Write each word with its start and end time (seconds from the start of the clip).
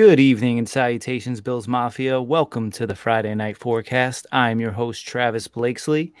Good 0.00 0.18
evening 0.18 0.58
and 0.58 0.66
salutations, 0.66 1.42
Bills 1.42 1.68
Mafia. 1.68 2.22
Welcome 2.22 2.70
to 2.70 2.86
the 2.86 2.94
Friday 2.94 3.34
Night 3.34 3.58
Forecast. 3.58 4.26
I'm 4.32 4.58
your 4.58 4.70
host, 4.70 5.06
Travis 5.06 5.46
Blakesley. 5.46 6.14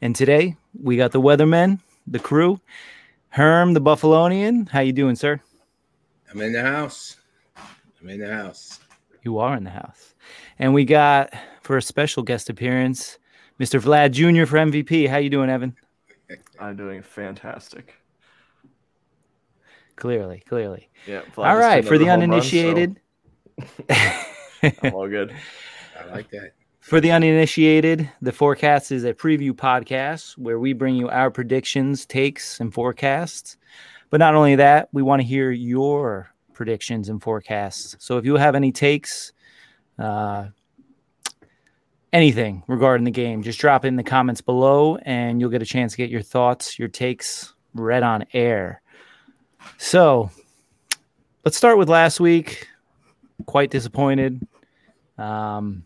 And 0.00 0.16
today 0.16 0.56
we 0.82 0.96
got 0.96 1.12
the 1.12 1.20
weathermen, 1.20 1.80
the 2.06 2.18
crew, 2.18 2.58
Herm, 3.28 3.74
the 3.74 3.80
Buffalonian. 3.82 4.70
How 4.70 4.80
you 4.80 4.94
doing, 4.94 5.16
sir? 5.16 5.38
I'm 6.32 6.40
in 6.40 6.54
the 6.54 6.62
house. 6.62 7.18
I'm 8.00 8.08
in 8.08 8.20
the 8.20 8.32
house. 8.32 8.80
You 9.22 9.36
are 9.36 9.54
in 9.54 9.64
the 9.64 9.70
house. 9.70 10.14
And 10.58 10.72
we 10.72 10.86
got, 10.86 11.30
for 11.60 11.76
a 11.76 11.82
special 11.82 12.22
guest 12.22 12.48
appearance, 12.48 13.18
Mr. 13.60 13.78
Vlad 13.78 14.12
Jr. 14.12 14.46
for 14.46 14.56
MVP. 14.56 15.10
How 15.10 15.18
you 15.18 15.28
doing, 15.28 15.50
Evan? 15.50 15.76
I'm 16.58 16.74
doing 16.74 17.02
fantastic. 17.02 17.96
Clearly, 19.96 20.42
clearly. 20.48 20.88
Yeah. 21.06 21.20
All 21.36 21.58
right, 21.58 21.86
for 21.86 21.98
the 21.98 22.08
uninitiated. 22.08 22.98
I'm 24.62 24.94
all 24.94 25.08
good. 25.08 25.34
I 25.98 26.04
like 26.10 26.30
that. 26.30 26.52
For 26.80 27.00
the 27.00 27.10
uninitiated, 27.10 28.08
the 28.22 28.30
forecast 28.30 28.92
is 28.92 29.04
a 29.04 29.12
preview 29.12 29.50
podcast 29.50 30.38
where 30.38 30.60
we 30.60 30.72
bring 30.72 30.94
you 30.94 31.08
our 31.08 31.32
predictions, 31.32 32.06
takes, 32.06 32.60
and 32.60 32.72
forecasts. 32.72 33.56
But 34.10 34.18
not 34.18 34.36
only 34.36 34.54
that, 34.54 34.88
we 34.92 35.02
want 35.02 35.20
to 35.20 35.26
hear 35.26 35.50
your 35.50 36.32
predictions 36.52 37.08
and 37.08 37.20
forecasts. 37.20 37.96
So 37.98 38.18
if 38.18 38.24
you 38.24 38.36
have 38.36 38.54
any 38.54 38.70
takes, 38.70 39.32
uh, 39.98 40.46
anything 42.12 42.62
regarding 42.68 43.04
the 43.04 43.10
game, 43.10 43.42
just 43.42 43.58
drop 43.58 43.84
it 43.84 43.88
in 43.88 43.96
the 43.96 44.04
comments 44.04 44.40
below 44.40 44.96
and 44.98 45.40
you'll 45.40 45.50
get 45.50 45.62
a 45.62 45.66
chance 45.66 45.92
to 45.92 45.98
get 45.98 46.08
your 46.08 46.22
thoughts, 46.22 46.78
your 46.78 46.88
takes 46.88 47.54
read 47.74 48.02
on 48.02 48.24
air. 48.32 48.80
So 49.76 50.30
let's 51.44 51.56
start 51.56 51.78
with 51.78 51.88
last 51.88 52.20
week. 52.20 52.68
Quite 53.44 53.70
disappointed. 53.70 54.46
Um, 55.18 55.84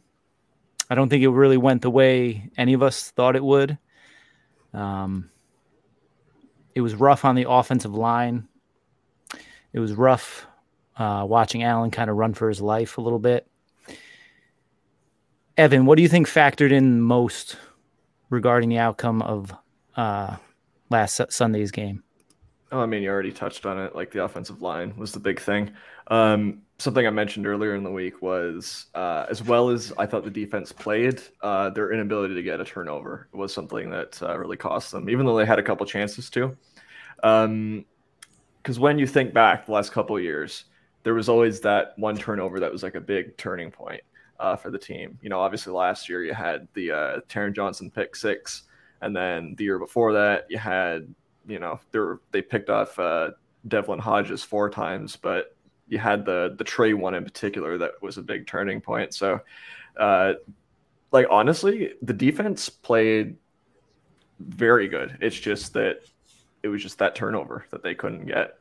I 0.89 0.95
don't 0.95 1.09
think 1.09 1.23
it 1.23 1.29
really 1.29 1.57
went 1.57 1.83
the 1.83 1.91
way 1.91 2.51
any 2.57 2.73
of 2.73 2.83
us 2.83 3.11
thought 3.11 3.37
it 3.37 3.45
would. 3.45 3.79
Um, 4.73 5.31
it 6.75 6.81
was 6.81 6.95
rough 6.95 7.25
on 7.25 7.35
the 7.35 7.49
offensive 7.49 7.95
line. 7.95 8.49
It 9.73 9.81
was 9.81 9.93
rough 9.93 10.47
uh, 10.97 11.25
watching 11.29 11.63
Allen 11.63 11.91
kind 11.91 12.11
of 12.11 12.17
run 12.17 12.35
for 12.35 12.49
his 12.49 12.61
life 12.61 12.99
a 12.99 13.01
little 13.01 13.19
bit. 13.19 13.47
Evan, 15.57 15.87
what 15.87 15.97
do 15.97 16.03
you 16.03 16.09
think 16.09 16.29
factored 16.29 16.73
in 16.73 17.01
most 17.01 17.57
regarding 18.31 18.69
the 18.69 18.79
outcome 18.79 19.23
of 19.23 19.53
uh, 19.97 20.37
last 20.89 21.21
Sunday's 21.31 21.71
game? 21.71 22.03
Oh, 22.73 22.81
I 22.81 22.87
mean, 22.87 23.03
you 23.03 23.11
already 23.11 23.33
touched 23.33 23.67
on 23.67 23.79
it. 23.79 23.95
Like 23.95 24.11
the 24.13 24.25
offensive 24.25 24.63
line 24.63 24.97
was 24.97 25.13
the 25.13 25.21
big 25.21 25.41
thing. 25.41 25.73
Um, 26.07 26.63
something 26.81 27.07
I 27.07 27.11
mentioned 27.11 27.47
earlier 27.47 27.75
in 27.75 27.85
the 27.85 27.91
week 27.91 28.23
was 28.23 28.87
uh, 28.95 29.27
as 29.29 29.43
well 29.43 29.69
as 29.69 29.93
I 29.99 30.07
thought 30.07 30.25
the 30.25 30.31
defense 30.31 30.73
played, 30.73 31.21
uh, 31.43 31.71
their 31.71 31.93
inability 31.93 32.35
to 32.35 32.43
get 32.43 32.61
a 32.61 32.65
turnover 32.65 33.29
was 33.33 33.53
something 33.53 33.91
that 33.91 34.21
uh, 34.23 34.37
really 34.39 34.57
cost 34.57 34.91
them, 34.91 35.11
even 35.11 35.27
though 35.27 35.37
they 35.37 35.45
had 35.45 35.59
a 35.59 35.63
couple 35.63 35.85
chances 35.85 36.31
to. 36.31 36.57
Because 37.17 37.45
um, 37.45 37.85
when 38.79 38.99
you 38.99 39.07
think 39.07 39.35
back 39.35 39.67
the 39.67 39.73
last 39.73 39.93
couple 39.93 40.19
years, 40.19 40.65
there 41.03 41.15
was 41.15 41.29
always 41.29 41.61
that 41.61 41.93
one 41.97 42.17
turnover 42.17 42.59
that 42.61 42.73
was 42.73 42.83
like 42.83 42.95
a 42.95 43.01
big 43.01 43.37
turning 43.37 43.71
point 43.71 44.03
uh, 44.39 44.57
for 44.57 44.71
the 44.71 44.79
team. 44.79 45.19
You 45.21 45.29
know, 45.29 45.41
obviously 45.41 45.73
last 45.75 46.09
year 46.09 46.25
you 46.25 46.33
had 46.33 46.67
the 46.73 46.91
uh, 46.91 47.21
Taron 47.29 47.55
Johnson 47.55 47.91
pick 47.91 48.17
six, 48.17 48.63
and 49.03 49.15
then 49.15 49.55
the 49.59 49.65
year 49.65 49.79
before 49.79 50.15
that 50.15 50.47
you 50.49 50.57
had, 50.57 51.15
you 51.47 51.59
know, 51.59 51.79
they 51.93 52.01
they 52.33 52.43
picked 52.43 52.71
off 52.71 52.99
uh, 52.99 53.33
Devlin 53.69 53.99
Hodges 53.99 54.43
four 54.43 54.71
times, 54.71 55.17
but 55.17 55.55
you 55.91 55.99
had 55.99 56.25
the 56.25 56.55
the 56.57 56.65
Trey 56.65 56.95
one 56.95 57.15
in 57.15 57.25
particular 57.25 57.77
that 57.77 58.01
was 58.01 58.17
a 58.17 58.23
big 58.23 58.47
turning 58.47 58.81
point. 58.81 59.13
So, 59.13 59.41
uh, 59.99 60.35
like 61.13 61.27
honestly, 61.29 61.95
the 62.01 62.15
defense 62.15 62.71
played 62.71 63.37
very 64.39 64.89
good. 64.89 65.19
It's 65.21 65.39
just 65.39 65.75
that 65.75 66.01
it 66.63 66.69
was 66.69 66.83
just 66.83 66.99
that 66.99 67.15
turnover 67.15 67.67
that 67.71 67.83
they 67.83 67.95
couldn't 67.95 68.27
get. 68.27 68.57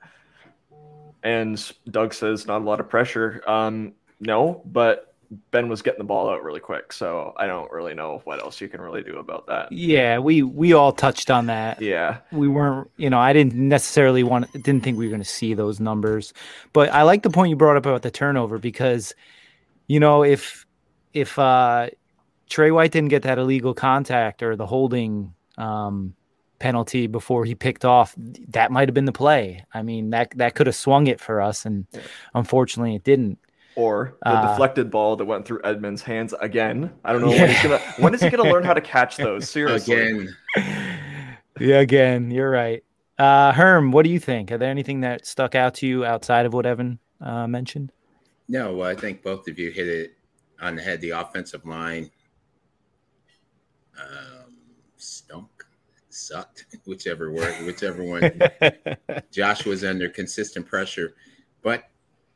And 1.22 1.72
Doug 1.90 2.14
says 2.14 2.48
not 2.48 2.62
a 2.62 2.66
lot 2.66 2.80
of 2.80 2.90
pressure. 2.90 3.44
Um, 3.48 3.94
no, 4.20 4.64
but 4.66 5.09
Ben 5.52 5.70
was 5.70 5.84
getting 5.84 6.00
the 6.00 6.06
ball 6.06 6.30
out 6.30 6.44
really 6.44 6.60
quick, 6.60 6.92
so 6.92 7.34
I 7.38 7.46
don't 7.46 7.72
really 7.72 7.94
know 7.94 8.22
what 8.24 8.42
else 8.42 8.60
you 8.60 8.68
can 8.68 8.82
really 8.82 9.04
do 9.04 9.20
about 9.20 9.46
that. 9.48 9.72
Yeah, 9.72 10.18
we 10.18 10.42
we 10.42 10.74
all 10.74 10.92
touched 10.92 11.30
on 11.30 11.46
that. 11.48 11.80
Yeah, 11.82 12.18
we 12.32 12.48
weren't, 12.48 12.90
you 12.98 13.12
know, 13.12 13.20
I 13.20 13.32
didn't 13.34 13.54
necessarily 13.54 14.24
want, 14.24 14.52
didn't 14.54 14.82
think 14.82 14.98
we 14.98 15.06
were 15.06 15.12
going 15.12 15.22
to 15.22 15.28
see 15.28 15.54
those 15.54 15.80
numbers, 15.80 16.34
but 16.74 16.92
I 16.92 17.04
like 17.04 17.22
the 17.22 17.30
point 17.30 17.52
you 17.52 17.56
brought 17.56 17.78
up 17.78 17.86
about 17.86 18.02
the 18.02 18.10
turnover 18.10 18.58
because, 18.58 19.14
you 19.88 20.00
know, 20.00 20.24
if 20.24 20.66
if 21.14 21.38
uh, 21.38 21.90
Trey 22.50 22.72
White 22.72 22.92
didn't 22.92 23.10
get 23.10 23.22
that 23.24 23.38
illegal 23.38 23.76
contact 23.76 24.42
or 24.42 24.56
the 24.56 24.66
holding 24.66 25.34
um, 25.60 26.16
penalty 26.58 27.06
before 27.06 27.46
he 27.46 27.54
picked 27.54 27.86
off, 27.86 28.16
that 28.18 28.72
might 28.72 28.88
have 28.88 28.96
been 28.96 29.06
the 29.06 29.12
play. 29.12 29.64
I 29.76 29.84
mean, 29.84 30.10
that 30.10 30.32
that 30.38 30.56
could 30.56 30.66
have 30.66 30.76
swung 30.76 31.06
it 31.06 31.22
for 31.22 31.40
us, 31.40 31.68
and 31.68 31.86
yeah. 31.92 32.02
unfortunately, 32.34 32.96
it 32.96 33.04
didn't 33.04 33.38
or 33.80 34.18
the 34.24 34.30
uh, 34.30 34.52
deflected 34.52 34.92
ball 34.92 35.16
that 35.16 35.24
went 35.24 35.46
through 35.46 35.62
Edmonds' 35.64 36.02
hands 36.02 36.34
again. 36.42 36.92
I 37.06 37.14
don't 37.14 37.22
know 37.22 37.32
yeah. 37.32 37.42
when 37.42 37.50
he's 37.50 37.64
gonna 37.64 37.80
when 37.98 38.14
is 38.14 38.22
he 38.22 38.30
gonna 38.30 38.50
learn 38.52 38.64
how 38.66 38.74
to 38.74 38.82
catch 38.82 39.16
those? 39.18 39.50
Seriously. 39.50 39.96
Again. 39.96 40.36
yeah, 41.60 41.80
again, 41.80 42.30
you're 42.30 42.50
right. 42.50 42.84
Uh, 43.18 43.54
Herm, 43.54 43.92
what 43.92 44.04
do 44.04 44.12
you 44.12 44.20
think? 44.20 44.52
Are 44.52 44.58
there 44.58 44.70
anything 44.70 45.02
that 45.02 45.26
stuck 45.26 45.56
out 45.56 45.76
to 45.76 45.88
you 45.88 46.04
outside 46.04 46.46
of 46.46 46.54
what 46.54 46.66
Evan 46.66 47.00
uh, 47.22 47.48
mentioned? 47.48 47.94
No, 48.50 48.74
well, 48.76 48.90
I 48.90 48.96
think 48.96 49.24
both 49.24 49.48
of 49.48 49.58
you 49.58 49.72
hit 49.72 49.88
it 49.88 50.18
on 50.60 50.76
the 50.76 50.82
head. 50.82 51.00
The 51.00 51.12
offensive 51.12 51.66
line 51.66 52.12
um, 53.98 54.56
stunk, 54.98 55.48
sucked, 56.10 56.66
whichever 56.86 57.32
word, 57.32 57.54
whichever 57.66 58.04
one. 58.04 58.42
Josh 59.32 59.66
was 59.66 59.86
under 59.86 60.10
consistent 60.10 60.66
pressure, 60.66 61.16
but 61.62 61.89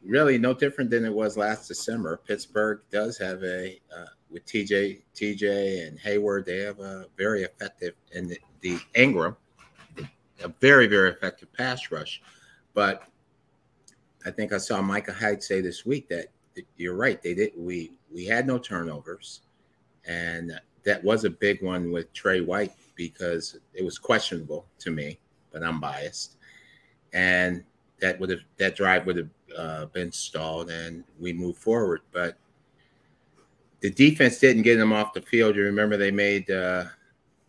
really 0.06 0.38
no 0.38 0.54
different 0.54 0.90
than 0.90 1.06
it 1.06 1.14
was 1.14 1.38
last 1.38 1.68
December. 1.68 2.22
Pittsburgh 2.28 2.82
does 2.92 3.18
have 3.18 3.44
a 3.44 3.80
uh, 3.96 4.06
with 4.30 4.46
TJ, 4.46 5.02
TJ 5.16 5.88
and 5.88 6.00
Heyward. 6.00 6.46
They 6.46 6.60
have 6.60 6.80
a 6.80 7.08
very 7.18 7.44
effective 7.44 7.94
and 8.14 8.30
the, 8.30 8.40
the 8.62 8.80
Ingram, 8.96 9.38
a 10.44 10.48
very 10.60 10.88
very 10.88 11.10
effective 11.10 11.52
pass 11.54 11.92
rush. 11.92 12.22
But 12.74 13.04
I 14.26 14.32
think 14.32 14.54
I 14.54 14.58
saw 14.58 14.82
Micah 14.82 15.14
Hyde 15.14 15.44
say 15.44 15.62
this 15.62 15.86
week 15.86 16.10
that 16.10 16.28
you're 16.78 16.96
right. 16.96 17.22
They 17.22 17.34
did. 17.34 17.52
We 17.58 17.94
we 18.12 18.26
had 18.26 18.48
no 18.48 18.58
turnovers, 18.58 19.42
and 20.06 20.60
that 20.84 21.04
was 21.04 21.24
a 21.24 21.30
big 21.30 21.62
one 21.64 21.92
with 21.92 22.12
Trey 22.14 22.42
White 22.42 22.74
because 22.96 23.58
it 23.74 23.84
was 23.84 23.98
questionable 23.98 24.68
to 24.80 24.92
me, 24.92 25.20
but 25.52 25.64
I'm 25.64 25.80
biased, 25.80 26.38
and 27.14 27.64
that 28.04 28.20
would 28.20 28.30
have 28.30 28.42
that 28.58 28.76
drive 28.76 29.06
would 29.06 29.16
have 29.16 29.30
uh, 29.58 29.86
been 29.86 30.12
stalled 30.12 30.70
and 30.70 31.06
we 31.22 31.32
moved 31.32 31.58
forward. 31.58 32.02
But 32.12 32.38
the 33.80 33.90
defense 33.90 34.40
didn't 34.40 34.64
get 34.64 34.76
them 34.76 34.92
off 34.92 35.14
the 35.14 35.22
field. 35.22 35.56
You 35.56 35.64
remember 35.64 35.96
they 35.96 36.12
made 36.12 36.52
uh, 36.52 36.86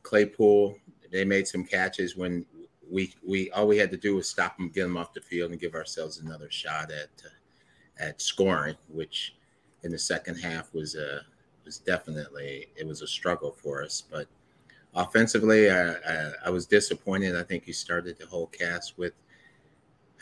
Claypool. 0.04 0.76
They 1.10 1.24
made 1.24 1.48
some 1.48 1.64
catches 1.64 2.16
when 2.16 2.46
we 2.88 3.12
we 3.26 3.50
all 3.50 3.66
we 3.66 3.78
had 3.78 3.90
to 3.90 3.96
do 3.96 4.14
was 4.14 4.28
stop 4.28 4.56
them, 4.56 4.68
get 4.68 4.84
them 4.84 4.96
off 4.96 5.12
the 5.12 5.20
field, 5.20 5.50
and 5.50 5.60
give 5.60 5.74
ourselves 5.74 6.18
another 6.18 6.48
shot 6.52 6.92
at 6.92 7.10
uh, 7.24 8.04
at 8.04 8.22
scoring, 8.22 8.76
which 8.88 9.34
in 9.82 9.90
the 9.90 9.98
second 9.98 10.36
half 10.36 10.72
was 10.72 10.94
a 10.94 11.22
was 11.64 11.78
definitely 11.78 12.68
it 12.76 12.86
was 12.86 13.02
a 13.02 13.08
struggle 13.08 13.50
for 13.50 13.82
us. 13.82 14.04
But 14.08 14.28
offensively, 14.94 15.68
I, 15.68 15.94
I, 15.94 16.32
I 16.46 16.50
was 16.50 16.66
disappointed. 16.66 17.34
I 17.34 17.42
think 17.42 17.66
you 17.66 17.72
started 17.72 18.18
the 18.20 18.26
whole 18.26 18.46
cast 18.46 18.96
with 18.98 19.14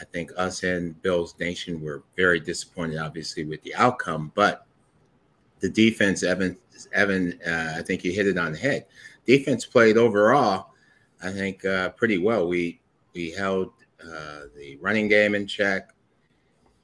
I 0.00 0.04
think 0.04 0.32
us 0.36 0.62
and 0.62 1.00
Bills 1.02 1.34
Nation 1.38 1.80
were 1.80 2.02
very 2.16 2.40
disappointed, 2.40 2.98
obviously, 2.98 3.44
with 3.44 3.62
the 3.62 3.74
outcome. 3.74 4.32
But 4.34 4.66
the 5.60 5.68
defense, 5.68 6.22
Evan, 6.22 6.58
Evan, 6.92 7.38
uh, 7.46 7.74
I 7.78 7.82
think 7.82 8.04
you 8.04 8.12
hit 8.12 8.26
it 8.26 8.38
on 8.38 8.52
the 8.52 8.58
head. 8.58 8.86
Defense 9.26 9.64
played 9.64 9.96
overall, 9.96 10.70
I 11.22 11.30
think, 11.30 11.64
uh, 11.64 11.90
pretty 11.90 12.18
well. 12.18 12.48
We 12.48 12.80
we 13.14 13.30
held 13.30 13.70
uh, 14.02 14.42
the 14.56 14.76
running 14.80 15.06
game 15.06 15.34
in 15.34 15.46
check, 15.46 15.94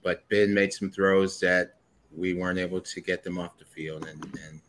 but 0.02 0.28
Ben 0.28 0.55
made 0.55 0.72
some 0.72 0.90
throws 0.90 1.40
that 1.40 1.75
we 2.16 2.34
weren't 2.34 2.58
able 2.58 2.81
to 2.81 3.00
get 3.00 3.25
them 3.25 3.38
off 3.38 3.58
the 3.58 3.64
field, 3.64 4.06
and, 4.06 4.25
and 4.46 4.60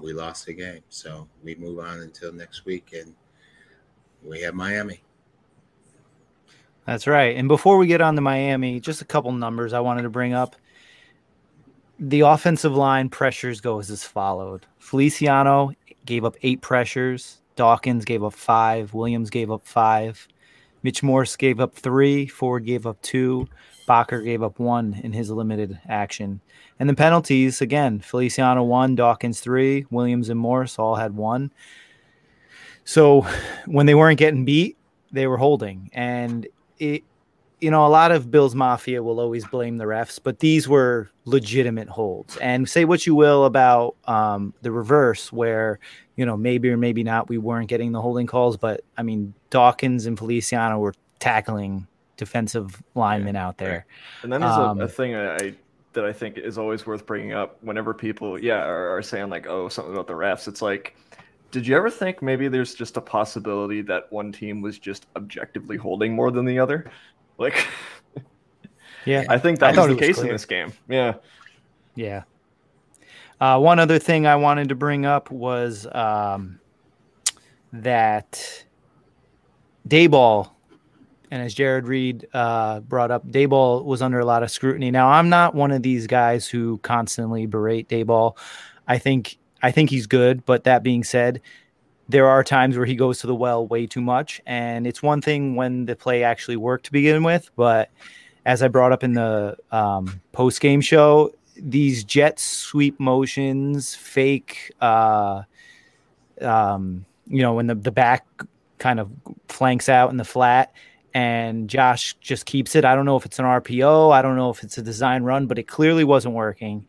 we 0.00 0.12
lost 0.12 0.46
the 0.46 0.54
game. 0.54 0.82
So 0.88 1.28
we 1.42 1.54
move 1.54 1.78
on 1.80 2.00
until 2.00 2.32
next 2.32 2.64
week, 2.64 2.94
and 2.94 3.14
we 4.22 4.40
have 4.42 4.54
Miami. 4.54 5.02
That's 6.90 7.06
right. 7.06 7.36
And 7.36 7.46
before 7.46 7.78
we 7.78 7.86
get 7.86 8.00
on 8.00 8.16
to 8.16 8.20
Miami, 8.20 8.80
just 8.80 9.00
a 9.00 9.04
couple 9.04 9.30
numbers 9.30 9.72
I 9.72 9.78
wanted 9.78 10.02
to 10.02 10.10
bring 10.10 10.32
up. 10.32 10.56
The 12.00 12.22
offensive 12.22 12.74
line 12.74 13.08
pressures 13.08 13.60
goes 13.60 13.90
as 13.90 14.02
followed. 14.02 14.66
Feliciano 14.80 15.70
gave 16.04 16.24
up 16.24 16.34
eight 16.42 16.62
pressures. 16.62 17.42
Dawkins 17.54 18.04
gave 18.04 18.24
up 18.24 18.32
five. 18.32 18.92
Williams 18.92 19.30
gave 19.30 19.52
up 19.52 19.64
five. 19.68 20.26
Mitch 20.82 21.00
Morse 21.00 21.36
gave 21.36 21.60
up 21.60 21.76
three. 21.76 22.26
Ford 22.26 22.64
gave 22.66 22.88
up 22.88 23.00
two. 23.02 23.46
Spocker 23.86 24.24
gave 24.24 24.42
up 24.42 24.58
one 24.58 25.00
in 25.04 25.12
his 25.12 25.30
limited 25.30 25.78
action. 25.88 26.40
And 26.80 26.88
the 26.88 26.94
penalties, 26.94 27.60
again, 27.60 28.00
Feliciano 28.00 28.64
one, 28.64 28.96
Dawkins 28.96 29.38
three, 29.38 29.86
Williams 29.92 30.28
and 30.28 30.40
Morse 30.40 30.76
all 30.76 30.96
had 30.96 31.14
one. 31.14 31.52
So 32.84 33.24
when 33.66 33.86
they 33.86 33.94
weren't 33.94 34.18
getting 34.18 34.44
beat, 34.44 34.76
they 35.12 35.28
were 35.28 35.36
holding. 35.36 35.88
And 35.92 36.48
it, 36.80 37.04
you 37.60 37.70
know, 37.70 37.86
a 37.86 37.88
lot 37.88 38.10
of 38.10 38.30
Bills 38.30 38.54
Mafia 38.54 39.02
will 39.02 39.20
always 39.20 39.46
blame 39.46 39.76
the 39.76 39.84
refs, 39.84 40.18
but 40.22 40.40
these 40.40 40.66
were 40.66 41.10
legitimate 41.26 41.88
holds. 41.88 42.36
And 42.38 42.68
say 42.68 42.86
what 42.86 43.06
you 43.06 43.14
will 43.14 43.44
about 43.44 43.96
um, 44.06 44.54
the 44.62 44.72
reverse, 44.72 45.30
where, 45.30 45.78
you 46.16 46.24
know, 46.24 46.36
maybe 46.36 46.70
or 46.70 46.76
maybe 46.76 47.04
not 47.04 47.28
we 47.28 47.38
weren't 47.38 47.68
getting 47.68 47.92
the 47.92 48.00
holding 48.00 48.26
calls, 48.26 48.56
but 48.56 48.80
I 48.96 49.02
mean, 49.02 49.34
Dawkins 49.50 50.06
and 50.06 50.18
Feliciano 50.18 50.78
were 50.78 50.94
tackling 51.18 51.86
defensive 52.16 52.82
linemen 52.94 53.36
out 53.36 53.58
there. 53.58 53.86
And 54.22 54.32
then 54.32 54.40
there's 54.40 54.52
um, 54.52 54.80
a, 54.80 54.84
a, 54.84 54.88
thing 54.88 55.14
I, 55.14 55.54
that 55.92 56.04
I 56.04 56.12
think 56.12 56.38
is 56.38 56.56
always 56.56 56.86
worth 56.86 57.04
bringing 57.04 57.32
up 57.32 57.62
whenever 57.62 57.92
people, 57.92 58.42
yeah, 58.42 58.64
are, 58.64 58.96
are 58.96 59.02
saying 59.02 59.28
like, 59.28 59.46
oh, 59.46 59.68
something 59.68 59.92
about 59.92 60.06
the 60.06 60.14
refs. 60.14 60.48
It's 60.48 60.62
like, 60.62 60.96
did 61.50 61.66
you 61.66 61.76
ever 61.76 61.90
think 61.90 62.22
maybe 62.22 62.48
there's 62.48 62.74
just 62.74 62.96
a 62.96 63.00
possibility 63.00 63.82
that 63.82 64.10
one 64.12 64.32
team 64.32 64.60
was 64.60 64.78
just 64.78 65.06
objectively 65.16 65.76
holding 65.76 66.14
more 66.14 66.30
than 66.30 66.44
the 66.44 66.58
other? 66.58 66.90
Like, 67.38 67.66
yeah, 69.04 69.24
I 69.28 69.38
think 69.38 69.58
that 69.60 69.76
I 69.76 69.86
was 69.86 69.96
the 69.96 70.00
case 70.00 70.18
in 70.18 70.28
this 70.28 70.44
game. 70.44 70.72
Yeah, 70.88 71.14
yeah. 71.94 72.22
Uh, 73.40 73.58
one 73.58 73.78
other 73.78 73.98
thing 73.98 74.26
I 74.26 74.36
wanted 74.36 74.68
to 74.68 74.74
bring 74.74 75.06
up 75.06 75.30
was 75.30 75.86
um, 75.92 76.60
that 77.72 78.64
Daboll, 79.88 80.50
and 81.30 81.42
as 81.42 81.54
Jared 81.54 81.86
Reed 81.86 82.28
uh, 82.34 82.80
brought 82.80 83.10
up, 83.10 83.26
Daboll 83.26 83.84
was 83.84 84.02
under 84.02 84.20
a 84.20 84.24
lot 84.24 84.42
of 84.42 84.50
scrutiny. 84.50 84.90
Now, 84.90 85.08
I'm 85.08 85.30
not 85.30 85.54
one 85.54 85.72
of 85.72 85.82
these 85.82 86.06
guys 86.06 86.46
who 86.46 86.78
constantly 86.78 87.46
berate 87.46 87.88
Daboll. 87.88 88.36
I 88.86 88.98
think 88.98 89.38
I 89.62 89.70
think 89.70 89.90
he's 89.90 90.06
good, 90.06 90.44
but 90.46 90.64
that 90.64 90.82
being 90.82 91.04
said, 91.04 91.40
there 92.08 92.28
are 92.28 92.42
times 92.42 92.76
where 92.76 92.86
he 92.86 92.96
goes 92.96 93.20
to 93.20 93.26
the 93.26 93.34
well 93.34 93.66
way 93.66 93.86
too 93.86 94.00
much. 94.00 94.40
And 94.46 94.86
it's 94.86 95.02
one 95.02 95.20
thing 95.20 95.54
when 95.54 95.86
the 95.86 95.94
play 95.94 96.24
actually 96.24 96.56
worked 96.56 96.86
to 96.86 96.92
begin 96.92 97.22
with, 97.22 97.50
but 97.56 97.90
as 98.46 98.62
I 98.62 98.68
brought 98.68 98.92
up 98.92 99.04
in 99.04 99.12
the 99.12 99.56
um, 99.70 100.20
post 100.32 100.60
game 100.60 100.80
show, 100.80 101.32
these 101.56 102.04
jet 102.04 102.40
sweep 102.40 102.98
motions, 102.98 103.94
fake, 103.94 104.72
uh, 104.80 105.42
um, 106.40 107.04
you 107.26 107.42
know, 107.42 107.54
when 107.54 107.66
the, 107.66 107.74
the 107.74 107.92
back 107.92 108.26
kind 108.78 108.98
of 108.98 109.10
flanks 109.48 109.88
out 109.88 110.10
in 110.10 110.16
the 110.16 110.24
flat 110.24 110.72
and 111.12 111.68
Josh 111.68 112.14
just 112.20 112.46
keeps 112.46 112.74
it. 112.74 112.84
I 112.84 112.94
don't 112.94 113.04
know 113.04 113.16
if 113.16 113.26
it's 113.26 113.38
an 113.38 113.44
RPO, 113.44 114.12
I 114.12 114.22
don't 114.22 114.36
know 114.36 114.50
if 114.50 114.62
it's 114.62 114.78
a 114.78 114.82
design 114.82 115.22
run, 115.22 115.46
but 115.46 115.58
it 115.58 115.68
clearly 115.68 116.04
wasn't 116.04 116.34
working 116.34 116.86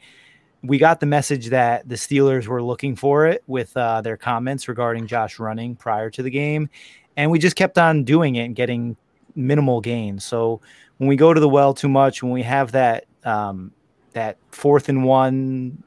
we 0.64 0.78
got 0.78 1.00
the 1.00 1.06
message 1.06 1.48
that 1.48 1.88
the 1.88 1.96
Steelers 1.96 2.48
were 2.48 2.62
looking 2.62 2.96
for 2.96 3.26
it 3.28 3.44
with 3.48 3.76
uh, 3.76 4.02
their 4.02 4.18
comments 4.18 4.68
regarding 4.68 5.08
Josh 5.08 5.40
running 5.40 5.76
prior 5.76 6.10
to 6.12 6.24
the 6.24 6.30
game, 6.30 6.70
and 7.18 7.32
we 7.32 7.40
just 7.40 7.56
kept 7.56 7.78
on 7.78 8.04
doing 8.04 8.36
it 8.36 8.46
and 8.46 8.56
getting 8.56 8.96
minimal 9.36 9.82
gains. 9.82 10.24
So 10.24 10.62
when 10.98 11.08
we 11.08 11.16
go 11.16 11.34
to 11.34 11.40
the 11.40 11.50
well 11.50 11.74
too 11.74 11.90
much, 11.90 12.22
when 12.22 12.32
we 12.32 12.44
have 12.44 12.74
that 12.74 13.06
um, 13.24 13.72
that 14.14 14.38
fourth 14.52 14.90
and 14.90 15.04
one 15.04 15.84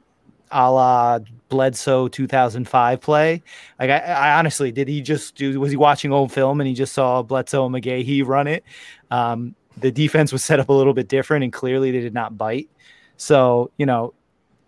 a 0.51 0.71
la 0.71 1.19
Bledsoe 1.49 2.09
2005 2.09 3.01
play. 3.01 3.43
Like 3.79 3.91
I, 3.91 3.99
I, 3.99 4.39
honestly, 4.39 4.73
did 4.73 4.89
he 4.89 5.01
just 5.03 5.35
do? 5.35 5.59
Was 5.61 5.71
he 5.71 5.77
watching 5.77 6.13
old 6.13 6.33
film 6.33 6.61
and 6.61 6.69
he 6.69 6.75
just 6.75 6.93
saw 6.93 7.23
Bledsoe 7.23 7.67
and 7.67 7.75
McGahee 7.75 8.27
run 8.27 8.47
it? 8.47 8.65
Um, 9.11 9.55
the 9.77 9.91
defense 9.91 10.33
was 10.33 10.45
set 10.45 10.61
up 10.61 10.69
a 10.69 10.73
little 10.73 10.95
bit 10.95 11.09
different, 11.09 11.45
and 11.45 11.53
clearly 11.53 11.91
they 11.91 12.01
did 12.01 12.15
not 12.15 12.39
bite. 12.39 12.71
So 13.17 13.71
you 13.77 13.87
know, 13.87 14.15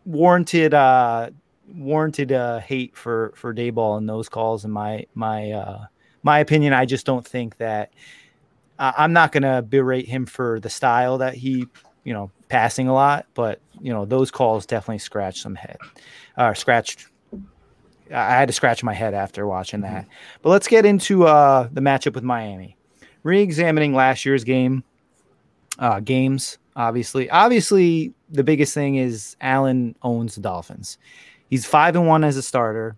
warranted 0.07 0.73
uh 0.73 1.31
warranted 1.75 2.31
uh 2.33 2.61
hate 2.61 2.97
for 2.97 3.33
for 3.35 3.53
Daboll 3.53 3.99
in 3.99 4.07
those 4.07 4.29
calls 4.29 4.65
in 4.65 4.71
my 4.71 5.05
my 5.15 5.51
uh 5.51 5.85
my 6.23 6.39
opinion 6.39 6.73
I 6.73 6.87
just 6.87 7.05
don't 7.05 7.27
think 7.27 7.57
that 7.59 7.93
uh, 8.79 8.93
I'm 8.97 9.13
not 9.13 9.33
going 9.33 9.43
to 9.43 9.63
berate 9.63 10.07
him 10.07 10.27
for 10.27 10.61
the 10.61 10.71
style 10.71 11.19
that 11.19 11.35
he 11.35 11.67
you 12.05 12.13
know 12.13 12.31
passing 12.49 12.87
a 12.87 12.95
lot 12.95 13.27
but 13.35 13.61
you 13.81 13.93
know 13.93 14.05
those 14.05 14.31
calls 14.31 14.65
definitely 14.65 14.99
scratched 14.99 15.43
some 15.43 15.57
head 15.57 15.77
uh 16.37 16.55
scratched 16.55 17.09
I 18.13 18.31
had 18.31 18.47
to 18.47 18.53
scratch 18.53 18.85
my 18.85 18.95
head 18.95 19.15
after 19.15 19.49
watching 19.49 19.81
that. 19.81 20.03
Mm-hmm. 20.03 20.11
But 20.43 20.51
let's 20.51 20.69
get 20.69 20.87
into 20.87 21.27
uh 21.27 21.69
the 21.73 21.81
matchup 21.81 22.15
with 22.15 22.23
Miami. 22.23 22.77
Re-examining 23.25 23.93
last 23.93 24.25
year's 24.25 24.45
game 24.45 24.85
uh 25.81 25.99
games 25.99 26.59
obviously. 26.77 27.29
Obviously, 27.31 28.13
the 28.31 28.45
biggest 28.45 28.75
thing 28.75 28.97
is 28.97 29.37
Allen 29.41 29.97
owns 30.03 30.37
the 30.37 30.41
Dolphins. 30.41 30.99
He's 31.49 31.67
five 31.67 31.97
and 31.97 32.07
one 32.07 32.23
as 32.23 32.37
a 32.37 32.43
starter. 32.43 32.97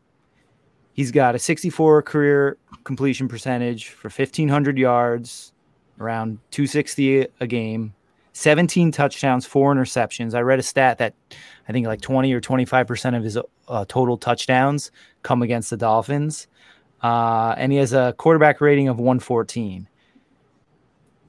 He's 0.93 1.13
got 1.13 1.35
a 1.35 1.39
64 1.39 2.03
career 2.03 2.59
completion 2.85 3.29
percentage 3.29 3.89
for 3.89 4.09
1,500 4.09 4.77
yards, 4.77 5.53
around 6.01 6.39
260 6.51 7.27
a 7.41 7.47
game, 7.47 7.95
17 8.33 8.91
touchdowns, 8.91 9.47
four 9.47 9.73
interceptions. 9.75 10.35
I 10.35 10.41
read 10.41 10.59
a 10.59 10.63
stat 10.63 10.99
that 10.99 11.15
I 11.69 11.73
think 11.73 11.87
like 11.87 12.01
20 12.01 12.33
or 12.33 12.41
25% 12.41 13.17
of 13.17 13.23
his 13.23 13.39
uh, 13.69 13.85
total 13.87 14.17
touchdowns 14.17 14.91
come 15.23 15.43
against 15.43 15.71
the 15.71 15.77
Dolphins. 15.77 16.49
Uh, 17.03 17.55
and 17.57 17.71
he 17.71 17.79
has 17.79 17.93
a 17.93 18.15
quarterback 18.19 18.61
rating 18.61 18.89
of 18.89 18.99
114. 18.99 19.89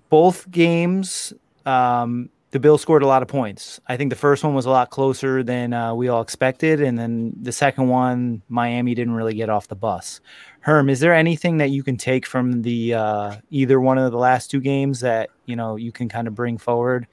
Both 0.10 0.50
games, 0.50 1.34
um, 1.66 2.30
the 2.52 2.60
Bills 2.60 2.82
scored 2.82 3.04
a 3.04 3.08
lot 3.08 3.22
of 3.22 3.28
points. 3.28 3.80
I 3.88 3.96
think 3.96 4.10
the 4.10 4.16
first 4.16 4.44
one 4.44 4.56
was 4.56 4.66
a 4.66 4.72
lot 4.72 4.90
closer 4.90 5.44
than 5.44 5.74
uh, 5.74 5.94
we 5.94 6.08
all 6.08 6.22
expected, 6.22 6.82
and 6.82 6.98
then 6.98 7.34
the 7.42 7.52
second 7.52 7.88
one, 7.90 8.42
Miami 8.50 8.96
didn't 8.96 9.14
really 9.14 9.36
get 9.36 9.50
off 9.50 9.68
the 9.68 9.76
bus. 9.76 10.20
Herm, 10.62 10.90
is 10.90 11.00
there 11.00 11.14
anything 11.14 11.58
that 11.58 11.70
you 11.70 11.84
can 11.84 11.96
take 11.96 12.26
from 12.26 12.62
the 12.64 12.96
uh, 12.96 13.36
either 13.52 13.80
one 13.80 13.98
of 13.98 14.12
the 14.12 14.18
last 14.18 14.50
two 14.50 14.60
games 14.60 15.00
that 15.02 15.30
you 15.46 15.56
know 15.56 15.76
you 15.76 15.92
can 15.92 16.10
kind 16.10 16.28
of 16.28 16.34
bring 16.34 16.58
forward 16.58 17.08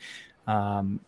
um, 0.46 1.00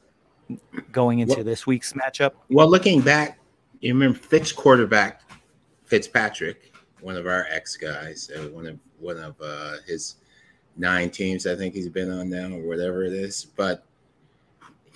going 0.93 1.21
into 1.21 1.37
well, 1.37 1.45
this 1.45 1.67
week's 1.67 1.95
matchup? 1.95 2.33
Well, 2.51 2.69
looking 2.69 3.01
back, 3.01 3.39
you 3.81 3.95
remember 3.95 4.19
Fitz 4.19 4.53
quarterback 4.53 5.23
Fitzpatrick, 5.85 6.75
one 7.01 7.17
of 7.17 7.27
our 7.27 7.47
ex 7.51 7.77
guys, 7.77 8.31
uh, 8.37 8.49
one 8.49 8.67
of 8.67 8.79
one 8.99 9.17
of 9.17 9.37
uh, 9.41 9.77
his 9.87 10.17
nine 10.77 11.09
teams 11.11 11.47
I 11.47 11.57
think 11.57 11.75
he's 11.75 11.89
been 11.89 12.11
on 12.11 12.29
now 12.29 12.55
or 12.55 12.63
whatever 12.69 13.05
it 13.05 13.15
is, 13.15 13.47
but 13.57 13.88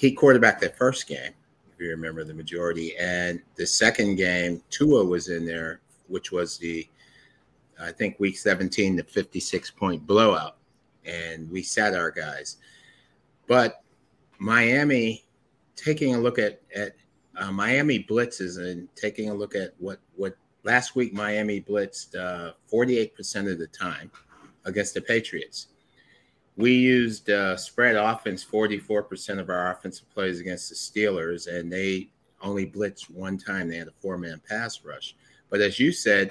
he 0.02 0.10
quarterbacked 0.10 0.60
that 0.60 0.76
first 0.76 1.06
game, 1.06 1.30
if 1.72 1.80
you 1.80 1.88
remember 1.90 2.24
the 2.24 2.34
majority. 2.34 2.96
And 2.96 3.40
the 3.54 3.64
second 3.64 4.16
game, 4.16 4.60
Tua 4.68 5.04
was 5.04 5.28
in 5.28 5.46
there, 5.46 5.80
which 6.08 6.32
was 6.32 6.58
the, 6.58 6.88
I 7.80 7.92
think, 7.92 8.18
week 8.18 8.36
17, 8.36 8.96
the 8.96 9.04
56 9.04 9.70
point 9.70 10.04
blowout. 10.04 10.56
And 11.04 11.48
we 11.52 11.62
sat 11.62 11.94
our 11.94 12.10
guys. 12.10 12.56
But 13.46 13.84
Miami, 14.40 15.24
taking 15.76 16.16
a 16.16 16.18
look 16.18 16.40
at, 16.40 16.60
at 16.74 16.96
uh, 17.36 17.52
Miami 17.52 18.02
blitzes 18.02 18.58
and 18.58 18.88
taking 18.96 19.30
a 19.30 19.34
look 19.34 19.54
at 19.54 19.72
what, 19.78 20.00
what 20.16 20.36
last 20.64 20.96
week 20.96 21.12
Miami 21.12 21.60
blitzed 21.60 22.16
uh, 22.16 22.54
48% 22.72 23.52
of 23.52 23.60
the 23.60 23.68
time 23.68 24.10
against 24.64 24.94
the 24.94 25.00
Patriots 25.00 25.68
we 26.56 26.72
used 26.74 27.30
uh, 27.30 27.56
spread 27.56 27.96
offense 27.96 28.44
44% 28.44 29.38
of 29.38 29.48
our 29.48 29.72
offensive 29.72 30.10
plays 30.10 30.40
against 30.40 30.68
the 30.68 30.74
Steelers, 30.74 31.46
and 31.46 31.72
they 31.72 32.08
only 32.42 32.66
blitzed 32.66 33.10
one 33.10 33.38
time. 33.38 33.68
They 33.68 33.78
had 33.78 33.88
a 33.88 33.92
four 34.00 34.18
man 34.18 34.40
pass 34.48 34.84
rush. 34.84 35.16
But 35.48 35.60
as 35.60 35.78
you 35.78 35.92
said, 35.92 36.30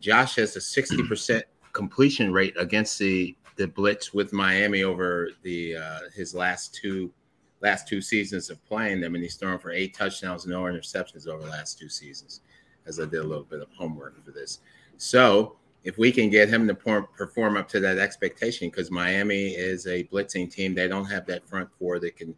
Josh 0.00 0.36
has 0.36 0.56
a 0.56 0.60
60% 0.60 1.42
completion 1.72 2.32
rate 2.32 2.54
against 2.58 2.98
the, 2.98 3.36
the 3.56 3.68
blitz 3.68 4.12
with 4.12 4.32
Miami 4.32 4.82
over 4.82 5.30
the 5.42 5.76
uh, 5.76 6.00
his 6.14 6.34
last 6.34 6.74
two 6.74 7.12
last 7.60 7.88
two 7.88 8.00
seasons 8.00 8.50
of 8.50 8.64
playing 8.66 9.00
them, 9.00 9.14
and 9.14 9.24
he's 9.24 9.34
thrown 9.34 9.58
for 9.58 9.72
eight 9.72 9.92
touchdowns, 9.92 10.46
no 10.46 10.62
interceptions 10.62 11.26
over 11.26 11.42
the 11.42 11.50
last 11.50 11.76
two 11.76 11.88
seasons. 11.88 12.40
As 12.86 13.00
I 13.00 13.04
did 13.04 13.20
a 13.20 13.24
little 13.24 13.44
bit 13.44 13.60
of 13.60 13.68
homework 13.76 14.24
for 14.24 14.30
this, 14.30 14.60
so 14.96 15.57
if 15.84 15.96
we 15.98 16.12
can 16.12 16.28
get 16.28 16.48
him 16.48 16.66
to 16.66 16.74
perform 16.74 17.56
up 17.56 17.68
to 17.68 17.80
that 17.80 17.98
expectation, 17.98 18.68
because 18.68 18.90
Miami 18.90 19.48
is 19.48 19.86
a 19.86 20.04
blitzing 20.04 20.50
team, 20.50 20.74
they 20.74 20.88
don't 20.88 21.04
have 21.04 21.26
that 21.26 21.48
front 21.48 21.68
four 21.78 21.98
that 22.00 22.16
can 22.16 22.34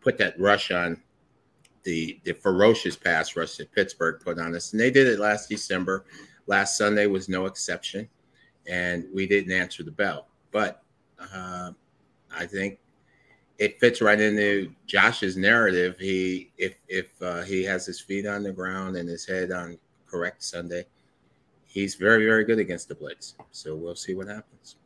put 0.00 0.16
that 0.18 0.38
rush 0.40 0.70
on 0.70 1.00
the 1.82 2.18
the 2.24 2.32
ferocious 2.32 2.96
pass 2.96 3.36
rush 3.36 3.56
that 3.56 3.72
Pittsburgh 3.72 4.20
put 4.22 4.38
on 4.38 4.54
us, 4.54 4.72
and 4.72 4.80
they 4.80 4.90
did 4.90 5.06
it 5.06 5.18
last 5.18 5.48
December. 5.48 6.04
Last 6.46 6.76
Sunday 6.76 7.06
was 7.06 7.28
no 7.28 7.46
exception, 7.46 8.08
and 8.66 9.06
we 9.14 9.26
didn't 9.26 9.52
answer 9.52 9.82
the 9.82 9.90
bell. 9.90 10.26
But 10.50 10.82
uh, 11.18 11.72
I 12.34 12.46
think 12.46 12.78
it 13.58 13.78
fits 13.78 14.00
right 14.00 14.20
into 14.20 14.72
Josh's 14.86 15.36
narrative. 15.36 15.96
He 15.98 16.50
if 16.56 16.76
if 16.88 17.10
uh, 17.22 17.42
he 17.42 17.62
has 17.64 17.86
his 17.86 18.00
feet 18.00 18.26
on 18.26 18.42
the 18.42 18.52
ground 18.52 18.96
and 18.96 19.08
his 19.08 19.26
head 19.26 19.52
on 19.52 19.78
correct 20.06 20.42
Sunday 20.42 20.86
he's 21.70 21.94
very, 21.94 22.26
very 22.26 22.44
good 22.44 22.58
against 22.58 22.88
the 22.88 22.94
blitz. 22.94 23.34
So 23.52 23.76
we'll 23.76 23.94
see 23.94 24.14
what 24.14 24.26
happens. 24.26 24.76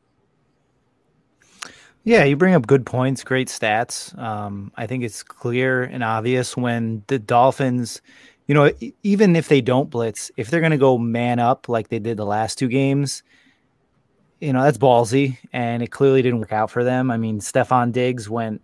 Yeah, 2.05 2.25
you 2.25 2.37
bring 2.37 2.55
up 2.55 2.67
good 2.67 2.85
points, 2.85 3.25
great 3.25 3.49
stats. 3.49 4.17
Um, 4.19 4.71
I 4.77 4.87
think 4.87 5.03
it's 5.05 5.23
clear 5.23 5.83
and 5.83 6.05
obvious 6.05 6.55
when 6.55 7.03
the 7.07 7.19
Dolphins, 7.19 8.03
you 8.47 8.55
know, 8.55 8.71
even 9.03 9.35
if 9.35 9.49
they 9.49 9.63
don't 9.63 9.89
blitz, 9.89 10.31
if 10.37 10.51
they're 10.51 10.61
going 10.61 10.73
to 10.73 10.77
go 10.77 10.99
man 10.99 11.39
up 11.39 11.67
like 11.67 11.89
they 11.89 11.99
did 11.99 12.19
the 12.19 12.27
last 12.27 12.59
two 12.59 12.69
games, 12.69 13.23
you 14.39 14.53
know, 14.53 14.63
that's 14.63 14.77
ballsy, 14.77 15.39
and 15.55 15.83
it 15.83 15.91
clearly 15.91 16.21
didn't 16.21 16.41
work 16.41 16.53
out 16.53 16.71
for 16.71 16.85
them. 16.85 17.11
I 17.11 17.17
mean, 17.17 17.41
Stefon 17.41 17.93
Diggs 17.93 18.29
went 18.29 18.61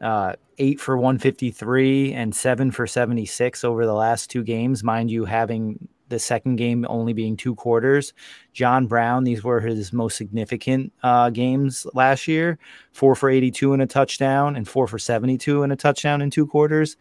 uh, 0.00 0.32
eight 0.58 0.80
for 0.80 0.96
153 0.96 2.12
and 2.12 2.34
seven 2.34 2.72
for 2.72 2.88
76 2.88 3.62
over 3.62 3.86
the 3.86 3.94
last 3.94 4.30
two 4.30 4.42
games, 4.42 4.82
mind 4.82 5.12
you, 5.12 5.26
having 5.26 5.88
the 6.08 6.18
second 6.18 6.56
game 6.56 6.84
only 6.88 7.12
being 7.12 7.36
two 7.36 7.54
quarters. 7.54 8.12
John 8.52 8.86
Brown, 8.86 9.24
these 9.24 9.42
were 9.42 9.60
his 9.60 9.92
most 9.92 10.16
significant 10.16 10.92
uh, 11.02 11.30
games 11.30 11.86
last 11.94 12.28
year 12.28 12.58
four 12.92 13.14
for 13.14 13.28
82 13.28 13.72
and 13.72 13.82
a 13.82 13.86
touchdown, 13.86 14.56
and 14.56 14.68
four 14.68 14.86
for 14.86 14.98
72 14.98 15.62
and 15.62 15.72
a 15.72 15.76
touchdown 15.76 16.22
in 16.22 16.30
two 16.30 16.46
quarters. 16.46 16.96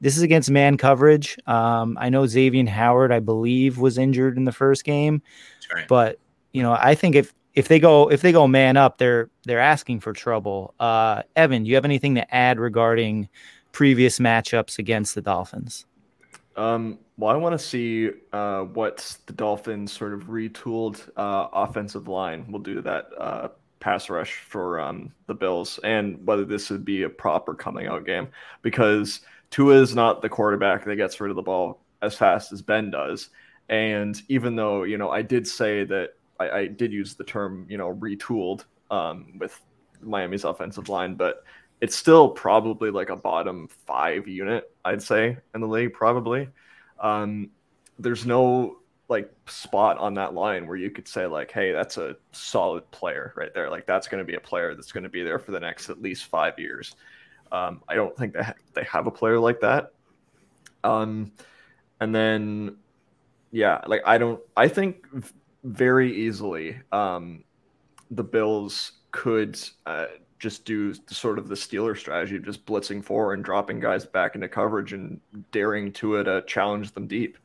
This 0.00 0.16
is 0.16 0.22
against 0.22 0.50
man 0.50 0.76
coverage. 0.76 1.38
Um, 1.46 1.96
I 2.00 2.08
know 2.08 2.26
Xavier 2.26 2.66
Howard, 2.68 3.12
I 3.12 3.20
believe, 3.20 3.78
was 3.78 3.98
injured 3.98 4.36
in 4.36 4.44
the 4.44 4.52
first 4.52 4.84
game, 4.84 5.22
right. 5.72 5.86
but 5.88 6.18
you 6.52 6.62
know, 6.62 6.72
I 6.72 6.94
think 6.94 7.14
if 7.14 7.34
if 7.54 7.68
they 7.68 7.78
go 7.78 8.10
if 8.10 8.20
they 8.20 8.32
go 8.32 8.46
man 8.46 8.76
up, 8.76 8.98
they're 8.98 9.30
they're 9.44 9.60
asking 9.60 10.00
for 10.00 10.12
trouble. 10.12 10.74
Uh, 10.80 11.22
Evan, 11.36 11.64
do 11.64 11.68
you 11.68 11.74
have 11.74 11.84
anything 11.84 12.14
to 12.16 12.34
add 12.34 12.58
regarding 12.58 13.28
previous 13.72 14.18
matchups 14.18 14.78
against 14.78 15.14
the 15.14 15.22
Dolphins? 15.22 15.86
Um, 16.56 16.98
well, 17.16 17.30
I 17.30 17.36
want 17.36 17.52
to 17.58 17.64
see 17.64 18.10
uh, 18.32 18.62
what 18.62 19.16
the 19.26 19.32
Dolphins 19.32 19.92
sort 19.92 20.14
of 20.14 20.24
retooled 20.24 21.08
uh, 21.16 21.48
offensive 21.52 22.08
line 22.08 22.50
will 22.50 22.58
do 22.60 22.74
to 22.74 22.82
that 22.82 23.08
uh, 23.18 23.48
pass 23.78 24.10
rush 24.10 24.38
for 24.48 24.80
um, 24.80 25.12
the 25.26 25.34
Bills, 25.34 25.78
and 25.84 26.24
whether 26.26 26.44
this 26.44 26.70
would 26.70 26.84
be 26.84 27.02
a 27.02 27.08
proper 27.08 27.54
coming 27.54 27.86
out 27.86 28.04
game 28.04 28.28
because 28.62 29.20
Tua 29.50 29.80
is 29.80 29.94
not 29.94 30.22
the 30.22 30.28
quarterback 30.28 30.84
that 30.84 30.96
gets 30.96 31.20
rid 31.20 31.30
of 31.30 31.36
the 31.36 31.42
ball 31.42 31.80
as 32.02 32.16
fast 32.16 32.52
as 32.52 32.62
Ben 32.62 32.90
does. 32.90 33.30
And 33.68 34.20
even 34.28 34.56
though 34.56 34.82
you 34.82 34.98
know, 34.98 35.10
I 35.10 35.22
did 35.22 35.46
say 35.46 35.84
that 35.84 36.14
I, 36.40 36.50
I 36.50 36.66
did 36.66 36.92
use 36.92 37.14
the 37.14 37.24
term 37.24 37.66
you 37.68 37.78
know 37.78 37.94
retooled 37.94 38.64
um, 38.90 39.38
with 39.38 39.60
Miami's 40.02 40.44
offensive 40.44 40.88
line, 40.88 41.14
but 41.14 41.44
it's 41.80 41.94
still 41.94 42.28
probably 42.28 42.90
like 42.90 43.10
a 43.10 43.16
bottom 43.16 43.68
five 43.86 44.26
unit, 44.26 44.72
I'd 44.84 45.02
say, 45.02 45.36
in 45.54 45.60
the 45.60 45.68
league, 45.68 45.92
probably. 45.92 46.48
Um, 47.04 47.50
there's 47.98 48.26
no 48.26 48.78
like 49.08 49.30
spot 49.46 49.98
on 49.98 50.14
that 50.14 50.34
line 50.34 50.66
where 50.66 50.76
you 50.76 50.90
could 50.90 51.06
say 51.06 51.26
like, 51.26 51.52
hey, 51.52 51.70
that's 51.70 51.98
a 51.98 52.16
solid 52.32 52.90
player 52.90 53.32
right 53.36 53.52
there. 53.54 53.70
Like 53.70 53.86
that's 53.86 54.08
going 54.08 54.18
to 54.18 54.24
be 54.24 54.34
a 54.34 54.40
player 54.40 54.74
that's 54.74 54.90
going 54.90 55.04
to 55.04 55.10
be 55.10 55.22
there 55.22 55.38
for 55.38 55.52
the 55.52 55.60
next 55.60 55.90
at 55.90 56.00
least 56.00 56.24
five 56.24 56.58
years. 56.58 56.96
Um, 57.52 57.82
I 57.88 57.94
don't 57.94 58.16
think 58.16 58.32
they 58.32 58.42
ha- 58.42 58.54
they 58.72 58.84
have 58.84 59.06
a 59.06 59.10
player 59.10 59.38
like 59.38 59.60
that. 59.60 59.92
Um, 60.82 61.32
and 62.00 62.14
then 62.14 62.76
yeah, 63.52 63.82
like 63.86 64.02
I 64.04 64.18
don't. 64.18 64.40
I 64.56 64.66
think 64.66 65.06
very 65.62 66.12
easily 66.12 66.80
um, 66.90 67.44
the 68.10 68.24
Bills 68.24 68.92
could 69.12 69.58
uh, 69.86 70.06
just 70.38 70.64
do 70.64 70.94
sort 71.08 71.38
of 71.38 71.48
the 71.48 71.54
Steeler 71.54 71.96
strategy 71.96 72.36
of 72.36 72.44
just 72.44 72.66
blitzing 72.66 73.02
forward 73.02 73.34
and 73.34 73.44
dropping 73.44 73.80
guys 73.80 74.04
back 74.04 74.34
into 74.34 74.48
coverage 74.48 74.92
and 74.92 75.20
daring 75.52 75.92
Tua 75.92 76.24
to 76.24 76.42
challenge 76.46 76.92
them 76.92 77.06
deep. 77.06 77.38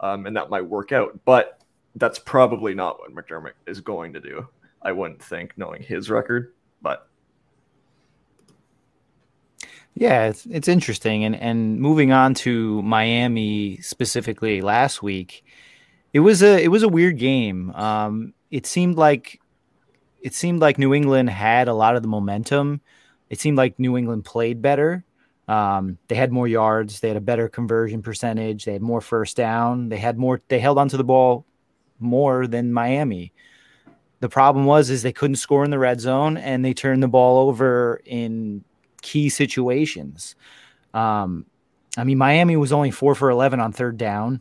Um, 0.00 0.26
and 0.26 0.36
that 0.36 0.50
might 0.50 0.66
work 0.66 0.92
out. 0.92 1.18
But 1.24 1.60
that's 1.96 2.18
probably 2.18 2.74
not 2.74 2.98
what 2.98 3.14
McDermott 3.14 3.52
is 3.66 3.80
going 3.80 4.12
to 4.14 4.20
do. 4.20 4.48
I 4.82 4.92
wouldn't 4.92 5.22
think, 5.22 5.52
knowing 5.56 5.82
his 5.82 6.10
record. 6.10 6.52
But 6.80 7.06
yeah, 9.94 10.26
it's 10.26 10.46
it's 10.46 10.68
interesting. 10.68 11.24
And 11.24 11.36
and 11.36 11.80
moving 11.80 12.12
on 12.12 12.34
to 12.34 12.82
Miami 12.82 13.76
specifically 13.78 14.60
last 14.60 15.02
week, 15.02 15.44
it 16.12 16.20
was 16.20 16.42
a 16.42 16.62
it 16.62 16.68
was 16.68 16.82
a 16.82 16.88
weird 16.88 17.18
game. 17.18 17.70
Um, 17.72 18.34
it 18.50 18.66
seemed 18.66 18.96
like 18.96 19.40
it 20.22 20.34
seemed 20.34 20.60
like 20.60 20.78
New 20.78 20.94
England 20.94 21.30
had 21.30 21.68
a 21.68 21.74
lot 21.74 21.96
of 21.96 22.02
the 22.02 22.08
momentum. 22.08 22.80
It 23.28 23.40
seemed 23.40 23.58
like 23.58 23.78
New 23.78 23.96
England 23.96 24.24
played 24.24 24.62
better. 24.62 25.04
Um, 25.48 25.98
they 26.08 26.14
had 26.14 26.32
more 26.32 26.46
yards. 26.46 27.00
They 27.00 27.08
had 27.08 27.16
a 27.16 27.20
better 27.20 27.48
conversion 27.48 28.02
percentage. 28.02 28.64
They 28.64 28.72
had 28.72 28.82
more 28.82 29.00
first 29.00 29.36
down. 29.36 29.88
They 29.88 29.98
had 29.98 30.16
more. 30.16 30.40
They 30.48 30.60
held 30.60 30.78
onto 30.78 30.96
the 30.96 31.04
ball 31.04 31.44
more 31.98 32.46
than 32.46 32.72
Miami. 32.72 33.32
The 34.20 34.28
problem 34.28 34.66
was 34.66 34.88
is 34.88 35.02
they 35.02 35.12
couldn't 35.12 35.36
score 35.36 35.64
in 35.64 35.72
the 35.72 35.78
red 35.80 36.00
zone 36.00 36.36
and 36.36 36.64
they 36.64 36.72
turned 36.72 37.02
the 37.02 37.08
ball 37.08 37.48
over 37.48 38.00
in 38.04 38.62
key 39.02 39.28
situations. 39.28 40.36
Um, 40.94 41.46
I 41.96 42.04
mean, 42.04 42.18
Miami 42.18 42.56
was 42.56 42.72
only 42.72 42.92
four 42.92 43.16
for 43.16 43.28
eleven 43.28 43.58
on 43.58 43.72
third 43.72 43.98
down, 43.98 44.40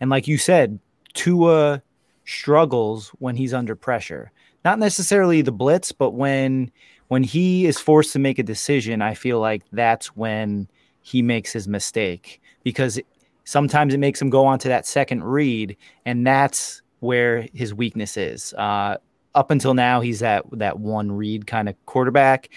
and 0.00 0.10
like 0.10 0.26
you 0.26 0.36
said, 0.36 0.80
Tua 1.14 1.82
struggles 2.24 3.08
when 3.18 3.36
he's 3.36 3.54
under 3.54 3.76
pressure 3.76 4.32
not 4.64 4.78
necessarily 4.78 5.42
the 5.42 5.52
blitz, 5.52 5.92
but 5.92 6.10
when 6.10 6.70
when 7.08 7.22
he 7.22 7.66
is 7.66 7.78
forced 7.78 8.12
to 8.12 8.18
make 8.18 8.38
a 8.38 8.42
decision, 8.42 9.02
I 9.02 9.14
feel 9.14 9.40
like 9.40 9.62
that's 9.72 10.14
when 10.16 10.68
he 11.02 11.22
makes 11.22 11.52
his 11.52 11.66
mistake 11.66 12.40
because 12.62 13.00
sometimes 13.44 13.94
it 13.94 13.98
makes 13.98 14.20
him 14.22 14.30
go 14.30 14.46
on 14.46 14.58
to 14.60 14.68
that 14.68 14.86
second 14.86 15.24
read, 15.24 15.76
and 16.04 16.26
that's 16.26 16.82
where 17.00 17.48
his 17.52 17.74
weakness 17.74 18.16
is. 18.16 18.52
Uh, 18.54 18.96
up 19.34 19.50
until 19.50 19.74
now, 19.74 20.00
he's 20.00 20.20
that 20.20 20.44
that 20.52 20.78
one 20.78 21.12
read 21.12 21.46
kind 21.46 21.68
of 21.68 21.74
quarterback. 21.86 22.50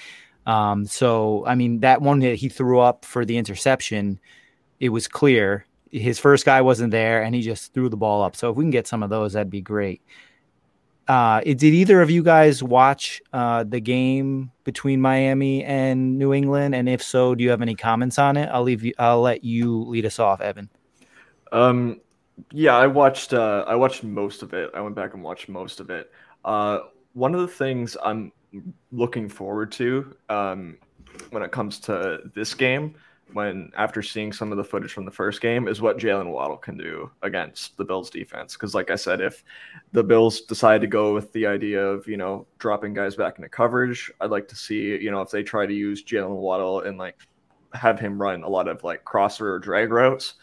Um, 0.45 0.86
so 0.86 1.45
I 1.48 1.55
mean, 1.55 1.79
that 1.79 2.01
one 2.01 2.19
that 2.19 2.36
he 2.36 2.50
threw 2.50 2.79
up 2.79 3.05
for 3.05 3.25
the 3.25 3.38
interception, 3.38 4.19
it 4.79 4.89
was 4.89 5.07
clear 5.07 5.65
his 5.93 6.17
first 6.19 6.43
guy 6.43 6.62
wasn't 6.62 6.91
there, 6.91 7.22
and 7.22 7.36
he 7.36 7.41
just 7.41 7.74
threw 7.74 7.88
the 7.88 7.98
ball 7.98 8.24
up. 8.24 8.36
So 8.36 8.50
if 8.50 8.57
we 8.57 8.63
can 8.63 8.72
get 8.72 8.88
some 8.88 9.03
of 9.03 9.10
those, 9.10 9.33
that'd 9.33 9.50
be 9.50 9.62
great. 9.62 10.01
Uh, 11.07 11.41
did 11.41 11.63
either 11.63 12.01
of 12.01 12.10
you 12.10 12.24
guys 12.24 12.63
watch 12.63 13.22
uh, 13.33 13.63
the 13.63 13.79
game 13.79 14.51
between 14.63 15.01
Miami 15.01 15.63
and 15.63 16.17
New 16.17 16.33
England? 16.33 16.75
And 16.75 16.88
if 16.88 17.03
so, 17.03 17.36
do 17.36 17.43
you 17.43 17.50
have 17.50 17.62
any 17.62 17.75
comments 17.75 18.17
on 18.17 18.38
it? 18.38 18.48
I'll 18.48 18.63
leave 18.63 18.83
you. 18.83 18.93
I'll 18.98 19.22
let 19.22 19.43
you 19.43 19.83
lead 19.83 20.05
us 20.05 20.19
off, 20.19 20.39
Evan. 20.39 20.69
Um, 21.51 22.00
yeah, 22.51 22.75
I 22.75 22.88
watched. 22.88 23.33
Uh, 23.33 23.65
I 23.67 23.75
watched 23.75 24.03
most 24.03 24.43
of 24.43 24.53
it. 24.53 24.72
I 24.74 24.81
went 24.81 24.95
back 24.95 25.13
and 25.13 25.24
watched 25.24 25.50
most 25.50 25.79
of 25.79 25.89
it. 25.89 26.12
Uh, 26.45 26.79
one 27.13 27.36
of 27.36 27.41
the 27.41 27.48
things 27.48 27.98
I'm 28.03 28.31
looking 28.91 29.27
forward 29.27 29.72
to 29.74 30.15
um, 30.29 30.77
when 31.31 31.43
it 31.43 31.51
comes 31.51 31.79
to 31.79 32.19
this 32.33 32.53
game 32.53 32.95
when 33.33 33.71
after 33.75 34.01
seeing 34.01 34.31
some 34.31 34.51
of 34.51 34.57
the 34.57 34.63
footage 34.63 34.93
from 34.93 35.05
the 35.05 35.11
first 35.11 35.41
game 35.41 35.67
is 35.67 35.81
what 35.81 35.97
Jaylen 35.97 36.31
Waddle 36.31 36.57
can 36.57 36.77
do 36.77 37.11
against 37.21 37.75
the 37.77 37.85
Bills 37.85 38.09
defense. 38.09 38.53
Because 38.53 38.73
like 38.73 38.91
I 38.91 38.95
said, 38.95 39.21
if 39.21 39.43
the 39.91 40.03
Bills 40.03 40.41
decide 40.41 40.81
to 40.81 40.87
go 40.87 41.13
with 41.13 41.31
the 41.33 41.45
idea 41.45 41.85
of 41.85 42.07
you 42.07 42.17
know 42.17 42.47
dropping 42.59 42.93
guys 42.93 43.15
back 43.15 43.37
into 43.37 43.49
coverage, 43.49 44.11
I'd 44.21 44.31
like 44.31 44.47
to 44.49 44.55
see 44.55 44.97
you 44.97 45.11
know 45.11 45.21
if 45.21 45.31
they 45.31 45.43
try 45.43 45.65
to 45.65 45.73
use 45.73 46.03
Jaylen 46.03 46.35
Waddle 46.35 46.81
and 46.81 46.97
like 46.97 47.17
have 47.73 47.99
him 47.99 48.21
run 48.21 48.43
a 48.43 48.49
lot 48.49 48.67
of 48.67 48.83
like 48.83 49.03
crosser 49.03 49.53
or 49.53 49.59
drag 49.59 49.91
routes. 49.91 50.35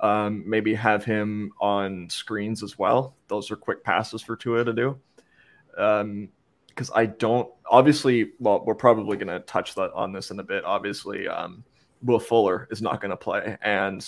Um, 0.00 0.42
maybe 0.46 0.74
have 0.74 1.04
him 1.04 1.52
on 1.60 2.10
screens 2.10 2.62
as 2.62 2.78
well. 2.78 3.14
Those 3.28 3.50
are 3.50 3.56
quick 3.56 3.84
passes 3.84 4.22
for 4.22 4.36
Tua 4.36 4.64
to 4.64 4.72
do. 4.72 4.98
Um, 5.78 6.28
because 6.68 6.90
I 6.94 7.06
don't 7.06 7.48
obviously. 7.70 8.32
Well, 8.38 8.64
we're 8.64 8.74
probably 8.74 9.16
going 9.16 9.28
to 9.28 9.40
touch 9.40 9.74
that 9.76 9.92
on 9.92 10.12
this 10.12 10.30
in 10.30 10.40
a 10.40 10.42
bit. 10.42 10.64
Obviously, 10.64 11.28
um, 11.28 11.64
Will 12.04 12.18
Fuller 12.18 12.68
is 12.70 12.82
not 12.82 13.00
going 13.00 13.10
to 13.10 13.16
play. 13.16 13.56
And 13.62 14.06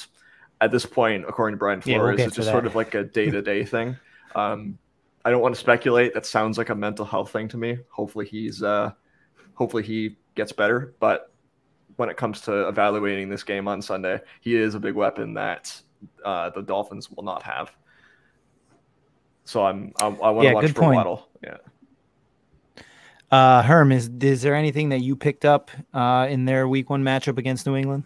at 0.60 0.70
this 0.70 0.86
point, 0.86 1.24
according 1.28 1.54
to 1.54 1.58
Brian 1.58 1.80
Flores, 1.80 2.18
yeah, 2.18 2.24
we'll 2.24 2.28
it's 2.28 2.36
just 2.36 2.48
sort 2.48 2.66
of 2.66 2.74
like 2.74 2.94
a 2.94 3.04
day 3.04 3.30
to 3.30 3.42
day 3.42 3.64
thing. 3.64 3.96
Um, 4.34 4.78
I 5.24 5.30
don't 5.30 5.40
want 5.40 5.54
to 5.54 5.60
speculate. 5.60 6.14
That 6.14 6.24
sounds 6.24 6.58
like 6.58 6.68
a 6.68 6.74
mental 6.74 7.04
health 7.04 7.30
thing 7.32 7.48
to 7.48 7.56
me. 7.56 7.78
Hopefully 7.90 8.26
he's 8.26 8.62
uh, 8.62 8.92
hopefully 9.54 9.82
he 9.82 10.16
gets 10.34 10.52
better. 10.52 10.94
But 11.00 11.32
when 11.96 12.08
it 12.08 12.16
comes 12.16 12.42
to 12.42 12.68
evaluating 12.68 13.28
this 13.28 13.42
game 13.42 13.66
on 13.66 13.82
Sunday, 13.82 14.20
he 14.40 14.54
is 14.54 14.74
a 14.74 14.80
big 14.80 14.94
weapon 14.94 15.34
that 15.34 15.80
uh, 16.24 16.50
the 16.50 16.62
Dolphins 16.62 17.10
will 17.10 17.24
not 17.24 17.42
have. 17.42 17.72
So 19.44 19.64
I'm 19.64 19.92
I, 20.00 20.06
I 20.06 20.08
want 20.08 20.40
to 20.40 20.44
yeah, 20.44 20.52
watch 20.52 20.70
for. 20.72 20.92
Waddle. 20.92 21.28
Yeah. 21.42 21.56
Uh, 23.30 23.62
Herm, 23.62 23.90
is 23.90 24.08
is 24.20 24.42
there 24.42 24.54
anything 24.54 24.90
that 24.90 25.00
you 25.00 25.16
picked 25.16 25.44
up 25.44 25.70
uh, 25.92 26.26
in 26.30 26.44
their 26.44 26.68
Week 26.68 26.90
One 26.90 27.02
matchup 27.02 27.38
against 27.38 27.66
New 27.66 27.76
England? 27.76 28.04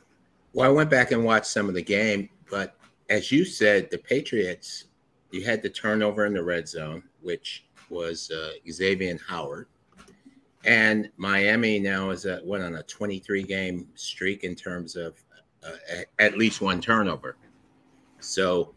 Well, 0.53 0.69
I 0.69 0.73
went 0.73 0.91
back 0.91 1.13
and 1.13 1.25
watched 1.25 1.47
some 1.47 1.69
of 1.69 1.75
the 1.75 1.83
game, 1.83 2.29
but 2.51 2.77
as 3.09 3.31
you 3.31 3.45
said, 3.45 3.91
the 3.91 3.99
Patriots, 3.99 4.85
you 5.31 5.45
had 5.45 5.63
the 5.63 5.69
turnover 5.69 6.27
in 6.27 6.33
the 6.33 6.43
red 6.43 6.69
zone, 6.69 7.03
which 7.21 7.67
was 7.91 8.31
uh, 8.31 8.53
Xavier 8.71 9.19
Howard, 9.29 9.67
and 10.65 11.11
Miami 11.17 11.79
now 11.79 12.11
is 12.11 12.25
at 12.25 12.45
what 12.45 12.61
on 12.63 12.77
a 12.77 12.83
23 12.85 13.43
game 13.43 13.89
streak 13.95 14.45
in 14.45 14.55
terms 14.55 14.97
of 14.97 15.15
uh, 15.63 16.03
at 16.19 16.39
least 16.39 16.61
one 16.61 16.81
turnover. 16.81 17.37
So 18.21 18.75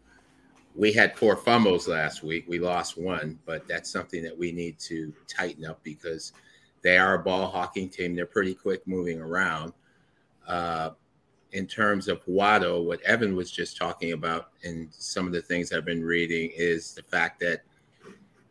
we 0.74 0.92
had 0.92 1.16
four 1.16 1.36
fumbles 1.36 1.86
last 1.86 2.22
week. 2.22 2.46
We 2.48 2.58
lost 2.58 2.98
one, 2.98 3.38
but 3.46 3.66
that's 3.68 3.90
something 3.90 4.22
that 4.24 4.36
we 4.36 4.50
need 4.50 4.78
to 4.80 5.12
tighten 5.28 5.64
up 5.64 5.82
because 5.84 6.32
they 6.82 6.98
are 6.98 7.14
a 7.14 7.22
ball 7.22 7.48
hawking 7.48 7.88
team. 7.88 8.14
They're 8.14 8.26
pretty 8.26 8.54
quick 8.54 8.86
moving 8.86 9.20
around. 9.20 9.72
Uh, 10.46 10.90
in 11.52 11.66
terms 11.68 12.08
of 12.08 12.20
Waddle, 12.26 12.84
what 12.84 13.00
Evan 13.02 13.36
was 13.36 13.50
just 13.52 13.76
talking 13.76 14.12
about, 14.12 14.50
and 14.64 14.88
some 14.92 15.26
of 15.26 15.32
the 15.32 15.40
things 15.40 15.72
I've 15.72 15.84
been 15.84 16.02
reading, 16.02 16.50
is 16.56 16.92
the 16.92 17.02
fact 17.04 17.38
that 17.40 17.62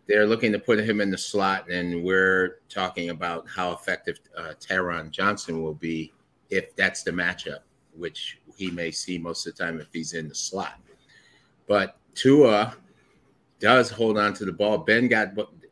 they're 0.08 0.26
looking 0.26 0.54
to 0.54 0.60
put 0.60 0.80
him 0.80 1.02
in 1.02 1.12
the 1.12 1.18
slot, 1.18 1.70
and 1.70 2.04
we're 2.04 2.60
talking 2.70 3.10
about 3.10 3.46
how 3.54 3.74
effective 3.74 4.20
uh, 4.38 4.54
Johnson 5.12 5.62
will 5.62 5.74
be 5.74 6.14
if 6.50 6.74
that's 6.78 7.04
the 7.04 7.12
matchup, 7.12 7.60
which 7.94 8.40
he 8.56 8.72
may 8.72 8.92
see 8.92 9.18
most 9.18 9.46
of 9.46 9.56
the 9.56 9.64
time 9.64 9.82
if 9.82 9.88
he's 9.92 10.14
in 10.14 10.30
the 10.30 10.36
slot. 10.36 10.80
But 11.68 11.98
Tua 12.16 12.76
does 13.60 13.90
hold 13.90 14.18
on 14.18 14.34
to 14.36 14.46
the 14.46 14.52
ball. 14.52 14.78
Ben 14.78 15.08
got, 15.08 15.30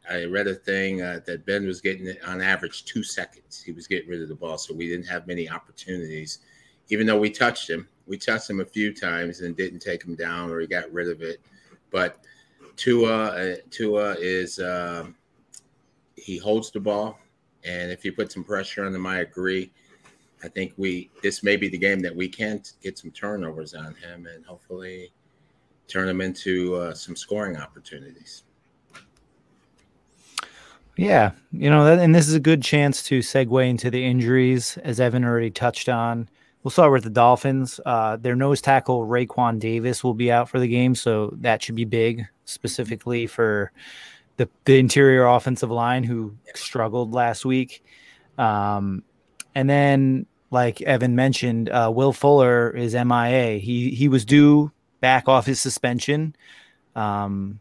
I 0.10 0.26
read 0.26 0.48
a 0.48 0.56
thing 0.56 1.02
uh, 1.02 1.20
that 1.26 1.46
Ben 1.46 1.66
was 1.66 1.82
getting 1.82 2.16
on 2.26 2.42
average 2.42 2.86
two 2.86 3.04
seconds. 3.04 3.62
He 3.62 3.72
was 3.72 3.88
getting 3.88 4.10
rid 4.10 4.22
of 4.22 4.30
the 4.30 4.36
ball, 4.36 4.58
so 4.58 4.74
we 4.74 4.88
didn't 4.88 5.08
have 5.08 5.28
many 5.28 5.50
opportunities. 5.50 6.40
Even 6.90 7.06
though 7.06 7.20
we 7.20 7.30
touched 7.30 7.70
him, 7.70 7.88
we 8.08 8.18
touched 8.18 8.50
him 8.50 8.60
a 8.60 8.66
few 8.66 8.94
times 8.94 9.42
and 9.42 9.56
didn't 9.56 9.80
take 9.80 10.04
him 10.04 10.16
down 10.16 10.50
or 10.50 10.60
he 10.60 10.68
got 10.68 10.92
rid 10.92 11.10
of 11.10 11.22
it. 11.22 11.42
But 11.92 12.18
Tua, 12.76 13.28
uh, 13.28 13.56
Tua 13.70 14.16
is 14.20 14.60
um, 14.60 15.16
he 16.16 16.38
holds 16.38 16.72
the 16.72 16.80
ball, 16.80 17.20
and 17.64 17.92
if 17.92 18.04
you 18.04 18.12
put 18.12 18.32
some 18.32 18.44
pressure 18.44 18.86
on 18.86 18.96
him, 18.96 19.06
I 19.06 19.20
agree. 19.20 19.72
I 20.44 20.48
think 20.48 20.74
we 20.78 21.10
this 21.22 21.44
may 21.44 21.56
be 21.56 21.68
the 21.68 21.78
game 21.78 22.00
that 22.02 22.16
we 22.16 22.28
can't 22.28 22.74
get 22.82 22.98
some 22.98 23.12
turnovers 23.12 23.74
on 23.74 23.94
him 23.96 24.26
and 24.26 24.46
hopefully 24.46 25.12
turn 25.92 26.08
them 26.08 26.22
into 26.22 26.76
uh, 26.76 26.94
some 26.94 27.16
scoring 27.16 27.58
opportunities. 27.58 28.44
Yeah, 30.98 31.32
you 31.52 31.70
know, 31.70 31.86
and 31.88 32.14
this 32.14 32.28
is 32.28 32.34
a 32.34 32.40
good 32.40 32.62
chance 32.62 33.02
to 33.04 33.20
segue 33.20 33.68
into 33.68 33.90
the 33.90 34.06
injuries, 34.06 34.78
as 34.84 35.00
Evan 35.00 35.24
already 35.24 35.50
touched 35.50 35.90
on. 35.90 36.30
We'll 36.64 36.72
start 36.72 36.92
with 36.92 37.04
the 37.04 37.10
Dolphins. 37.10 37.80
Uh, 37.86 38.18
their 38.18 38.36
nose 38.36 38.62
tackle 38.62 39.08
Raekwon 39.08 39.60
Davis 39.60 40.04
will 40.04 40.14
be 40.14 40.32
out 40.32 40.48
for 40.48 40.60
the 40.60 40.68
game, 40.68 40.94
so 40.94 41.34
that 41.40 41.64
should 41.64 41.76
be 41.76 41.86
big, 41.86 42.26
specifically 42.46 43.26
for 43.26 43.72
the 44.38 44.48
the 44.66 44.78
interior 44.78 45.26
offensive 45.26 45.72
line 45.72 46.04
who 46.04 46.36
struggled 46.54 47.14
last 47.14 47.46
week. 47.46 47.84
Um, 48.38 49.04
and 49.56 49.70
then, 49.70 50.28
like 50.52 50.82
Evan 50.82 51.16
mentioned, 51.16 51.70
uh, 51.70 51.92
Will 51.94 52.14
Fuller 52.14 52.70
is 52.70 52.94
MIA. 52.94 53.58
He 53.58 53.92
he 53.92 54.08
was 54.08 54.24
due 54.24 54.72
back 55.02 55.28
off 55.28 55.46
his 55.46 55.60
suspension. 55.60 56.36
Um, 56.96 57.60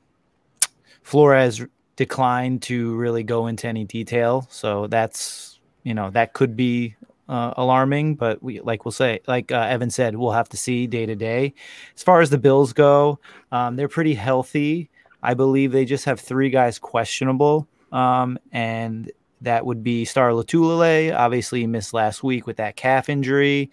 Flores 1.03 1.61
declined 1.97 2.63
to 2.63 2.95
really 2.95 3.25
go 3.25 3.49
into 3.49 3.67
any 3.67 3.85
detail, 3.85 4.47
so 4.49 4.87
that's 4.87 5.59
you 5.83 5.95
know 5.95 6.11
that 6.11 6.35
could 6.35 6.57
be 6.57 6.95
uh, 7.29 7.55
alarming. 7.57 8.15
But 8.15 8.43
we 8.43 8.61
like 8.61 8.85
we'll 8.85 8.93
say, 8.93 9.21
like 9.27 9.51
uh, 9.51 9.67
Evan 9.69 9.91
said, 9.91 10.17
we'll 10.17 10.33
have 10.33 10.49
to 10.51 10.57
see 10.57 10.87
day 10.87 11.07
to 11.07 11.17
day. 11.17 11.55
As 11.97 12.03
far 12.03 12.21
as 12.21 12.31
the 12.31 12.39
Bills 12.39 12.73
go, 12.73 13.19
um, 13.51 13.77
they're 13.77 13.89
pretty 13.89 14.15
healthy. 14.15 14.89
I 15.23 15.35
believe 15.35 15.73
they 15.73 15.85
just 15.85 16.05
have 16.05 16.21
three 16.21 16.49
guys 16.49 16.79
questionable, 16.79 17.67
um, 17.93 18.39
and 18.53 19.11
that 19.43 19.67
would 19.67 19.83
be 19.83 20.05
Star 20.05 20.31
Lotulelei. 20.31 21.15
Obviously, 21.15 21.67
missed 21.67 21.93
last 21.93 22.23
week 22.23 22.47
with 22.47 22.57
that 22.59 22.77
calf 22.77 23.09
injury. 23.09 23.71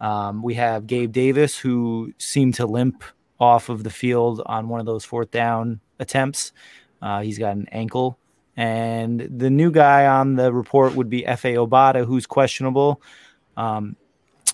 Um, 0.00 0.42
we 0.42 0.54
have 0.54 0.86
Gabe 0.86 1.12
Davis, 1.12 1.56
who 1.56 2.12
seemed 2.18 2.54
to 2.54 2.66
limp 2.66 3.04
off 3.40 3.68
of 3.68 3.84
the 3.84 3.90
field 3.90 4.42
on 4.46 4.68
one 4.68 4.80
of 4.80 4.86
those 4.86 5.04
fourth 5.04 5.30
down 5.30 5.80
attempts. 5.98 6.52
Uh, 7.00 7.22
he's 7.22 7.38
got 7.38 7.56
an 7.56 7.68
ankle. 7.72 8.18
And 8.56 9.20
the 9.20 9.50
new 9.50 9.70
guy 9.70 10.06
on 10.06 10.36
the 10.36 10.52
report 10.52 10.94
would 10.94 11.10
be 11.10 11.22
Efe 11.22 11.54
Obada, 11.54 12.06
who's 12.06 12.26
questionable. 12.26 13.02
Um, 13.56 13.96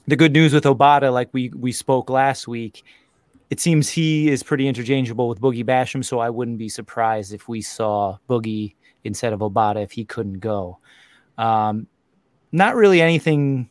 the 0.07 0.17
good 0.17 0.33
news 0.33 0.55
with 0.55 0.65
Obada, 0.65 1.13
like 1.13 1.29
we 1.33 1.51
we 1.51 1.73
spoke 1.73 2.09
last 2.09 2.49
week, 2.49 2.83
it 3.51 3.61
seems 3.61 3.91
he 3.91 4.31
is 4.31 4.43
pretty 4.43 4.67
interchangeable 4.67 5.29
with 5.29 5.41
Boogie 5.41 5.65
Basham, 5.65 6.05
so 6.05 6.19
I 6.19 6.31
wouldn't 6.31 6.59
be 6.59 6.69
surprised 6.69 7.35
if 7.35 7.49
we 7.49 7.61
saw 7.61 8.17
Boogie 8.29 8.75
instead 9.05 9.33
of 9.33 9.41
Obada 9.41 9.83
if 9.83 9.93
he 9.93 10.05
couldn't 10.05 10.41
go. 10.41 10.79
Um, 11.37 11.87
not 12.53 12.75
really 12.75 13.01
anything 13.03 13.69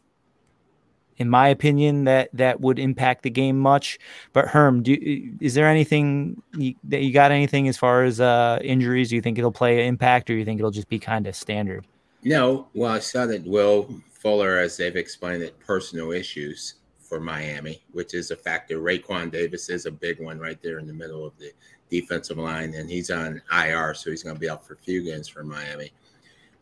in 1.19 1.29
my 1.29 1.49
opinion, 1.49 2.05
that 2.05 2.29
that 2.33 2.61
would 2.61 2.79
impact 2.79 3.23
the 3.23 3.29
game 3.29 3.59
much. 3.59 3.99
But 4.33 4.47
Herm, 4.47 4.81
do, 4.81 4.97
is 5.39 5.53
there 5.53 5.67
anything 5.67 6.41
you, 6.57 6.75
that 6.85 7.01
you 7.01 7.13
got 7.13 7.31
anything 7.31 7.67
as 7.67 7.77
far 7.77 8.03
as 8.03 8.19
uh, 8.19 8.59
injuries? 8.63 9.09
Do 9.09 9.15
you 9.15 9.21
think 9.21 9.37
it'll 9.37 9.51
play 9.51 9.81
an 9.81 9.85
impact, 9.85 10.29
or 10.29 10.33
you 10.33 10.45
think 10.45 10.59
it'll 10.59 10.71
just 10.71 10.89
be 10.89 10.97
kind 10.97 11.27
of 11.27 11.35
standard? 11.35 11.85
No. 12.23 12.67
Well, 12.73 12.91
I 12.91 12.99
saw 12.99 13.25
that 13.27 13.45
Will 13.45 13.93
Fuller, 14.11 14.57
as 14.57 14.77
they've 14.77 14.95
explained 14.95 15.43
it, 15.43 15.59
personal 15.59 16.11
issues 16.11 16.75
for 16.99 17.19
Miami, 17.19 17.81
which 17.91 18.13
is 18.13 18.31
a 18.31 18.35
factor. 18.35 18.79
Raekwon 18.79 19.31
Davis 19.31 19.69
is 19.69 19.85
a 19.85 19.91
big 19.91 20.21
one 20.21 20.39
right 20.39 20.61
there 20.61 20.79
in 20.79 20.87
the 20.87 20.93
middle 20.93 21.25
of 21.25 21.37
the 21.37 21.51
defensive 21.89 22.37
line, 22.37 22.75
and 22.75 22.89
he's 22.89 23.09
on 23.09 23.41
IR, 23.51 23.93
so 23.93 24.11
he's 24.11 24.23
going 24.23 24.35
to 24.35 24.39
be 24.39 24.49
out 24.49 24.65
for 24.65 24.73
a 24.73 24.77
few 24.77 25.03
games 25.03 25.27
for 25.27 25.43
Miami. 25.43 25.91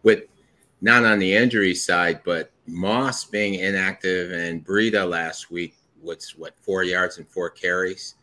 With 0.04 0.24
not 0.82 1.06
on 1.06 1.20
the 1.20 1.34
injury 1.34 1.74
side, 1.74 2.22
but 2.24 2.52
Moss 2.68 3.26
being 3.26 3.56
inactive 3.56 4.32
and 4.32 4.66
Breida 4.66 5.10
last 5.10 5.50
week 5.50 5.76
was 6.02 6.32
what 6.38 6.58
four 6.60 6.84
yards 6.84 7.18
and 7.18 7.28
four 7.28 7.50
carries. 7.50 8.16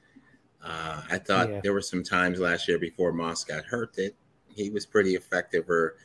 Uh, 0.62 1.02
I 1.10 1.18
thought 1.18 1.50
yeah. 1.50 1.60
there 1.60 1.72
were 1.72 1.82
some 1.82 2.02
times 2.02 2.38
last 2.38 2.68
year 2.68 2.78
before 2.78 3.12
Moss 3.12 3.44
got 3.44 3.64
hurt 3.64 3.92
that 3.94 4.12
he 4.48 4.70
was 4.70 4.86
pretty 4.86 5.14
effective 5.14 5.68
or 5.68 5.96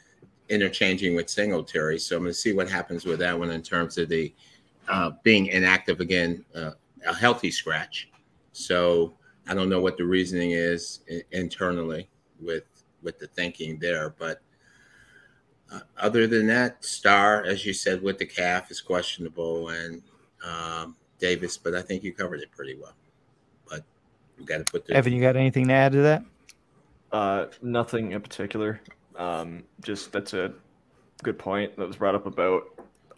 interchanging 0.49 1.15
with 1.15 1.29
Singletary. 1.29 1.99
So 1.99 2.17
I'm 2.17 2.23
going 2.23 2.33
to 2.33 2.39
see 2.39 2.53
what 2.53 2.69
happens 2.69 3.05
with 3.05 3.19
that 3.19 3.37
one 3.37 3.51
in 3.51 3.61
terms 3.61 3.97
of 3.97 4.09
the 4.09 4.33
uh, 4.87 5.11
being 5.23 5.47
inactive 5.47 5.99
again, 5.99 6.43
uh, 6.55 6.71
a 7.05 7.13
healthy 7.13 7.51
scratch. 7.51 8.09
So 8.51 9.13
I 9.47 9.53
don't 9.53 9.69
know 9.69 9.79
what 9.79 9.97
the 9.97 10.05
reasoning 10.05 10.51
is 10.51 11.01
internally 11.31 12.09
with 12.41 12.63
with 13.01 13.17
the 13.19 13.27
thinking 13.27 13.79
there, 13.79 14.13
but 14.17 14.41
uh, 15.71 15.79
other 15.97 16.27
than 16.27 16.47
that, 16.47 16.83
Star, 16.83 17.43
as 17.43 17.65
you 17.65 17.73
said, 17.73 18.01
with 18.01 18.17
the 18.17 18.25
calf 18.25 18.71
is 18.71 18.81
questionable, 18.81 19.69
and 19.69 20.01
um, 20.45 20.95
Davis, 21.19 21.57
but 21.57 21.75
I 21.75 21.81
think 21.81 22.03
you 22.03 22.13
covered 22.13 22.41
it 22.41 22.51
pretty 22.51 22.75
well. 22.75 22.93
But 23.69 23.83
you 24.37 24.45
got 24.45 24.65
to 24.65 24.71
put 24.71 24.85
the 24.85 24.93
Evan. 24.93 25.13
You 25.13 25.21
got 25.21 25.35
anything 25.35 25.67
to 25.67 25.73
add 25.73 25.91
to 25.91 26.01
that? 26.01 26.23
Uh, 27.11 27.45
nothing 27.61 28.11
in 28.11 28.21
particular. 28.21 28.81
Um, 29.15 29.63
just 29.83 30.11
that's 30.11 30.33
a 30.33 30.53
good 31.23 31.37
point 31.37 31.75
that 31.77 31.85
was 31.85 31.97
brought 31.97 32.15
up 32.15 32.25
about 32.25 32.63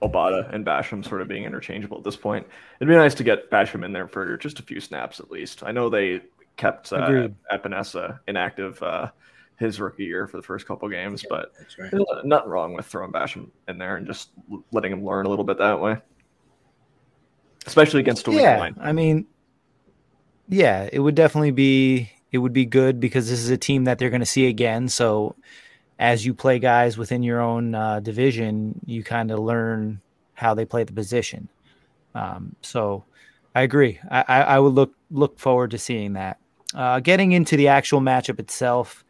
Obada 0.01 0.51
and 0.53 0.65
Basham 0.65 1.07
sort 1.07 1.21
of 1.21 1.27
being 1.27 1.43
interchangeable 1.43 1.97
at 1.97 2.03
this 2.03 2.15
point. 2.15 2.45
It'd 2.79 2.87
be 2.87 2.95
nice 2.95 3.13
to 3.15 3.23
get 3.23 3.51
Basham 3.51 3.85
in 3.85 3.93
there 3.93 4.07
for 4.07 4.35
just 4.37 4.59
a 4.59 4.63
few 4.63 4.79
snaps 4.79 5.19
at 5.19 5.29
least. 5.29 5.63
I 5.63 5.71
know 5.71 5.89
they 5.89 6.21
kept 6.57 6.91
uh, 6.91 7.29
Epenesa 7.51 8.19
inactive 8.27 8.81
uh, 8.81 9.11
his 9.61 9.79
rookie 9.79 10.03
year 10.03 10.27
for 10.27 10.37
the 10.37 10.43
first 10.43 10.65
couple 10.65 10.89
games. 10.89 11.23
But 11.29 11.53
right. 11.79 11.93
nothing 12.25 12.49
wrong 12.49 12.73
with 12.73 12.85
throwing 12.85 13.11
Basham 13.11 13.49
in 13.67 13.77
there 13.77 13.95
and 13.95 14.05
just 14.05 14.31
letting 14.71 14.91
him 14.91 15.05
learn 15.05 15.25
a 15.25 15.29
little 15.29 15.45
bit 15.45 15.57
that 15.59 15.79
way, 15.79 15.97
especially 17.65 18.01
against 18.01 18.27
a 18.27 18.33
yeah, 18.33 18.59
line. 18.59 18.75
I 18.79 18.91
mean, 18.91 19.27
yeah, 20.49 20.89
it 20.91 20.99
would 20.99 21.15
definitely 21.15 21.51
be 21.51 22.11
it 22.31 22.39
would 22.39 22.53
be 22.53 22.65
good 22.65 22.99
because 22.99 23.29
this 23.29 23.39
is 23.39 23.49
a 23.49 23.57
team 23.57 23.85
that 23.85 23.99
they're 23.99 24.09
going 24.09 24.21
to 24.21 24.25
see 24.25 24.47
again. 24.47 24.89
So 24.89 25.35
as 25.99 26.25
you 26.25 26.33
play 26.33 26.59
guys 26.59 26.97
within 26.97 27.23
your 27.23 27.41
own 27.41 27.75
uh, 27.75 27.99
division, 27.99 28.79
you 28.85 29.03
kind 29.03 29.31
of 29.31 29.39
learn 29.39 30.01
how 30.33 30.53
they 30.53 30.65
play 30.65 30.83
the 30.83 30.93
position. 30.93 31.47
Um, 32.15 32.55
so 32.61 33.03
I 33.53 33.61
agree. 33.61 33.99
I, 34.09 34.25
I, 34.27 34.41
I, 34.41 34.59
would 34.59 34.73
look 34.73 34.93
look 35.11 35.39
forward 35.39 35.71
to 35.71 35.77
seeing 35.77 36.13
that. 36.13 36.39
Uh, 36.73 36.99
getting 36.99 37.33
into 37.33 37.55
the 37.57 37.67
actual 37.67 38.01
matchup 38.01 38.39
itself, 38.39 39.03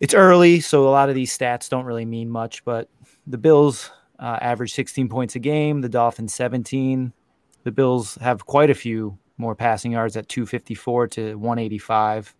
it's 0.00 0.14
early, 0.14 0.60
so 0.60 0.88
a 0.88 0.90
lot 0.90 1.08
of 1.08 1.14
these 1.14 1.36
stats 1.36 1.68
don't 1.68 1.84
really 1.84 2.06
mean 2.06 2.30
much. 2.30 2.64
But 2.64 2.88
the 3.26 3.38
Bills 3.38 3.90
uh, 4.18 4.38
average 4.40 4.72
16 4.72 5.08
points 5.08 5.36
a 5.36 5.38
game, 5.38 5.82
the 5.82 5.88
Dolphins 5.88 6.34
17. 6.34 7.12
The 7.64 7.72
Bills 7.72 8.16
have 8.16 8.46
quite 8.46 8.70
a 8.70 8.74
few 8.74 9.18
more 9.36 9.54
passing 9.54 9.92
yards 9.92 10.16
at 10.16 10.28
254 10.28 11.08
to 11.08 11.34
185. 11.34 12.34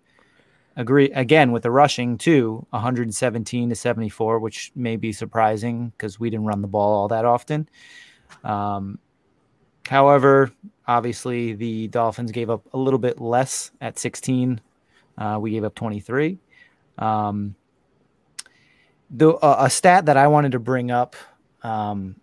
Agree 0.76 1.10
again 1.10 1.52
with 1.52 1.62
the 1.62 1.70
rushing 1.70 2.16
too, 2.16 2.64
117 2.70 3.68
to 3.68 3.74
74, 3.74 4.38
which 4.38 4.72
may 4.74 4.96
be 4.96 5.12
surprising 5.12 5.90
because 5.90 6.20
we 6.20 6.30
didn't 6.30 6.46
run 6.46 6.62
the 6.62 6.68
ball 6.68 6.92
all 6.92 7.08
that 7.08 7.24
often. 7.24 7.68
Um, 8.44 8.98
however, 9.86 10.52
obviously 10.86 11.54
the 11.54 11.88
Dolphins 11.88 12.30
gave 12.30 12.50
up 12.50 12.62
a 12.72 12.78
little 12.78 12.98
bit 12.98 13.20
less 13.20 13.72
at 13.80 13.98
16. 13.98 14.60
Uh, 15.18 15.38
we 15.40 15.50
gave 15.50 15.64
up 15.64 15.74
23. 15.74 16.38
Um, 16.98 17.54
the 19.10 19.30
uh, 19.34 19.56
a 19.60 19.70
stat 19.70 20.06
that 20.06 20.16
I 20.16 20.28
wanted 20.28 20.52
to 20.52 20.58
bring 20.58 20.90
up, 20.90 21.16
um, 21.62 22.16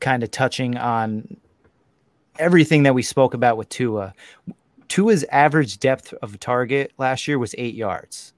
kind 0.00 0.22
of 0.22 0.30
touching 0.30 0.76
on 0.76 1.36
everything 2.38 2.84
that 2.84 2.94
we 2.94 3.02
spoke 3.02 3.34
about 3.34 3.56
with 3.56 3.68
Tua. 3.68 4.14
Tua's 4.88 5.24
average 5.30 5.78
depth 5.78 6.14
of 6.22 6.38
target 6.40 6.92
last 6.98 7.28
year 7.28 7.38
was 7.38 7.54
eight 7.58 7.74
yards. 7.74 8.32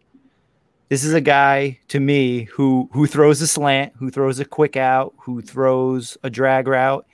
This 0.88 1.04
is 1.04 1.14
a 1.14 1.20
guy 1.20 1.78
to 1.88 2.00
me 2.00 2.44
who 2.44 2.88
who 2.92 3.06
throws 3.06 3.40
a 3.40 3.46
slant, 3.46 3.92
who 3.96 4.10
throws 4.10 4.40
a 4.40 4.44
quick 4.44 4.76
out, 4.76 5.14
who 5.18 5.40
throws 5.40 6.18
a 6.24 6.30
drag 6.30 6.66
route, 6.66 7.06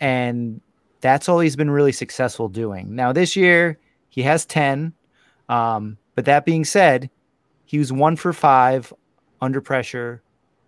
and 0.00 0.60
that's 1.00 1.28
all 1.28 1.40
he's 1.40 1.56
been 1.56 1.70
really 1.70 1.92
successful 1.92 2.48
doing. 2.48 2.94
Now 2.94 3.12
this 3.12 3.36
year 3.36 3.78
he 4.10 4.22
has 4.22 4.44
ten, 4.44 4.92
um, 5.48 5.96
but 6.14 6.26
that 6.26 6.44
being 6.44 6.64
said, 6.66 7.08
he 7.66 7.78
was 7.78 7.92
one 7.92 8.16
for 8.16 8.32
five 8.32 8.92
under 9.40 9.60
pressure, 9.60 10.22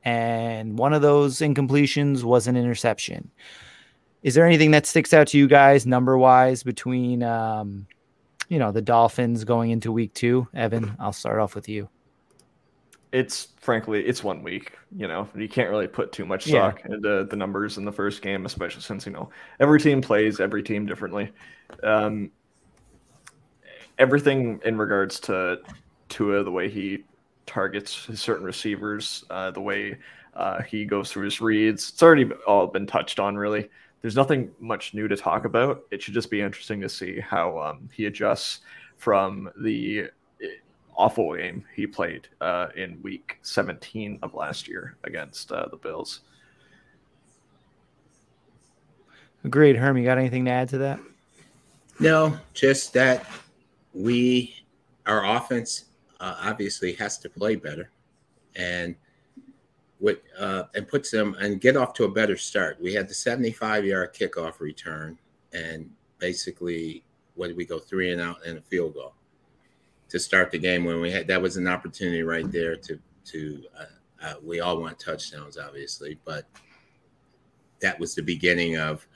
and 0.05 0.79
one 0.79 0.93
of 0.93 1.01
those 1.03 1.39
incompletions 1.39 2.23
was 2.23 2.47
an 2.47 2.57
interception. 2.57 3.31
Is 4.23 4.35
there 4.35 4.47
anything 4.47 4.73
that 4.73 4.85
sticks 4.85 5.15
out 5.15 5.29
to 5.29 5.39
you 5.39 5.49
guys 5.49 5.87
number 5.87 6.19
wise 6.19 6.63
between, 6.63 7.23
um, 7.23 7.87
you 8.49 8.59
know, 8.59 8.73
the 8.73 8.83
Dolphins 8.83 9.45
going 9.45 9.71
into 9.71 9.93
week 9.93 10.13
two? 10.13 10.49
Evan, 10.55 10.97
I'll 10.99 11.13
start 11.13 11.39
off 11.39 11.55
with 11.55 11.69
you 11.69 11.89
it's 13.13 13.49
frankly 13.59 14.05
it's 14.05 14.23
one 14.23 14.43
week 14.43 14.73
you 14.95 15.09
know 15.09 15.29
you 15.35 15.49
can't 15.49 15.71
really 15.71 15.87
put 15.87 16.13
too 16.13 16.27
much 16.27 16.45
stock 16.45 16.81
yeah. 16.81 16.95
into 16.95 17.25
the 17.25 17.37
numbers 17.37 17.79
in 17.79 17.85
the 17.85 17.93
first 17.93 18.21
game 18.21 18.45
especially 18.45 18.83
since 18.83 19.07
you 19.07 19.13
know 19.13 19.31
every 19.61 19.81
team 19.81 20.03
plays 20.03 20.41
every 20.41 20.63
team 20.63 20.85
differently 20.85 21.31
um, 21.85 22.31
everything 23.99 24.61
in 24.65 24.77
regards 24.77 25.21
to 25.21 25.59
Tua 26.09 26.42
the 26.44 26.51
way 26.51 26.68
he 26.68 27.05
targets 27.47 28.07
his 28.07 28.21
certain 28.21 28.44
receivers 28.44 29.25
uh, 29.31 29.51
the 29.51 29.61
way 29.61 29.97
uh, 30.35 30.62
he 30.62 30.85
goes 30.85 31.11
through 31.11 31.25
his 31.25 31.40
reads 31.40 31.88
it's 31.88 32.03
already 32.03 32.31
all 32.47 32.66
been 32.66 32.87
touched 32.87 33.18
on 33.18 33.37
really 33.37 33.71
there's 34.03 34.16
nothing 34.16 34.51
much 34.61 34.94
new 34.94 35.09
to 35.09 35.16
talk 35.16 35.44
about 35.44 35.83
it 35.90 36.03
should 36.03 36.14
just 36.14 36.31
be 36.31 36.40
interesting 36.40 36.81
to 36.81 36.88
see 36.88 37.18
how 37.21 37.59
um, 37.59 37.88
he 37.92 38.07
adjusts 38.07 38.61
from 38.97 39.51
the 39.61 40.11
awful 40.99 41.37
game 41.37 41.64
he 41.75 41.87
played 41.87 42.29
uh, 42.40 42.66
in 42.77 43.01
week 43.03 43.38
17 43.42 44.18
of 44.23 44.35
last 44.35 44.68
year 44.68 44.97
against 45.05 45.53
uh, 45.53 45.66
the 45.68 45.77
Bills. 45.77 46.21
Agreed. 49.44 49.77
Herm, 49.77 49.97
you 49.97 50.05
got 50.05 50.18
anything 50.18 50.44
to 50.47 50.51
add 50.51 50.68
to 50.71 50.79
that? 50.79 50.99
No, 52.01 52.37
just 52.53 52.92
that 52.94 53.25
we, 53.94 54.64
our 55.07 55.25
offense 55.37 55.85
uh, 56.21 56.37
obviously 56.43 56.93
has 56.95 57.19
to 57.19 57.29
play 57.29 57.57
better 57.57 57.91
and 58.57 58.95
with, 60.01 60.19
uh, 60.39 60.65
and 60.75 60.87
puts 60.87 61.11
them 61.11 61.35
and 61.41 61.61
get 61.61 61.77
off 61.77 61.93
to 61.95 62.05
a 62.05 62.11
better 62.11 62.37
start. 62.37 62.81
We 62.81 62.95
had 62.95 63.09
the 63.09 63.15
75 63.15 63.85
yard 63.85 64.15
kickoff 64.15 64.61
return 64.61 65.19
and 65.53 65.91
basically, 66.19 67.05
what 67.35 67.49
did 67.49 67.57
we 67.57 67.65
go 67.65 67.79
three 67.79 68.13
and 68.13 68.21
out 68.21 68.45
and 68.45 68.59
a 68.59 68.63
field 68.63 68.95
goal? 68.95 69.15
to 70.09 70.19
start 70.19 70.51
the 70.51 70.59
game 70.59 70.85
when 70.85 71.01
we 71.01 71.11
had 71.11 71.27
that 71.27 71.41
was 71.41 71.57
an 71.57 71.69
opportunity 71.69 72.23
right 72.23 72.51
there 72.51 72.77
to 72.77 72.99
to 73.25 73.63
uh, 73.79 73.85
uh, 74.25 74.35
we 74.43 74.61
all 74.61 74.81
want 74.81 74.99
touchdowns 74.99 75.59
obviously 75.59 76.19
but 76.25 76.47
that 77.81 77.99
was 77.99 78.15
the 78.15 78.23
beginning 78.23 78.77
of 78.77 79.07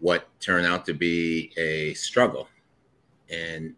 what 0.00 0.28
turned 0.40 0.66
out 0.66 0.84
to 0.84 0.92
be 0.92 1.52
a 1.56 1.94
struggle 1.94 2.48
and 3.30 3.74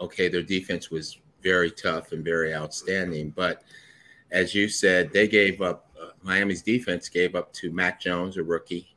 okay 0.00 0.28
their 0.28 0.42
defense 0.42 0.90
was 0.90 1.18
very 1.44 1.70
tough 1.70 2.10
and 2.10 2.24
very 2.24 2.52
outstanding 2.52 3.30
but 3.30 3.62
as 4.32 4.54
you 4.54 4.68
said 4.68 5.12
they 5.12 5.28
gave 5.28 5.62
up 5.62 5.90
uh, 6.02 6.08
miami's 6.22 6.62
defense 6.62 7.08
gave 7.08 7.36
up 7.36 7.52
to 7.52 7.70
mac 7.70 8.00
jones 8.00 8.36
a 8.36 8.42
rookie 8.42 8.96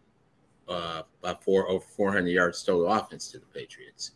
uh, 0.68 1.04
four 1.42 1.70
over 1.70 1.86
400 1.86 2.28
yards 2.30 2.64
total 2.64 2.92
offense 2.92 3.30
to 3.30 3.38
the 3.38 3.46
patriots 3.48 4.12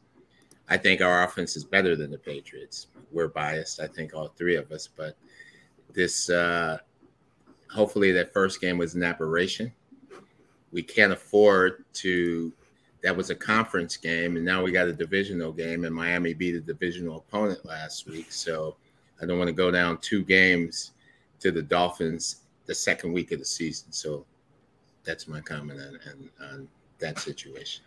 I 0.72 0.78
think 0.78 1.02
our 1.02 1.26
offense 1.26 1.58
is 1.58 1.65
better 1.65 1.98
than 1.98 2.12
the 2.12 2.17
Patriots. 2.17 2.88
We're 3.12 3.28
biased, 3.28 3.82
I 3.82 3.88
think, 3.88 4.13
all 4.13 4.30
three 4.30 4.56
of 4.56 4.72
us, 4.72 4.88
but 4.88 5.17
this 5.91 6.30
uh, 6.30 6.78
hopefully 7.70 8.13
that 8.13 8.32
first 8.32 8.62
game 8.62 8.78
was 8.78 8.96
an 8.96 9.04
aberration. 9.04 9.74
We 10.72 10.82
can't 10.82 11.12
afford 11.12 11.84
to. 11.96 12.54
That 13.04 13.16
was 13.16 13.32
a 13.32 13.36
conference 13.36 13.98
game, 13.98 14.36
and 14.36 14.46
now 14.46 14.62
we 14.62 14.72
got 14.72 14.88
a 14.88 14.94
divisional 14.94 15.52
game, 15.52 15.86
and 15.86 15.96
Miami 15.96 16.34
beat 16.34 16.56
a 16.56 16.62
divisional 16.62 17.18
opponent 17.18 17.66
last 17.66 18.08
week. 18.08 18.32
So 18.32 18.76
I 19.22 19.26
don't 19.26 19.40
want 19.40 19.48
to 19.48 19.54
go 19.54 19.72
down 19.72 19.98
two 19.98 20.24
games 20.24 20.92
to 21.40 21.52
the 21.52 21.62
Dolphins 21.62 22.42
the 22.68 22.76
second 22.76 23.12
week 23.12 23.32
of 23.32 23.40
the 23.40 23.46
season. 23.46 23.92
So 23.92 24.26
that's 25.04 25.28
my 25.28 25.42
comment 25.42 25.80
on, 25.80 26.00
on, 26.10 26.50
on 26.52 26.68
that 27.00 27.20
situation. 27.20 27.84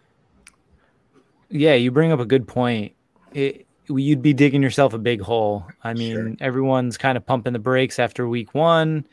Yeah, 1.48 1.74
you 1.74 1.90
bring 1.90 2.10
up 2.10 2.20
a 2.20 2.26
good 2.26 2.48
point. 2.48 2.92
It, 3.32 3.66
you'd 3.88 4.22
be 4.22 4.32
digging 4.32 4.62
yourself 4.62 4.94
a 4.94 4.98
big 4.98 5.20
hole. 5.20 5.66
I 5.82 5.94
mean, 5.94 6.14
sure. 6.14 6.34
everyone's 6.40 6.98
kind 6.98 7.16
of 7.16 7.24
pumping 7.24 7.52
the 7.52 7.58
brakes 7.58 7.98
after 7.98 8.28
week 8.28 8.54
one. 8.54 9.06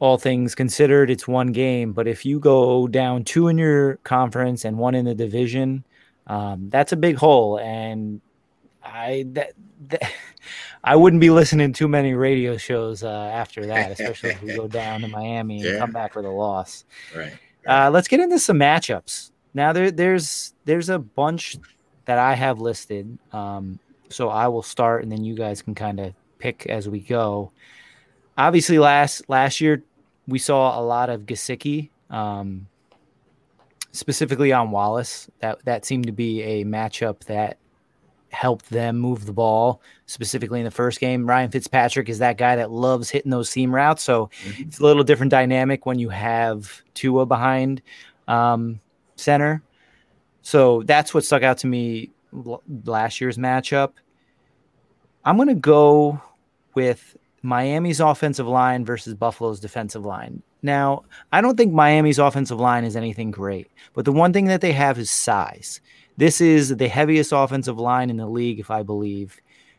All 0.00 0.18
things 0.18 0.54
considered, 0.54 1.10
it's 1.10 1.26
one 1.26 1.52
game. 1.52 1.92
But 1.92 2.06
if 2.06 2.26
you 2.26 2.38
go 2.38 2.88
down 2.88 3.24
two 3.24 3.48
in 3.48 3.58
your 3.58 3.96
conference 3.98 4.64
and 4.64 4.76
one 4.76 4.94
in 4.94 5.04
the 5.04 5.14
division, 5.14 5.84
um, 6.26 6.68
that's 6.70 6.92
a 6.92 6.96
big 6.96 7.16
hole. 7.16 7.58
And 7.58 8.20
I 8.82 9.26
that, 9.32 9.52
that 9.88 10.12
I 10.84 10.96
wouldn't 10.96 11.20
be 11.20 11.30
listening 11.30 11.72
to 11.72 11.78
too 11.78 11.88
many 11.88 12.14
radio 12.14 12.56
shows 12.56 13.02
uh, 13.02 13.30
after 13.32 13.66
that, 13.66 13.92
especially 13.92 14.30
if 14.30 14.42
we 14.42 14.54
go 14.54 14.68
down 14.68 15.00
to 15.00 15.08
Miami 15.08 15.62
and 15.62 15.74
yeah. 15.74 15.78
come 15.78 15.92
back 15.92 16.14
with 16.14 16.26
a 16.26 16.30
loss. 16.30 16.84
Right. 17.14 17.32
right. 17.66 17.86
Uh, 17.86 17.90
let's 17.90 18.08
get 18.08 18.20
into 18.20 18.38
some 18.38 18.58
matchups. 18.58 19.30
Now 19.54 19.72
there 19.72 19.90
there's 19.90 20.52
there's 20.64 20.88
a 20.90 20.98
bunch 20.98 21.56
that 22.04 22.18
I 22.18 22.34
have 22.34 22.60
listed. 22.60 23.18
Um, 23.32 23.78
so 24.10 24.28
I 24.28 24.48
will 24.48 24.62
start, 24.62 25.02
and 25.02 25.10
then 25.10 25.24
you 25.24 25.34
guys 25.34 25.62
can 25.62 25.74
kind 25.74 26.00
of 26.00 26.14
pick 26.38 26.66
as 26.66 26.88
we 26.88 27.00
go. 27.00 27.50
Obviously, 28.36 28.78
last 28.78 29.28
last 29.28 29.60
year 29.60 29.82
we 30.26 30.38
saw 30.38 30.78
a 30.78 30.82
lot 30.82 31.10
of 31.10 31.22
Gesicki, 31.22 31.90
um, 32.10 32.66
specifically 33.92 34.52
on 34.52 34.70
Wallace. 34.70 35.30
That 35.40 35.64
that 35.64 35.84
seemed 35.84 36.06
to 36.06 36.12
be 36.12 36.42
a 36.42 36.64
matchup 36.64 37.24
that 37.24 37.58
helped 38.30 38.68
them 38.70 38.98
move 38.98 39.26
the 39.26 39.32
ball, 39.32 39.80
specifically 40.06 40.58
in 40.58 40.64
the 40.64 40.70
first 40.70 40.98
game. 40.98 41.26
Ryan 41.26 41.50
Fitzpatrick 41.50 42.08
is 42.08 42.18
that 42.18 42.36
guy 42.36 42.56
that 42.56 42.70
loves 42.70 43.08
hitting 43.08 43.30
those 43.30 43.48
seam 43.48 43.72
routes, 43.72 44.02
so 44.02 44.30
mm-hmm. 44.42 44.62
it's 44.62 44.80
a 44.80 44.82
little 44.82 45.04
different 45.04 45.30
dynamic 45.30 45.86
when 45.86 45.98
you 45.98 46.08
have 46.08 46.82
Tua 46.94 47.26
behind 47.26 47.80
um, 48.26 48.80
center. 49.16 49.62
So 50.42 50.82
that's 50.82 51.14
what 51.14 51.24
stuck 51.24 51.42
out 51.42 51.58
to 51.58 51.66
me 51.66 52.10
last 52.84 53.20
year's 53.20 53.38
matchup. 53.38 53.92
I'm 55.24 55.36
going 55.36 55.48
to 55.48 55.54
go 55.54 56.20
with 56.74 57.16
Miami's 57.44 58.00
offensive 58.00 58.48
line 58.48 58.86
versus 58.86 59.12
Buffalo's 59.12 59.60
defensive 59.60 60.04
line. 60.04 60.42
Now, 60.62 61.04
I 61.30 61.42
don't 61.42 61.56
think 61.56 61.74
Miami's 61.74 62.18
offensive 62.18 62.58
line 62.58 62.84
is 62.84 62.96
anything 62.96 63.30
great, 63.30 63.70
but 63.92 64.06
the 64.06 64.12
one 64.12 64.32
thing 64.32 64.46
that 64.46 64.62
they 64.62 64.72
have 64.72 64.98
is 64.98 65.10
size. 65.10 65.82
This 66.16 66.40
is 66.40 66.74
the 66.76 66.88
heaviest 66.88 67.32
offensive 67.32 67.78
line 67.78 68.08
in 68.08 68.16
the 68.16 68.26
league, 68.26 68.60
if 68.60 68.70
I 68.70 68.82
believe, 68.82 69.38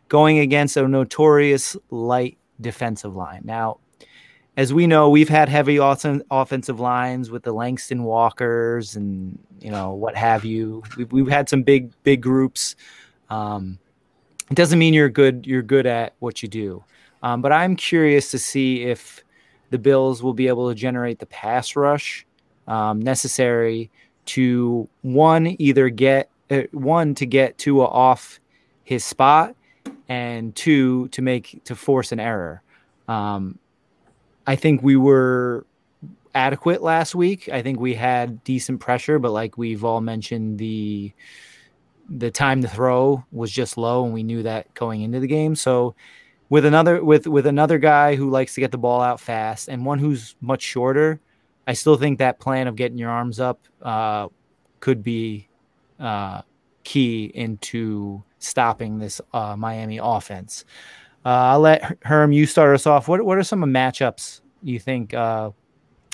going 0.09 0.37
against 0.37 0.77
a 0.77 0.87
notorious 0.87 1.75
light 1.89 2.37
defensive 2.61 3.15
line. 3.15 3.41
Now, 3.43 3.79
as 4.57 4.71
we 4.71 4.85
know, 4.85 5.09
we've 5.09 5.27
had 5.27 5.49
heavy 5.49 5.77
offensive 5.77 6.79
lines 6.79 7.31
with 7.31 7.41
the 7.41 7.51
Langston 7.51 8.03
Walkers 8.03 8.95
and 8.95 9.39
you 9.59 9.71
know 9.71 9.93
what 9.93 10.15
have 10.15 10.45
you. 10.45 10.83
We've, 10.97 11.11
we've 11.11 11.27
had 11.27 11.49
some 11.49 11.63
big 11.63 11.91
big 12.03 12.21
groups. 12.21 12.75
Um, 13.31 13.79
it 14.51 14.55
doesn't 14.55 14.77
mean 14.77 14.93
you're 14.93 15.09
good. 15.09 15.47
You're 15.47 15.63
good 15.63 15.87
at 15.87 16.13
what 16.19 16.43
you 16.43 16.47
do. 16.47 16.83
Um, 17.25 17.41
but 17.41 17.51
I'm 17.51 17.75
curious 17.75 18.29
to 18.31 18.37
see 18.37 18.83
if 18.83 19.23
the 19.71 19.79
Bills 19.79 20.21
will 20.21 20.35
be 20.35 20.47
able 20.47 20.69
to 20.69 20.75
generate 20.75 21.17
the 21.17 21.25
pass 21.25 21.75
rush 21.75 22.23
um, 22.67 23.01
necessary 23.01 23.89
to 24.25 24.87
one 25.01 25.55
either 25.59 25.89
get 25.89 26.29
uh, 26.51 26.61
one 26.71 27.15
to 27.15 27.25
get 27.25 27.57
Tua 27.57 27.85
off 27.85 28.39
his 28.83 29.03
spot 29.03 29.55
and 30.07 30.55
two 30.55 31.07
to 31.07 31.23
make 31.23 31.63
to 31.63 31.75
force 31.75 32.11
an 32.11 32.19
error. 32.19 32.61
Um, 33.07 33.57
I 34.45 34.55
think 34.55 34.83
we 34.83 34.95
were 34.95 35.65
adequate 36.35 36.83
last 36.83 37.15
week. 37.15 37.49
I 37.49 37.63
think 37.63 37.79
we 37.79 37.95
had 37.95 38.43
decent 38.43 38.79
pressure, 38.81 39.17
but 39.17 39.31
like 39.31 39.57
we've 39.57 39.83
all 39.83 39.99
mentioned, 39.99 40.59
the 40.59 41.11
the 42.07 42.29
time 42.29 42.61
to 42.61 42.67
throw 42.67 43.25
was 43.31 43.51
just 43.51 43.79
low, 43.79 44.05
and 44.05 44.13
we 44.13 44.21
knew 44.21 44.43
that 44.43 44.71
going 44.75 45.01
into 45.01 45.19
the 45.19 45.27
game. 45.27 45.55
So 45.55 45.95
with 46.49 46.65
another 46.65 47.03
with 47.03 47.27
with 47.27 47.47
another 47.47 47.77
guy 47.77 48.15
who 48.15 48.29
likes 48.29 48.55
to 48.55 48.61
get 48.61 48.71
the 48.71 48.77
ball 48.77 49.01
out 49.01 49.19
fast 49.19 49.67
and 49.67 49.85
one 49.85 49.99
who's 49.99 50.35
much 50.41 50.61
shorter, 50.61 51.19
I 51.67 51.73
still 51.73 51.97
think 51.97 52.19
that 52.19 52.39
plan 52.39 52.67
of 52.67 52.75
getting 52.75 52.97
your 52.97 53.09
arms 53.09 53.39
up 53.39 53.59
uh, 53.81 54.27
could 54.79 55.03
be 55.03 55.47
uh, 55.99 56.41
key 56.83 57.31
into 57.33 58.23
stopping 58.39 58.99
this 58.99 59.19
uh, 59.33 59.55
Miami 59.55 59.99
offense. 60.01 60.65
Uh, 61.25 61.29
I'll 61.29 61.59
let 61.59 61.97
Herm 62.03 62.31
you 62.31 62.45
start 62.45 62.75
us 62.75 62.85
off. 62.85 63.07
What 63.07 63.25
what 63.25 63.37
are 63.37 63.43
some 63.43 63.61
matchups 63.61 64.41
you 64.61 64.79
think 64.79 65.13
uh, 65.13 65.49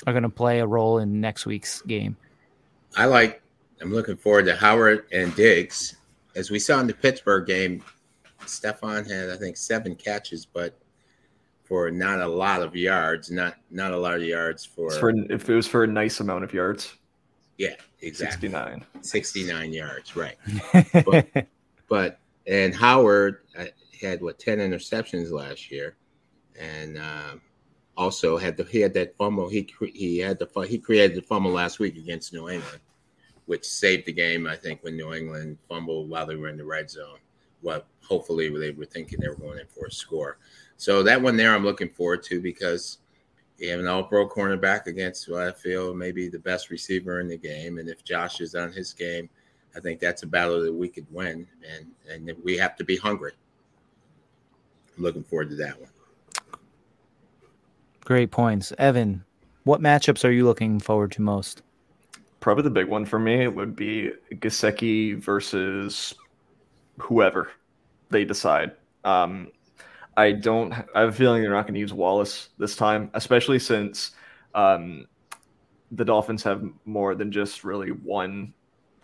are 0.06 0.12
going 0.12 0.22
to 0.22 0.30
play 0.30 0.60
a 0.60 0.66
role 0.66 0.98
in 0.98 1.20
next 1.20 1.44
week's 1.46 1.82
game? 1.82 2.16
I 2.96 3.04
like. 3.04 3.42
I'm 3.80 3.92
looking 3.92 4.16
forward 4.16 4.46
to 4.46 4.54
Howard 4.54 5.06
and 5.12 5.34
Diggs, 5.34 5.96
as 6.36 6.50
we 6.50 6.58
saw 6.58 6.78
in 6.80 6.86
the 6.86 6.94
Pittsburgh 6.94 7.46
game. 7.46 7.82
Stefon 8.46 9.08
had 9.08 9.30
I 9.30 9.36
think 9.36 9.56
seven 9.56 9.94
catches, 9.94 10.46
but 10.46 10.78
for 11.64 11.90
not 11.90 12.20
a 12.20 12.26
lot 12.26 12.62
of 12.62 12.76
yards, 12.76 13.30
not 13.30 13.56
not 13.70 13.92
a 13.92 13.96
lot 13.96 14.16
of 14.16 14.22
yards 14.22 14.64
for, 14.64 14.90
for 14.90 15.10
if 15.30 15.48
it 15.48 15.54
was 15.54 15.66
for 15.66 15.84
a 15.84 15.86
nice 15.86 16.20
amount 16.20 16.44
of 16.44 16.52
yards. 16.52 16.94
Yeah, 17.58 17.76
exactly. 18.00 18.48
69. 18.48 18.84
69 19.02 19.72
yards, 19.72 20.16
right. 20.16 20.36
but, 21.04 21.46
but, 21.88 22.18
and 22.46 22.74
Howard 22.74 23.38
uh, 23.56 23.66
had 24.00 24.20
what 24.20 24.38
10 24.38 24.58
interceptions 24.58 25.30
last 25.30 25.70
year, 25.70 25.96
and 26.58 26.98
uh, 26.98 27.36
also 27.96 28.36
had 28.36 28.56
the 28.56 28.64
he 28.64 28.80
had 28.80 28.94
that 28.94 29.16
fumble. 29.16 29.48
He 29.48 29.68
he 29.94 30.18
had 30.18 30.38
the 30.38 30.66
he 30.68 30.78
created 30.78 31.16
the 31.16 31.22
fumble 31.22 31.52
last 31.52 31.78
week 31.78 31.96
against 31.96 32.32
New 32.32 32.48
England, 32.48 32.80
which 33.46 33.64
saved 33.64 34.06
the 34.06 34.12
game. 34.12 34.46
I 34.46 34.56
think 34.56 34.82
when 34.82 34.96
New 34.96 35.14
England 35.14 35.58
fumbled 35.68 36.08
while 36.08 36.26
they 36.26 36.36
were 36.36 36.48
in 36.48 36.56
the 36.56 36.64
red 36.64 36.90
zone. 36.90 37.18
What 37.62 37.86
hopefully 38.04 38.50
they 38.50 38.72
were 38.72 38.84
thinking 38.84 39.20
they 39.20 39.28
were 39.28 39.34
going 39.34 39.58
in 39.58 39.66
for 39.66 39.86
a 39.86 39.90
score. 39.90 40.38
So 40.76 41.02
that 41.04 41.20
one 41.20 41.36
there, 41.36 41.54
I'm 41.54 41.64
looking 41.64 41.88
forward 41.88 42.22
to 42.24 42.40
because 42.40 42.98
you 43.58 43.70
have 43.70 43.80
an 43.80 43.86
all-pro 43.86 44.28
cornerback 44.28 44.86
against 44.86 45.28
what 45.28 45.42
I 45.42 45.52
feel 45.52 45.94
maybe 45.94 46.28
the 46.28 46.38
best 46.38 46.70
receiver 46.70 47.20
in 47.20 47.28
the 47.28 47.38
game, 47.38 47.78
and 47.78 47.88
if 47.88 48.04
Josh 48.04 48.40
is 48.40 48.54
on 48.54 48.72
his 48.72 48.92
game, 48.92 49.28
I 49.76 49.80
think 49.80 50.00
that's 50.00 50.24
a 50.24 50.26
battle 50.26 50.62
that 50.62 50.72
we 50.72 50.88
could 50.88 51.06
win, 51.10 51.46
and 51.72 51.86
and 52.10 52.36
we 52.42 52.56
have 52.58 52.76
to 52.76 52.84
be 52.84 52.96
hungry. 52.96 53.32
I'm 54.96 55.02
looking 55.02 55.22
forward 55.22 55.50
to 55.50 55.56
that 55.56 55.80
one. 55.80 55.90
Great 58.04 58.30
points, 58.30 58.72
Evan. 58.78 59.24
What 59.64 59.80
matchups 59.80 60.24
are 60.24 60.32
you 60.32 60.44
looking 60.44 60.80
forward 60.80 61.12
to 61.12 61.22
most? 61.22 61.62
Probably 62.40 62.64
the 62.64 62.70
big 62.70 62.88
one 62.88 63.04
for 63.04 63.20
me 63.20 63.46
would 63.46 63.76
be 63.76 64.10
Gesicki 64.32 65.16
versus 65.16 66.12
whoever 66.98 67.50
they 68.10 68.24
decide. 68.24 68.72
Um, 69.04 69.52
I 70.16 70.32
don't. 70.32 70.72
I 70.72 71.00
have 71.00 71.08
a 71.08 71.12
feeling 71.12 71.42
they're 71.42 71.50
not 71.50 71.62
going 71.62 71.74
to 71.74 71.80
use 71.80 71.92
Wallace 71.92 72.50
this 72.58 72.76
time, 72.76 73.10
especially 73.14 73.58
since 73.58 74.12
um, 74.54 75.06
the 75.90 76.04
Dolphins 76.04 76.42
have 76.42 76.62
more 76.84 77.14
than 77.14 77.32
just 77.32 77.64
really 77.64 77.90
one 77.90 78.52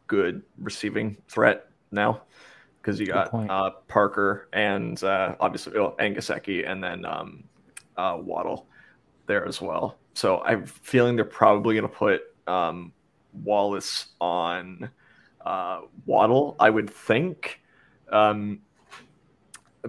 good 0.07 0.43
receiving 0.59 1.17
threat 1.29 1.71
now, 1.91 2.23
because 2.81 3.01
you 3.01 3.07
got 3.07 3.33
uh, 3.33 3.71
Parker 3.89 4.49
and 4.53 5.03
uh, 5.03 5.35
obviously 5.41 5.77
oh, 5.79 5.95
and 5.99 6.17
Gesicki 6.17 6.71
and 6.71 6.85
then 6.85 7.05
um, 7.05 7.45
uh, 7.97 8.19
Waddle 8.21 8.67
there 9.27 9.47
as 9.47 9.61
well. 9.61 9.99
So 10.15 10.43
I'm 10.43 10.67
feeling 10.67 11.17
they're 11.17 11.25
probably 11.25 11.75
going 11.75 11.89
to 11.89 11.97
put 11.97 12.23
um, 12.47 12.93
Wallace 13.45 14.09
on 14.21 14.91
uh, 15.45 15.83
Waddle. 16.07 16.57
I 16.59 16.71
would 16.71 16.91
think, 16.91 17.58
um, 18.13 18.61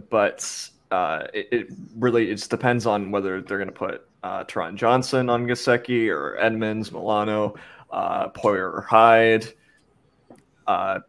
but 0.09 0.69
uh, 0.91 1.27
it, 1.33 1.47
it, 1.51 1.67
really 1.97 2.31
it 2.31 2.47
depends 2.49 2.85
on 2.85 3.11
whether 3.11 3.41
they're 3.41 3.57
going 3.57 3.67
to 3.67 3.73
put 3.73 4.07
uh, 4.23 4.43
Taron 4.43 4.75
Johnson 4.75 5.29
on 5.29 5.45
Gesicki 5.45 6.09
or 6.09 6.37
Edmonds, 6.37 6.91
Milano, 6.91 7.55
uh, 7.91 8.29
Poyer 8.29 8.73
or 8.73 8.81
Hyde. 8.81 9.47
Uh, 10.67 10.99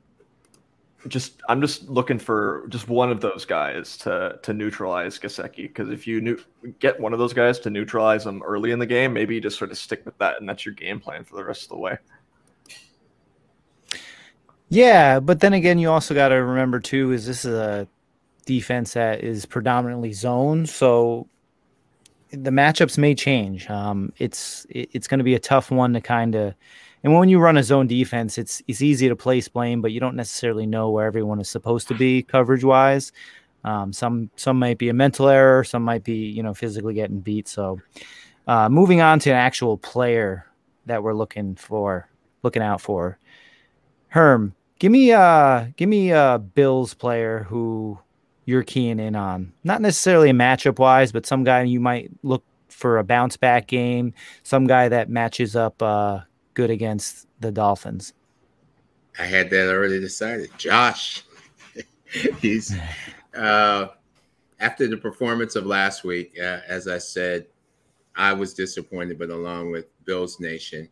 just 1.09 1.41
I'm 1.49 1.61
just 1.61 1.89
looking 1.89 2.19
for 2.19 2.67
just 2.69 2.89
one 2.89 3.11
of 3.11 3.21
those 3.21 3.45
guys 3.45 3.97
to 3.99 4.39
to 4.43 4.53
neutralize 4.53 5.19
Gesicki 5.19 5.63
because 5.63 5.89
if 5.89 6.07
you 6.07 6.21
new, 6.21 6.39
get 6.79 7.01
one 7.01 7.13
of 7.13 7.19
those 7.19 7.33
guys 7.33 7.59
to 7.61 7.71
neutralize 7.71 8.25
them 8.25 8.43
early 8.43 8.71
in 8.71 8.79
the 8.79 8.87
game, 8.87 9.13
maybe 9.13 9.35
you 9.35 9.41
just 9.41 9.59
sort 9.59 9.71
of 9.71 9.79
stick 9.79 10.05
with 10.05 10.17
that 10.19 10.39
and 10.39 10.49
that's 10.49 10.67
your 10.67 10.75
game 10.75 11.01
plan 11.01 11.25
for 11.25 11.37
the 11.37 11.45
rest 11.45 11.65
of 11.65 11.69
the 11.71 11.79
way. 11.79 11.97
Yeah, 14.71 15.19
but 15.19 15.41
then 15.41 15.53
again, 15.53 15.79
you 15.81 15.91
also 15.91 16.15
got 16.15 16.29
to 16.29 16.37
remember 16.37 16.79
too 16.79 17.13
is 17.13 17.27
this 17.27 17.45
is 17.45 17.53
a 17.53 17.89
defense 18.47 18.95
that 18.95 19.23
is 19.23 19.45
predominantly 19.45 20.13
zone, 20.13 20.65
so 20.65 21.27
the 22.31 22.51
matchups 22.51 22.97
may 22.97 23.17
change. 23.17 23.69
Um, 23.69 24.13
it's 24.19 24.67
it, 24.71 24.89
it's 24.93 25.09
going 25.09 25.19
to 25.19 25.25
be 25.25 25.35
a 25.35 25.41
tough 25.41 25.71
one 25.71 25.93
to 25.95 26.01
kind 26.01 26.35
of. 26.37 26.55
And 27.03 27.15
when 27.15 27.29
you 27.29 27.41
run 27.41 27.57
a 27.57 27.65
zone 27.65 27.89
defense, 27.89 28.39
it's 28.39 28.63
it's 28.69 28.81
easy 28.81 29.09
to 29.09 29.17
place 29.17 29.49
blame, 29.49 29.83
but 29.83 29.91
you 29.91 29.99
don't 29.99 30.15
necessarily 30.15 30.67
know 30.67 30.91
where 30.91 31.07
everyone 31.07 31.41
is 31.41 31.49
supposed 31.49 31.89
to 31.89 31.95
be 31.95 32.23
coverage 32.23 32.63
wise. 32.63 33.11
Um, 33.65 33.93
some 33.93 34.31
some 34.37 34.57
might 34.57 34.79
be 34.79 34.89
a 34.89 34.95
mental 34.95 35.29
error, 35.29 35.65
some 35.65 35.83
might 35.83 36.05
be 36.05 36.15
you 36.15 36.45
know 36.45 36.55
physically 36.55 36.95
getting 36.95 37.19
beat. 37.19 37.49
So, 37.49 37.81
uh, 38.47 38.69
moving 38.69 39.01
on 39.01 39.19
to 39.21 39.31
an 39.31 39.37
actual 39.37 39.79
player 39.79 40.47
that 40.87 41.03
we're 41.03 41.15
looking 41.15 41.57
for, 41.57 42.09
looking 42.45 42.63
out 42.63 42.81
for. 42.81 43.19
Herm, 44.09 44.55
give 44.81 44.91
me 44.91 45.13
uh 45.13 45.67
give 45.77 45.89
me 45.89 46.11
a 46.11 46.39
Bills 46.39 46.95
player 46.95 47.45
who 47.45 48.01
you're 48.47 48.65
keying 48.65 48.99
in 48.99 49.15
on? 49.15 49.53
Not 49.63 49.81
necessarily 49.81 50.33
matchup 50.33 50.81
wise, 50.81 51.13
but 51.13 51.25
some 51.25 51.45
guy 51.45 51.63
you 51.63 51.79
might 51.79 52.11
look 52.25 52.43
for 52.69 52.99
a 52.99 53.05
bounce 53.05 53.37
back 53.37 53.69
game, 53.69 54.13
some 54.43 54.67
guy 54.67 54.89
that 54.89 55.09
matches 55.09 55.55
up 55.55 55.81
uh, 55.81 56.21
good 56.55 56.71
against 56.71 57.29
the 57.39 57.53
Dolphins. 57.53 58.13
I 59.19 59.25
had 59.25 59.51
that 59.51 59.69
already 59.69 60.01
decided. 60.01 60.51
Josh, 60.59 61.23
he's 62.41 62.75
uh, 63.35 63.89
after 64.59 64.89
the 64.89 64.97
performance 64.97 65.55
of 65.57 65.67
last 65.67 66.03
week. 66.03 66.37
Uh, 66.41 66.61
as 66.67 66.89
I 66.89 66.99
said, 66.99 67.47
I 68.17 68.33
was 68.33 68.55
disappointed, 68.55 69.19
but 69.19 69.31
along 69.31 69.71
with 69.71 69.87
Bills 70.05 70.41
Nation, 70.41 70.89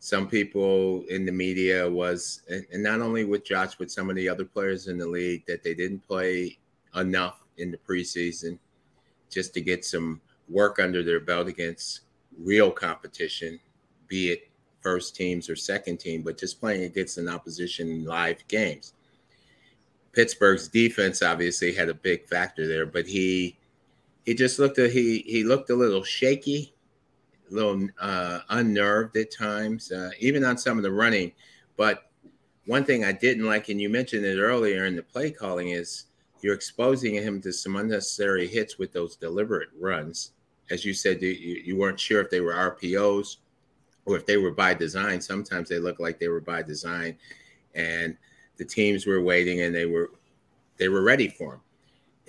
some 0.00 0.26
people 0.26 1.04
in 1.10 1.26
the 1.26 1.32
media 1.32 1.88
was, 1.88 2.42
and 2.48 2.82
not 2.82 3.00
only 3.00 3.24
with 3.24 3.44
Josh, 3.44 3.74
but 3.74 3.90
some 3.90 4.08
of 4.08 4.16
the 4.16 4.28
other 4.28 4.46
players 4.46 4.88
in 4.88 4.96
the 4.96 5.06
league, 5.06 5.44
that 5.46 5.62
they 5.62 5.74
didn't 5.74 6.06
play 6.08 6.58
enough 6.96 7.44
in 7.58 7.70
the 7.70 7.76
preseason 7.76 8.58
just 9.30 9.52
to 9.54 9.60
get 9.60 9.84
some 9.84 10.20
work 10.48 10.78
under 10.78 11.02
their 11.02 11.20
belt 11.20 11.48
against 11.48 12.00
real 12.38 12.70
competition, 12.70 13.60
be 14.08 14.30
it 14.30 14.50
first 14.80 15.14
teams 15.14 15.50
or 15.50 15.54
second 15.54 15.98
team, 15.98 16.22
but 16.22 16.38
just 16.38 16.58
playing 16.58 16.84
against 16.84 17.18
an 17.18 17.28
opposition 17.28 17.90
in 17.90 18.04
live 18.06 18.46
games. 18.48 18.94
Pittsburgh's 20.12 20.66
defense 20.66 21.22
obviously 21.22 21.74
had 21.74 21.90
a 21.90 21.94
big 21.94 22.26
factor 22.26 22.66
there, 22.66 22.86
but 22.86 23.06
he 23.06 23.58
he 24.24 24.34
just 24.34 24.58
looked 24.58 24.78
a, 24.78 24.88
he 24.88 25.18
he 25.26 25.44
looked 25.44 25.68
a 25.68 25.74
little 25.74 26.02
shaky, 26.02 26.74
a 27.50 27.54
little 27.54 27.88
uh, 28.00 28.40
unnerved 28.50 29.16
at 29.16 29.32
times, 29.32 29.92
uh, 29.92 30.10
even 30.18 30.44
on 30.44 30.58
some 30.58 30.76
of 30.76 30.82
the 30.82 30.92
running. 30.92 31.32
But 31.76 32.10
one 32.66 32.84
thing 32.84 33.04
I 33.04 33.12
didn't 33.12 33.46
like, 33.46 33.68
and 33.68 33.80
you 33.80 33.88
mentioned 33.88 34.24
it 34.24 34.38
earlier 34.38 34.86
in 34.86 34.96
the 34.96 35.02
play 35.02 35.30
calling, 35.30 35.70
is 35.70 36.06
you're 36.42 36.54
exposing 36.54 37.14
him 37.14 37.40
to 37.42 37.52
some 37.52 37.76
unnecessary 37.76 38.46
hits 38.46 38.78
with 38.78 38.92
those 38.92 39.16
deliberate 39.16 39.68
runs. 39.78 40.32
As 40.70 40.84
you 40.84 40.94
said, 40.94 41.20
you, 41.20 41.30
you 41.30 41.76
weren't 41.76 42.00
sure 42.00 42.20
if 42.20 42.30
they 42.30 42.40
were 42.40 42.52
RPOs 42.52 43.38
or 44.04 44.16
if 44.16 44.26
they 44.26 44.36
were 44.36 44.52
by 44.52 44.74
design. 44.74 45.20
Sometimes 45.20 45.68
they 45.68 45.78
look 45.78 45.98
like 45.98 46.18
they 46.18 46.28
were 46.28 46.40
by 46.40 46.62
design, 46.62 47.16
and 47.74 48.16
the 48.56 48.64
teams 48.64 49.06
were 49.06 49.22
waiting 49.22 49.62
and 49.62 49.74
they 49.74 49.86
were 49.86 50.10
they 50.76 50.88
were 50.88 51.02
ready 51.02 51.28
for 51.28 51.54
him. 51.54 51.60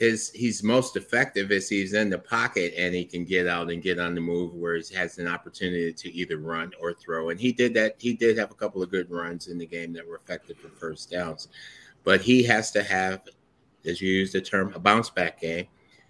His 0.01 0.31
he's 0.31 0.63
most 0.63 0.97
effective 0.97 1.51
is 1.51 1.69
he's 1.69 1.93
in 1.93 2.09
the 2.09 2.17
pocket 2.17 2.73
and 2.75 2.95
he 2.95 3.05
can 3.05 3.23
get 3.23 3.45
out 3.45 3.69
and 3.69 3.83
get 3.83 3.99
on 3.99 4.15
the 4.15 4.21
move 4.21 4.55
where 4.55 4.75
he 4.75 4.95
has 4.95 5.19
an 5.19 5.27
opportunity 5.27 5.93
to 5.93 6.11
either 6.11 6.37
run 6.37 6.71
or 6.81 6.93
throw. 6.93 7.29
And 7.29 7.39
he 7.39 7.51
did 7.51 7.75
that. 7.75 7.97
He 7.99 8.13
did 8.13 8.35
have 8.39 8.49
a 8.49 8.55
couple 8.55 8.81
of 8.81 8.89
good 8.89 9.11
runs 9.11 9.47
in 9.47 9.59
the 9.59 9.67
game 9.67 9.93
that 9.93 10.07
were 10.07 10.15
effective 10.15 10.57
for 10.57 10.69
first 10.69 11.11
downs, 11.11 11.49
but 12.03 12.19
he 12.19 12.41
has 12.43 12.71
to 12.71 12.81
have 12.81 13.21
as 13.85 14.01
you 14.01 14.11
use 14.11 14.31
the 14.31 14.41
term, 14.41 14.73
a 14.73 14.79
bounce 14.79 15.11
back 15.11 15.39
game. 15.39 15.67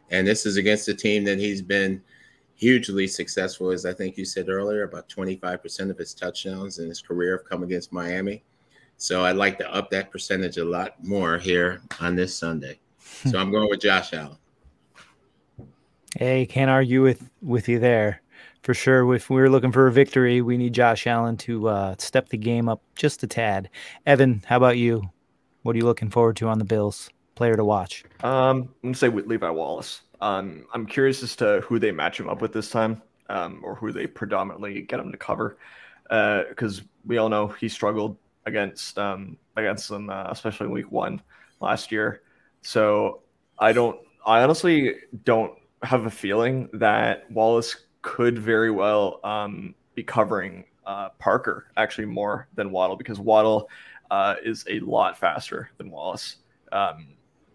And 0.09 0.25
this 0.25 0.45
is 0.45 0.55
against 0.55 0.87
a 0.87 0.93
team 0.93 1.25
that 1.25 1.37
he's 1.37 1.61
been 1.61 2.01
hugely 2.55 3.07
successful, 3.07 3.71
as 3.71 3.85
I 3.85 3.93
think 3.93 4.17
you 4.17 4.23
said 4.25 4.47
earlier, 4.47 4.83
about 4.83 5.09
25% 5.09 5.89
of 5.89 5.97
his 5.97 6.13
touchdowns 6.13 6.79
in 6.79 6.87
his 6.87 7.01
career 7.01 7.37
have 7.37 7.49
come 7.49 7.63
against 7.63 7.91
Miami. 7.91 8.43
So 8.97 9.25
I'd 9.25 9.35
like 9.35 9.57
to 9.57 9.73
up 9.73 9.89
that 9.91 10.11
percentage 10.11 10.57
a 10.57 10.65
lot 10.65 11.03
more 11.03 11.37
here 11.37 11.81
on 11.99 12.15
this 12.15 12.35
Sunday. 12.35 12.79
So 13.25 13.37
I'm 13.37 13.51
going 13.51 13.69
with 13.69 13.81
Josh 13.81 14.13
Allen. 14.13 14.37
Hey, 16.17 16.45
can't 16.45 16.69
argue 16.69 17.01
with 17.01 17.29
with 17.41 17.69
you 17.69 17.79
there. 17.79 18.21
For 18.63 18.73
sure, 18.73 19.13
if 19.15 19.29
we 19.29 19.41
are 19.41 19.49
looking 19.49 19.71
for 19.71 19.87
a 19.87 19.91
victory, 19.91 20.41
we 20.41 20.57
need 20.57 20.73
Josh 20.73 21.07
Allen 21.07 21.37
to 21.37 21.67
uh, 21.67 21.95
step 21.97 22.29
the 22.29 22.37
game 22.37 22.69
up 22.69 22.81
just 22.95 23.23
a 23.23 23.27
tad. 23.27 23.69
Evan, 24.05 24.43
how 24.45 24.57
about 24.57 24.77
you? 24.77 25.09
What 25.63 25.75
are 25.75 25.79
you 25.79 25.85
looking 25.85 26.09
forward 26.09 26.35
to 26.37 26.47
on 26.47 26.59
the 26.59 26.65
Bills? 26.65 27.09
player 27.41 27.55
to 27.55 27.65
watch? 27.65 28.03
Um, 28.23 28.29
I'm 28.29 28.69
gonna 28.83 28.93
say 28.93 29.09
Levi 29.09 29.49
Wallace. 29.49 30.01
Um, 30.21 30.67
I'm 30.75 30.85
curious 30.85 31.23
as 31.23 31.35
to 31.37 31.61
who 31.61 31.79
they 31.79 31.91
match 31.91 32.19
him 32.19 32.29
up 32.29 32.39
with 32.39 32.53
this 32.53 32.69
time, 32.69 33.01
um, 33.29 33.61
or 33.63 33.73
who 33.73 33.91
they 33.91 34.05
predominantly 34.05 34.83
get 34.83 34.99
him 34.99 35.11
to 35.11 35.17
cover, 35.17 35.57
because 36.03 36.79
uh, 36.81 36.83
we 37.03 37.17
all 37.17 37.29
know 37.29 37.47
he 37.47 37.67
struggled 37.67 38.15
against 38.45 38.99
um, 38.99 39.37
against 39.55 39.89
them, 39.89 40.11
uh, 40.11 40.27
especially 40.29 40.67
in 40.67 40.71
week 40.71 40.91
one 40.91 41.19
last 41.61 41.91
year. 41.91 42.21
So 42.61 43.21
I 43.59 43.71
don't, 43.73 43.99
I 44.25 44.43
honestly 44.43 44.95
don't 45.23 45.53
have 45.83 46.05
a 46.05 46.11
feeling 46.11 46.69
that 46.73 47.29
Wallace 47.31 47.75
could 48.01 48.37
very 48.37 48.71
well 48.71 49.19
um, 49.23 49.75
be 49.95 50.03
covering 50.03 50.65
uh, 50.85 51.09
Parker 51.19 51.67
actually 51.77 52.05
more 52.05 52.47
than 52.55 52.71
Waddle 52.71 52.95
because 52.95 53.19
Waddle 53.19 53.69
uh, 54.09 54.35
is 54.43 54.65
a 54.69 54.79
lot 54.79 55.17
faster 55.17 55.71
than 55.77 55.89
Wallace. 55.89 56.37
Um, 56.71 57.07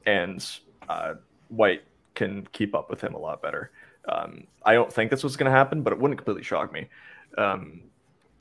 and 0.07 0.45
uh, 0.89 1.15
White 1.49 1.83
can 2.15 2.47
keep 2.53 2.75
up 2.75 2.91
with 2.91 3.01
him 3.01 3.15
a 3.15 3.19
lot 3.19 3.43
better. 3.43 3.71
Um, 4.09 4.47
I 4.65 4.75
don't 4.75 4.93
think 4.93 5.11
that's 5.11 5.23
what's 5.23 5.37
going 5.37 5.51
to 5.51 5.57
happen, 5.57 5.83
but 5.83 5.93
it 5.93 5.99
wouldn't 5.99 6.19
completely 6.19 6.45
shock 6.45 6.73
me. 6.73 6.89
Um, 7.37 7.83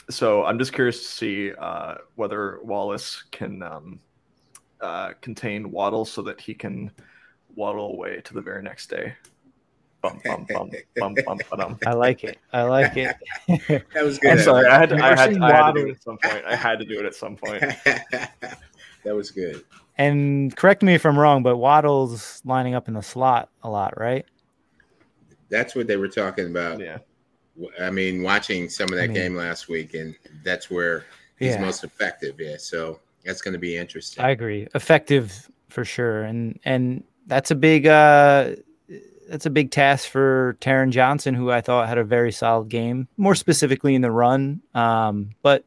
so 0.10 0.46
I'm 0.46 0.60
just 0.60 0.74
curious 0.74 1.00
to 1.00 1.08
see 1.08 1.52
uh, 1.54 1.96
whether 2.16 2.60
Wallace 2.64 3.24
can 3.32 3.64
um, 3.64 4.00
uh, 4.86 5.14
contain 5.22 5.72
Waddle 5.72 6.06
so 6.06 6.22
that 6.24 6.40
he 6.40 6.54
can 6.54 6.92
waddle 7.56 7.92
away 7.94 8.22
to 8.22 8.34
the 8.34 8.42
very 8.42 8.62
next 8.62 8.90
day. 8.90 9.14
Bum, 10.02 10.22
bum, 10.24 10.46
bum, 10.48 10.70
bum, 10.98 11.16
bum, 11.26 11.40
bum. 11.50 11.80
I 11.88 11.94
like 11.94 12.24
it. 12.24 12.38
I 12.54 12.62
like 12.64 12.96
it. 12.96 13.16
that 13.94 14.04
was 14.04 14.20
good. 14.22 14.32
I'm 14.34 14.40
sorry. 14.40 14.68
I 14.68 14.78
had 14.78 14.90
to, 14.90 14.96
I 15.04 15.16
had, 15.16 15.42
I 15.42 15.56
had 15.56 15.74
to 15.74 15.76
do 15.76 15.88
it 15.90 15.96
at 15.96 16.04
some 16.04 16.18
point. 16.20 16.46
I 16.46 16.56
had 16.56 16.80
to 16.80 16.86
do 16.86 17.00
it 17.00 17.06
at 17.06 17.16
some 17.16 17.36
point. 17.36 17.62
that 19.04 19.16
was 19.16 19.32
good. 19.32 19.64
and 19.98 20.56
correct 20.56 20.84
me 20.84 20.94
if 20.94 21.06
I'm 21.06 21.18
wrong, 21.18 21.42
but 21.42 21.58
Waddle's 21.58 22.42
lining 22.46 22.76
up 22.76 22.88
in 22.88 22.94
the 22.94 23.02
slot 23.02 23.50
a 23.64 23.70
lot, 23.70 24.00
right? 24.00 24.26
That's 25.50 25.74
what 25.76 25.88
they 25.88 25.98
were 25.98 26.08
talking 26.08 26.46
about. 26.48 26.80
Yeah. 26.80 27.00
I 27.82 27.90
mean, 27.90 28.22
watching 28.22 28.70
some 28.70 28.90
of 28.90 28.96
that 28.98 29.06
I 29.06 29.08
mean- 29.08 29.16
game 29.16 29.36
last 29.36 29.70
week, 29.70 29.94
and 29.96 30.16
that's 30.44 30.70
where 30.70 31.06
he's 31.40 31.54
Yeah. 31.56 31.62
most 31.62 31.84
effective. 31.84 32.36
Yeah, 32.40 32.58
so 32.58 33.00
that's 33.26 33.42
going 33.42 33.54
to 33.54 33.60
be 33.60 33.78
interesting. 33.78 34.24
I 34.24 34.30
agree. 34.32 34.68
Effective 34.76 35.50
for 35.70 35.84
sure. 35.86 36.24
And 36.24 36.60
and 36.66 37.04
that's 37.28 37.52
a 37.52 37.56
big 37.56 37.88
uh 37.88 38.52
that's 39.28 39.46
a 39.48 39.50
big 39.50 39.72
task 39.72 40.08
for 40.10 40.56
Taron 40.62 40.92
Johnson, 40.92 41.34
who 41.34 41.50
I 41.50 41.60
thought 41.62 41.90
had 41.90 41.98
a 41.98 42.04
very 42.04 42.32
solid 42.32 42.70
game, 42.70 43.08
more 43.18 43.34
specifically 43.36 43.96
in 43.96 44.02
the 44.04 44.12
run. 44.12 44.62
Um, 44.76 45.32
but 45.42 45.66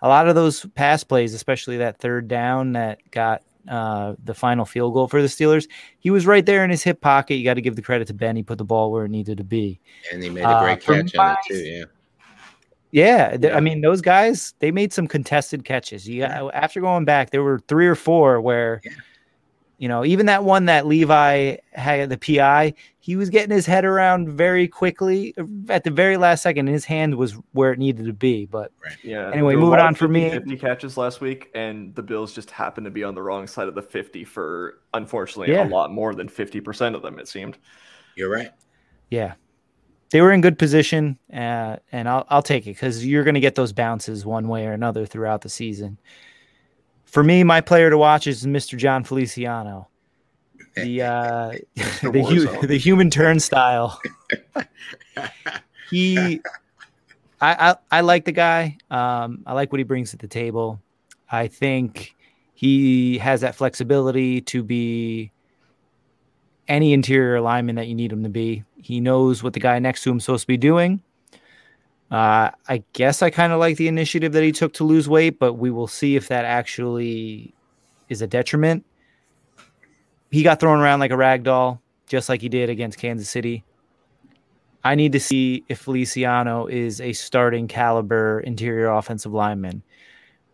a 0.00 0.08
lot 0.08 0.28
of 0.28 0.36
those 0.36 0.64
pass 0.76 1.02
plays, 1.02 1.34
especially 1.34 1.78
that 1.78 1.98
third 1.98 2.28
down 2.28 2.72
that 2.74 3.00
got 3.10 3.42
uh, 3.68 4.14
the 4.24 4.32
final 4.32 4.64
field 4.64 4.94
goal 4.94 5.08
for 5.08 5.20
the 5.20 5.26
Steelers, 5.28 5.66
he 5.98 6.10
was 6.10 6.24
right 6.24 6.46
there 6.46 6.62
in 6.64 6.70
his 6.70 6.82
hip 6.84 7.00
pocket. 7.00 7.34
You 7.34 7.44
got 7.44 7.54
to 7.54 7.60
give 7.60 7.74
the 7.76 7.82
credit 7.82 8.06
to 8.08 8.14
Ben. 8.14 8.36
He 8.36 8.42
put 8.44 8.58
the 8.58 8.64
ball 8.64 8.92
where 8.92 9.04
it 9.04 9.10
needed 9.10 9.38
to 9.38 9.44
be. 9.44 9.80
and 10.12 10.22
he 10.22 10.30
made 10.30 10.44
a 10.44 10.48
Uh, 10.48 10.62
great 10.62 10.82
for 10.82 10.94
catch 10.94 11.14
on 11.16 11.32
it 11.32 11.38
too. 11.48 11.58
Yeah, 11.58 11.84
Yeah, 12.92 13.30
th- 13.30 13.42
Yeah. 13.42 13.56
I 13.56 13.60
mean 13.60 13.80
those 13.80 14.00
guys. 14.00 14.54
They 14.58 14.70
made 14.70 14.92
some 14.92 15.06
contested 15.06 15.64
catches. 15.64 16.08
You 16.08 16.22
got, 16.26 16.54
after 16.54 16.80
going 16.80 17.04
back, 17.04 17.30
there 17.30 17.42
were 17.42 17.60
three 17.68 17.86
or 17.86 17.94
four 17.94 18.40
where, 18.40 18.80
Yeah. 18.84 18.90
you 19.78 19.88
know, 19.88 20.04
even 20.04 20.26
that 20.26 20.42
one 20.44 20.64
that 20.66 20.86
Levi 20.86 21.56
had 21.72 22.10
the 22.10 22.18
PI, 22.18 22.74
he 22.98 23.16
was 23.16 23.30
getting 23.30 23.54
his 23.54 23.64
head 23.64 23.84
around 23.84 24.28
very 24.30 24.66
quickly 24.68 25.34
at 25.68 25.84
the 25.84 25.90
very 25.90 26.16
last 26.16 26.42
second. 26.42 26.66
And 26.66 26.74
his 26.74 26.84
hand 26.84 27.14
was 27.14 27.32
where 27.52 27.72
it 27.72 27.78
needed 27.78 28.06
to 28.06 28.12
be. 28.12 28.44
But 28.46 28.72
Yeah. 29.02 29.30
Anyway, 29.32 29.52
there 29.54 29.60
moving 29.60 29.78
on 29.80 29.92
of 29.92 29.96
for 29.98 30.08
me. 30.08 30.28
50 30.28 30.56
catches 30.56 30.96
last 30.96 31.20
week, 31.20 31.48
and 31.54 31.94
the 31.94 32.02
Bills 32.02 32.34
just 32.34 32.50
happened 32.50 32.84
to 32.86 32.90
be 32.90 33.04
on 33.04 33.14
the 33.14 33.22
wrong 33.22 33.46
side 33.46 33.68
of 33.68 33.74
the 33.74 33.82
50 33.82 34.24
for, 34.24 34.80
unfortunately, 34.94 35.54
Yeah. 35.54 35.66
a 35.66 35.68
lot 35.68 35.92
more 35.92 36.14
than 36.14 36.28
50% 36.28 36.94
of 36.96 37.02
them, 37.02 37.18
it 37.18 37.28
seemed. 37.28 37.56
you're 38.16 38.28
right. 38.30 38.50
yeah, 39.10 39.34
they 40.10 40.20
were 40.20 40.32
in 40.32 40.40
good 40.40 40.58
position, 40.58 41.18
uh, 41.32 41.76
and 41.92 42.08
I'll 42.08 42.26
I'll 42.28 42.42
take 42.42 42.66
it 42.66 42.70
because 42.70 43.06
you're 43.06 43.24
going 43.24 43.34
to 43.34 43.40
get 43.40 43.54
those 43.54 43.72
bounces 43.72 44.26
one 44.26 44.48
way 44.48 44.66
or 44.66 44.72
another 44.72 45.06
throughout 45.06 45.42
the 45.42 45.48
season. 45.48 45.98
For 47.04 47.22
me, 47.22 47.42
my 47.44 47.60
player 47.60 47.90
to 47.90 47.98
watch 47.98 48.26
is 48.26 48.44
Mr. 48.46 48.76
Jon 48.76 49.04
Feliciano. 49.04 49.88
the 50.76 51.02
uh, 51.02 51.52
the, 52.02 52.22
hu- 52.22 52.66
the 52.66 52.76
human 52.78 53.10
turnstile. 53.10 54.00
he, 55.90 56.40
I, 57.40 57.70
I 57.70 57.76
I 57.90 58.00
like 58.02 58.24
the 58.24 58.32
guy. 58.32 58.78
Um, 58.90 59.42
I 59.46 59.54
like 59.54 59.72
what 59.72 59.78
he 59.78 59.84
brings 59.84 60.10
to 60.10 60.16
the 60.16 60.28
table. 60.28 60.80
I 61.30 61.46
think 61.46 62.16
he 62.54 63.18
has 63.18 63.40
that 63.42 63.54
flexibility 63.54 64.40
to 64.42 64.62
be 64.62 65.30
any 66.70 66.94
interior 66.94 67.40
lineman 67.42 67.76
that 67.76 67.88
you 67.88 67.94
need 67.94 68.12
him 68.12 68.22
to 68.22 68.30
be. 68.30 68.64
He 68.80 69.00
knows 69.00 69.42
what 69.42 69.52
the 69.52 69.60
guy 69.60 69.78
next 69.78 70.02
to 70.04 70.10
him 70.10 70.16
is 70.16 70.24
supposed 70.24 70.44
to 70.44 70.46
be 70.46 70.56
doing. 70.56 71.02
Uh, 72.10 72.50
I 72.66 72.82
guess 72.94 73.20
I 73.20 73.28
kind 73.28 73.52
of 73.52 73.60
like 73.60 73.76
the 73.76 73.88
initiative 73.88 74.32
that 74.32 74.42
he 74.42 74.52
took 74.52 74.72
to 74.74 74.84
lose 74.84 75.08
weight, 75.08 75.38
but 75.38 75.54
we 75.54 75.70
will 75.70 75.86
see 75.86 76.16
if 76.16 76.28
that 76.28 76.46
actually 76.46 77.52
is 78.08 78.22
a 78.22 78.26
detriment 78.26 78.84
he 80.30 80.42
got 80.42 80.60
thrown 80.60 80.80
around 80.80 81.00
like 81.00 81.10
a 81.10 81.16
rag 81.16 81.42
doll, 81.42 81.80
just 82.06 82.28
like 82.28 82.40
he 82.40 82.48
did 82.48 82.70
against 82.70 82.98
Kansas 82.98 83.28
City. 83.28 83.64
I 84.82 84.94
need 84.94 85.12
to 85.12 85.20
see 85.20 85.64
if 85.68 85.80
Feliciano 85.80 86.66
is 86.66 87.00
a 87.00 87.12
starting 87.12 87.68
caliber 87.68 88.40
interior 88.40 88.88
offensive 88.88 89.32
lineman. 89.32 89.82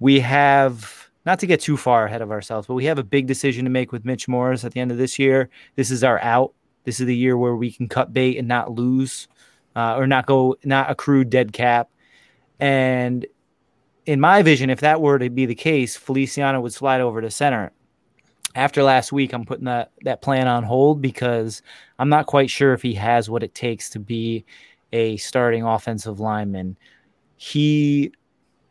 We 0.01 0.21
have 0.21 1.06
not 1.27 1.39
to 1.41 1.47
get 1.47 1.61
too 1.61 1.77
far 1.77 2.07
ahead 2.07 2.23
of 2.23 2.31
ourselves, 2.31 2.67
but 2.67 2.75
we 2.75 2.87
have 2.87 2.99
a 2.99 3.05
big 3.05 3.27
decision 3.27 3.65
to 3.65 3.71
make 3.71 3.93
with 3.93 4.05
Mitch 4.05 4.29
Morse 4.29 4.65
at 4.65 4.73
the 4.73 4.81
end 4.81 4.91
of 4.91 4.99
this 4.99 5.19
year. 5.19 5.51
This 5.75 5.91
is 5.91 6.03
our 6.03 6.21
out. 6.23 6.55
This 6.85 7.01
is 7.01 7.07
the 7.07 7.17
year 7.17 7.37
where 7.37 7.57
we 7.57 7.73
can 7.73 7.89
cut 7.89 8.12
bait 8.12 8.39
and 8.39 8.47
not 8.47 8.73
lose, 8.73 9.29
uh, 9.75 9.97
or 9.97 10.07
not 10.07 10.27
go, 10.27 10.57
not 10.65 10.91
accrue 10.91 11.25
dead 11.25 11.53
cap. 11.53 11.91
And 12.61 13.27
in 14.07 14.21
my 14.21 14.43
vision, 14.43 14.71
if 14.71 14.81
that 14.81 15.01
were 15.03 15.19
to 15.19 15.29
be 15.29 15.47
the 15.47 15.55
case, 15.55 15.97
Feliciano 15.97 16.61
would 16.61 16.73
slide 16.73 17.01
over 17.01 17.21
to 17.21 17.31
center 17.31 17.73
after 18.57 18.83
last 18.83 19.12
week, 19.12 19.35
I'm 19.35 19.45
putting 19.45 19.67
that 19.67 19.93
that 20.03 20.23
plan 20.23 20.49
on 20.49 20.65
hold 20.65 21.03
because 21.03 21.62
I'm 21.99 22.09
not 22.09 22.27
quite 22.27 22.51
sure 22.51 22.73
if 22.73 22.83
he 22.83 22.95
has 22.95 23.29
what 23.29 23.43
it 23.43 23.55
takes 23.55 23.91
to 23.91 24.01
be 24.01 24.47
a 24.93 25.19
starting 25.19 25.62
offensive 25.62 26.21
lineman. 26.21 26.79
He 27.37 28.12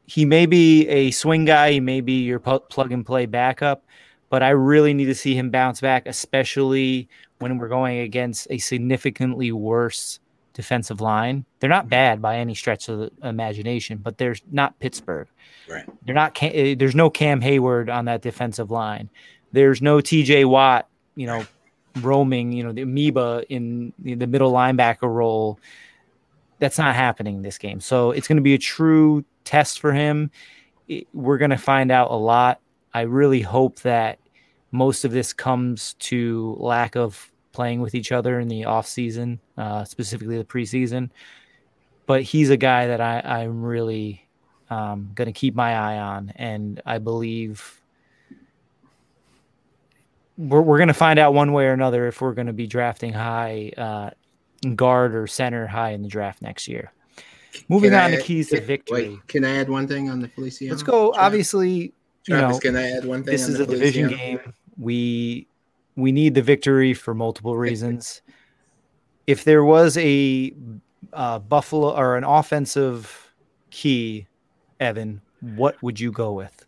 he 0.05 0.25
may 0.25 0.45
be 0.45 0.87
a 0.87 1.11
swing 1.11 1.45
guy, 1.45 1.73
he 1.73 1.79
may 1.79 2.01
be 2.01 2.23
your 2.23 2.39
plug 2.39 2.91
and 2.91 3.05
play 3.05 3.25
backup, 3.25 3.83
but 4.29 4.43
I 4.43 4.49
really 4.49 4.93
need 4.93 5.05
to 5.05 5.15
see 5.15 5.35
him 5.35 5.49
bounce 5.49 5.81
back, 5.81 6.05
especially 6.05 7.07
when 7.39 7.57
we're 7.57 7.67
going 7.67 7.99
against 7.99 8.47
a 8.49 8.57
significantly 8.57 9.51
worse 9.51 10.19
defensive 10.53 11.01
line. 11.01 11.45
They're 11.59 11.69
not 11.69 11.89
bad 11.89 12.21
by 12.21 12.37
any 12.37 12.55
stretch 12.55 12.87
of 12.89 12.99
the 12.99 13.11
imagination, 13.23 13.97
but 13.97 14.17
they're 14.17 14.35
not 14.51 14.79
Pittsburgh. 14.79 15.27
Right. 15.69 15.85
They're 16.05 16.15
not. 16.15 16.37
Eh, 16.41 16.75
There's 16.77 16.95
no 16.95 17.09
Cam 17.09 17.41
Heyward 17.41 17.93
on 17.93 18.05
that 18.05 18.21
defensive 18.21 18.71
line. 18.71 19.09
There's 19.51 19.81
no 19.81 20.01
T.J. 20.01 20.45
Watt. 20.45 20.87
You 21.15 21.27
know, 21.27 21.45
roaming. 22.01 22.51
You 22.51 22.63
know, 22.63 22.71
the 22.71 22.83
amoeba 22.83 23.43
in 23.49 23.93
the 23.99 24.27
middle 24.27 24.51
linebacker 24.51 25.03
role. 25.13 25.59
That's 26.59 26.77
not 26.77 26.95
happening 26.95 27.41
this 27.41 27.57
game. 27.57 27.81
So 27.81 28.11
it's 28.11 28.27
going 28.27 28.37
to 28.37 28.41
be 28.43 28.53
a 28.53 28.57
true 28.59 29.25
test 29.45 29.79
for 29.79 29.93
him. 29.93 30.31
We're 31.13 31.37
going 31.37 31.51
to 31.51 31.57
find 31.57 31.91
out 31.91 32.11
a 32.11 32.15
lot. 32.15 32.59
I 32.93 33.01
really 33.01 33.41
hope 33.41 33.79
that 33.81 34.19
most 34.71 35.05
of 35.05 35.11
this 35.11 35.33
comes 35.33 35.93
to 35.95 36.55
lack 36.59 36.95
of 36.95 37.31
playing 37.53 37.79
with 37.81 37.95
each 37.95 38.11
other 38.11 38.39
in 38.39 38.49
the 38.49 38.65
off 38.65 38.87
season, 38.87 39.39
uh, 39.57 39.85
specifically 39.85 40.37
the 40.37 40.43
preseason. 40.43 41.09
But 42.05 42.21
he's 42.21 42.49
a 42.49 42.57
guy 42.57 42.87
that 42.87 43.01
I, 43.01 43.21
I'm 43.21 43.63
really 43.63 44.27
um, 44.69 45.11
going 45.15 45.27
to 45.27 45.31
keep 45.31 45.55
my 45.55 45.73
eye 45.73 45.97
on, 45.97 46.33
and 46.35 46.81
I 46.85 46.99
believe 46.99 47.81
we're 50.37 50.61
we're 50.61 50.77
going 50.77 50.89
to 50.89 50.93
find 50.93 51.17
out 51.17 51.33
one 51.33 51.53
way 51.53 51.65
or 51.65 51.73
another 51.73 52.07
if 52.07 52.21
we're 52.21 52.33
going 52.33 52.47
to 52.47 52.53
be 52.53 52.67
drafting 52.67 53.13
high 53.13 53.71
uh, 53.77 54.09
guard 54.75 55.15
or 55.15 55.27
center 55.27 55.65
high 55.65 55.91
in 55.91 56.01
the 56.01 56.07
draft 56.07 56.41
next 56.41 56.67
year. 56.67 56.91
Moving 57.69 57.91
Can 57.91 57.99
on 57.99 58.11
I 58.13 58.15
to 58.15 58.21
keys 58.21 58.49
to 58.49 58.55
wait, 58.55 58.65
victory. 58.65 59.19
can 59.27 59.43
I 59.45 59.57
add 59.57 59.69
one 59.69 59.87
thing 59.87 60.09
on 60.09 60.19
the 60.19 60.27
Feliciano? 60.27 60.73
Let's 60.73 60.83
go. 60.83 61.11
draft? 61.11 61.25
Obviously, 61.25 61.69
you 61.77 61.93
Travis, 62.25 62.55
know, 62.55 62.59
can 62.59 62.75
I 62.75 62.91
add 62.91 63.05
one 63.05 63.23
thing? 63.23 63.31
this 63.31 63.45
on 63.45 63.51
is 63.51 63.57
the 63.57 63.63
a 63.63 63.67
division 63.67 64.09
game. 64.09 64.39
We 64.77 65.47
we 65.95 66.11
need 66.11 66.33
the 66.35 66.41
victory 66.41 66.93
for 66.93 67.13
multiple 67.13 67.57
reasons. 67.57 68.21
if 69.27 69.43
there 69.43 69.63
was 69.63 69.97
a 69.97 70.53
uh, 71.13 71.39
Buffalo 71.39 71.95
or 71.95 72.17
an 72.17 72.23
offensive 72.23 73.31
key, 73.71 74.27
Evan, 74.79 75.21
what 75.41 75.81
would 75.81 75.99
you 75.99 76.11
go 76.11 76.33
with? 76.33 76.65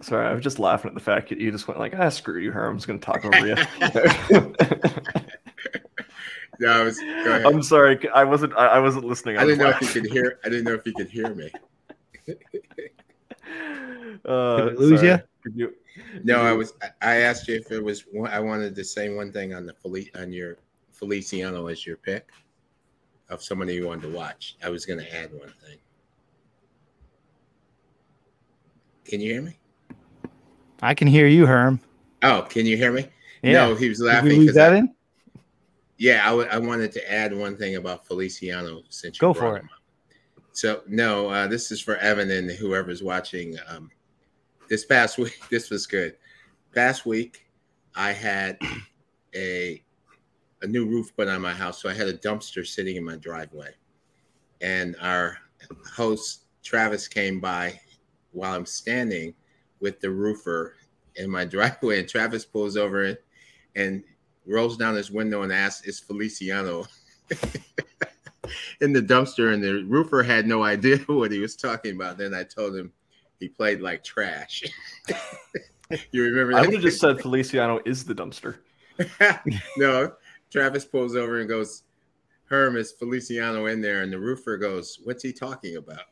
Sorry, 0.00 0.26
I 0.26 0.32
was 0.34 0.42
just 0.42 0.58
laughing 0.58 0.88
at 0.90 0.94
the 0.94 1.00
fact 1.00 1.28
that 1.30 1.38
you 1.38 1.50
just 1.50 1.66
went 1.68 1.80
like, 1.80 1.94
ah, 1.98 2.08
screw 2.10 2.38
you, 2.40 2.50
Herm. 2.52 2.72
I'm 2.72 2.76
just 2.78 2.86
going 2.86 2.98
to 2.98 3.04
talk 3.06 3.24
over 3.24 3.46
you. 3.46 3.56
No, 6.60 6.68
I 6.70 6.82
was, 6.84 6.98
go 6.98 7.04
ahead. 7.30 7.46
I'm 7.46 7.62
sorry. 7.62 8.08
I 8.10 8.24
wasn't. 8.24 8.52
I, 8.54 8.66
I 8.66 8.78
wasn't 8.78 9.04
listening. 9.04 9.36
I 9.38 9.42
on 9.42 9.46
didn't 9.48 9.58
know 9.60 9.70
the 9.70 9.76
if 9.84 9.94
you 9.94 10.02
could 10.02 10.10
hear. 10.12 10.38
I 10.44 10.48
didn't 10.48 10.64
know 10.64 10.74
if 10.74 10.86
you 10.86 10.92
could 10.94 11.08
hear 11.10 11.34
me. 11.34 11.50
Uh, 14.24 14.56
Did 14.70 14.78
lose 14.78 15.00
sorry. 15.00 15.08
ya? 15.10 15.18
Could 15.42 15.52
you? 15.54 15.74
No, 16.22 16.40
I 16.40 16.52
was. 16.52 16.72
I- 16.82 16.90
I 17.02 17.16
asked 17.16 17.46
you 17.46 17.56
if 17.56 17.70
it 17.70 17.82
was. 17.84 18.04
I 18.30 18.40
wanted 18.40 18.74
to 18.74 18.82
say 18.84 19.14
one 19.14 19.30
thing 19.32 19.52
on 19.52 19.66
the 19.66 19.74
Feli, 19.74 20.08
on 20.18 20.32
your 20.32 20.56
Feliciano 20.92 21.66
as 21.66 21.86
your 21.86 21.98
pick 21.98 22.30
of 23.28 23.42
somebody 23.42 23.74
you 23.74 23.86
wanted 23.86 24.02
to 24.02 24.16
watch. 24.16 24.56
I 24.64 24.70
was 24.70 24.86
going 24.86 24.98
to 25.00 25.14
add 25.14 25.30
one 25.32 25.52
thing. 25.66 25.76
Can 29.04 29.20
you 29.20 29.32
hear 29.34 29.42
me? 29.42 29.58
I 30.80 30.94
can 30.94 31.06
hear 31.08 31.26
you, 31.26 31.44
Herm. 31.44 31.80
Oh, 32.22 32.46
can 32.48 32.64
you 32.64 32.76
hear 32.78 32.92
me? 32.92 33.06
Yeah. 33.42 33.52
No, 33.68 33.74
he 33.74 33.90
was 33.90 33.98
Did 33.98 34.04
laughing. 34.06 34.28
we 34.30 34.36
lose 34.38 34.48
'cause 34.52 34.56
I- 34.56 34.66
Evan? 34.68 34.94
Yeah, 36.04 36.20
I, 36.22 36.28
w- 36.28 36.48
I 36.50 36.58
wanted 36.58 36.92
to 36.92 37.10
add 37.10 37.34
one 37.34 37.56
thing 37.56 37.76
about 37.76 38.06
Feliciano 38.06 38.82
since 38.90 39.16
you 39.16 39.20
Go 39.20 39.32
for 39.32 39.56
up. 39.56 39.64
So 40.52 40.82
no, 40.86 41.30
uh, 41.30 41.46
this 41.46 41.72
is 41.72 41.80
for 41.80 41.96
Evan 41.96 42.30
and 42.30 42.50
whoever's 42.50 43.02
watching. 43.02 43.56
Um, 43.66 43.90
this 44.68 44.84
past 44.84 45.16
week, 45.24 45.40
this 45.48 45.70
was 45.70 45.86
good. 45.86 46.16
Past 46.74 47.06
week, 47.06 47.46
I 47.94 48.12
had 48.12 48.58
a 49.34 49.82
a 50.60 50.66
new 50.66 50.84
roof 50.84 51.10
put 51.16 51.26
on 51.28 51.40
my 51.40 51.54
house, 51.54 51.80
so 51.80 51.88
I 51.88 51.94
had 51.94 52.08
a 52.08 52.18
dumpster 52.18 52.66
sitting 52.66 52.96
in 52.96 53.04
my 53.04 53.16
driveway, 53.16 53.70
and 54.60 54.96
our 55.00 55.38
host 55.90 56.42
Travis 56.62 57.08
came 57.08 57.40
by 57.40 57.80
while 58.32 58.54
I'm 58.54 58.66
standing 58.66 59.32
with 59.80 60.00
the 60.00 60.10
roofer 60.10 60.74
in 61.16 61.30
my 61.30 61.44
driveway, 61.46 62.00
and 62.00 62.06
Travis 62.06 62.44
pulls 62.44 62.76
over 62.76 63.16
and 63.74 64.04
rolls 64.46 64.76
down 64.76 64.94
his 64.94 65.10
window 65.10 65.42
and 65.42 65.52
asks, 65.52 65.86
"Is 65.86 66.00
Feliciano?" 66.00 66.86
in 68.80 68.92
the 68.92 69.02
dumpster, 69.02 69.52
and 69.52 69.62
the 69.62 69.84
roofer 69.84 70.22
had 70.22 70.46
no 70.46 70.62
idea 70.62 70.98
what 71.06 71.32
he 71.32 71.38
was 71.38 71.56
talking 71.56 71.94
about. 71.94 72.18
Then 72.18 72.34
I 72.34 72.44
told 72.44 72.76
him 72.76 72.92
he 73.40 73.48
played 73.48 73.80
like 73.80 74.04
trash. 74.04 74.62
you 76.12 76.22
remember? 76.22 76.52
That? 76.52 76.58
I 76.58 76.62
would 76.62 76.74
have 76.74 76.82
just 76.82 77.00
said 77.00 77.20
Feliciano 77.20 77.80
is 77.84 78.04
the 78.04 78.14
dumpster. 78.14 78.58
no, 79.76 80.12
Travis 80.50 80.84
pulls 80.84 81.16
over 81.16 81.40
and 81.40 81.48
goes, 81.48 81.82
Herm, 82.44 82.76
is 82.76 82.92
Feliciano 82.92 83.66
in 83.66 83.80
there? 83.80 84.02
And 84.02 84.12
the 84.12 84.18
roofer 84.18 84.56
goes, 84.56 84.98
What's 85.02 85.22
he 85.22 85.32
talking 85.32 85.76
about? 85.76 86.04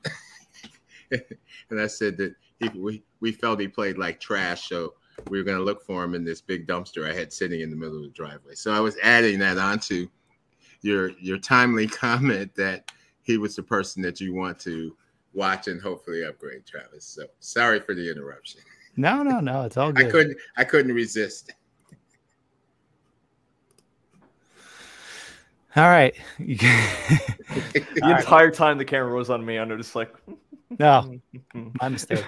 and 1.70 1.80
I 1.80 1.86
said 1.86 2.16
that 2.16 2.34
he, 2.58 2.68
we, 2.78 3.02
we 3.20 3.32
felt 3.32 3.60
he 3.60 3.68
played 3.68 3.98
like 3.98 4.20
trash. 4.20 4.68
So 4.68 4.94
we 5.28 5.38
were 5.38 5.44
going 5.44 5.58
to 5.58 5.64
look 5.64 5.82
for 5.82 6.04
him 6.04 6.14
in 6.14 6.24
this 6.24 6.40
big 6.40 6.66
dumpster 6.66 7.08
I 7.08 7.14
had 7.14 7.32
sitting 7.32 7.60
in 7.60 7.70
the 7.70 7.76
middle 7.76 7.96
of 7.96 8.02
the 8.02 8.08
driveway. 8.10 8.54
So 8.54 8.72
I 8.72 8.80
was 8.80 8.96
adding 9.02 9.38
that 9.40 9.58
onto 9.58 10.08
your 10.82 11.10
your 11.20 11.38
timely 11.38 11.86
comment 12.02 12.54
that 12.56 12.90
he 13.22 13.38
was 13.38 13.56
the 13.56 13.62
person 13.62 14.02
that 14.02 14.20
you 14.20 14.34
want 14.34 14.58
to 14.60 14.96
watch 15.32 15.68
and 15.68 15.80
hopefully 15.80 16.24
upgrade, 16.24 16.66
Travis. 16.66 17.04
So 17.04 17.26
sorry 17.40 17.80
for 17.80 17.94
the 17.94 18.10
interruption. 18.10 18.60
No, 18.96 19.22
no, 19.22 19.40
no, 19.40 19.62
it's 19.62 19.76
all 19.76 19.92
good. 19.92 20.06
I 20.06 20.10
couldn't 20.10 20.36
I 20.56 20.64
couldn't 20.64 20.94
resist. 20.94 21.52
All 25.74 25.84
right. 25.84 26.14
the 26.38 28.16
entire 28.18 28.50
time 28.50 28.76
the 28.76 28.84
camera 28.84 29.16
was 29.16 29.30
on 29.30 29.42
me, 29.42 29.56
I'm 29.56 29.74
just 29.78 29.96
like, 29.96 30.14
no, 30.78 31.18
my 31.54 31.88
mistake. 31.88 32.24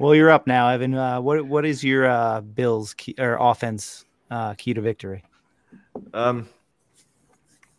Well, 0.00 0.14
you're 0.14 0.30
up 0.30 0.46
now, 0.46 0.68
Evan. 0.68 0.94
Uh, 0.94 1.20
what 1.20 1.44
what 1.46 1.64
is 1.64 1.82
your 1.82 2.06
uh, 2.06 2.40
Bills 2.40 2.94
key, 2.94 3.14
or 3.18 3.36
offense 3.40 4.04
uh, 4.30 4.54
key 4.54 4.74
to 4.74 4.80
victory? 4.80 5.24
Um, 6.14 6.48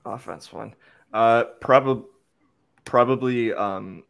offense 0.06 0.52
one. 0.52 0.76
Uh, 1.14 1.46
probably 1.62 2.04
probably 2.86 3.54
um, 3.54 4.04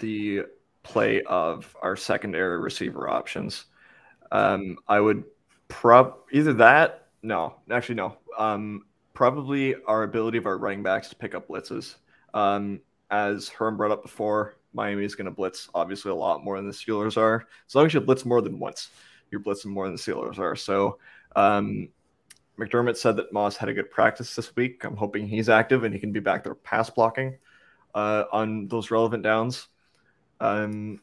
the 0.00 0.42
play 0.82 1.22
of 1.22 1.74
our 1.82 1.96
secondary 1.96 2.58
receiver 2.58 3.08
options. 3.08 3.66
Um, 4.30 4.78
I 4.88 5.00
would 5.00 5.24
prob 5.68 6.14
either 6.32 6.52
that. 6.54 7.08
No, 7.22 7.56
actually 7.70 7.96
no. 7.96 8.16
Um, 8.38 8.84
probably 9.14 9.74
our 9.86 10.02
ability 10.02 10.38
of 10.38 10.46
our 10.46 10.58
running 10.58 10.82
backs 10.82 11.08
to 11.10 11.16
pick 11.16 11.34
up 11.34 11.48
blitzes. 11.48 11.96
Um, 12.34 12.80
as 13.10 13.48
Herm 13.48 13.76
brought 13.76 13.90
up 13.90 14.02
before, 14.02 14.56
Miami 14.72 15.04
is 15.04 15.14
going 15.14 15.26
to 15.26 15.30
blitz 15.30 15.68
obviously 15.74 16.10
a 16.10 16.14
lot 16.14 16.44
more 16.44 16.56
than 16.56 16.66
the 16.66 16.72
Steelers 16.72 17.16
are. 17.16 17.46
As 17.66 17.74
long 17.74 17.86
as 17.86 17.94
you 17.94 18.00
blitz 18.00 18.24
more 18.24 18.40
than 18.40 18.58
once, 18.58 18.90
you're 19.30 19.40
blitzing 19.40 19.66
more 19.66 19.86
than 19.86 19.96
the 19.96 20.00
Steelers 20.02 20.38
are. 20.38 20.56
So 20.56 20.98
um, 21.36 21.88
McDermott 22.58 22.96
said 22.96 23.16
that 23.16 23.32
Moss 23.32 23.56
had 23.56 23.68
a 23.68 23.74
good 23.74 23.90
practice 23.90 24.34
this 24.34 24.54
week. 24.56 24.84
I'm 24.84 24.96
hoping 24.96 25.26
he's 25.26 25.48
active 25.48 25.84
and 25.84 25.92
he 25.92 26.00
can 26.00 26.12
be 26.12 26.20
back 26.20 26.44
there 26.44 26.54
pass 26.54 26.90
blocking 26.90 27.36
uh, 27.94 28.24
on 28.32 28.68
those 28.68 28.90
relevant 28.90 29.22
downs. 29.22 29.68
Um, 30.40 31.00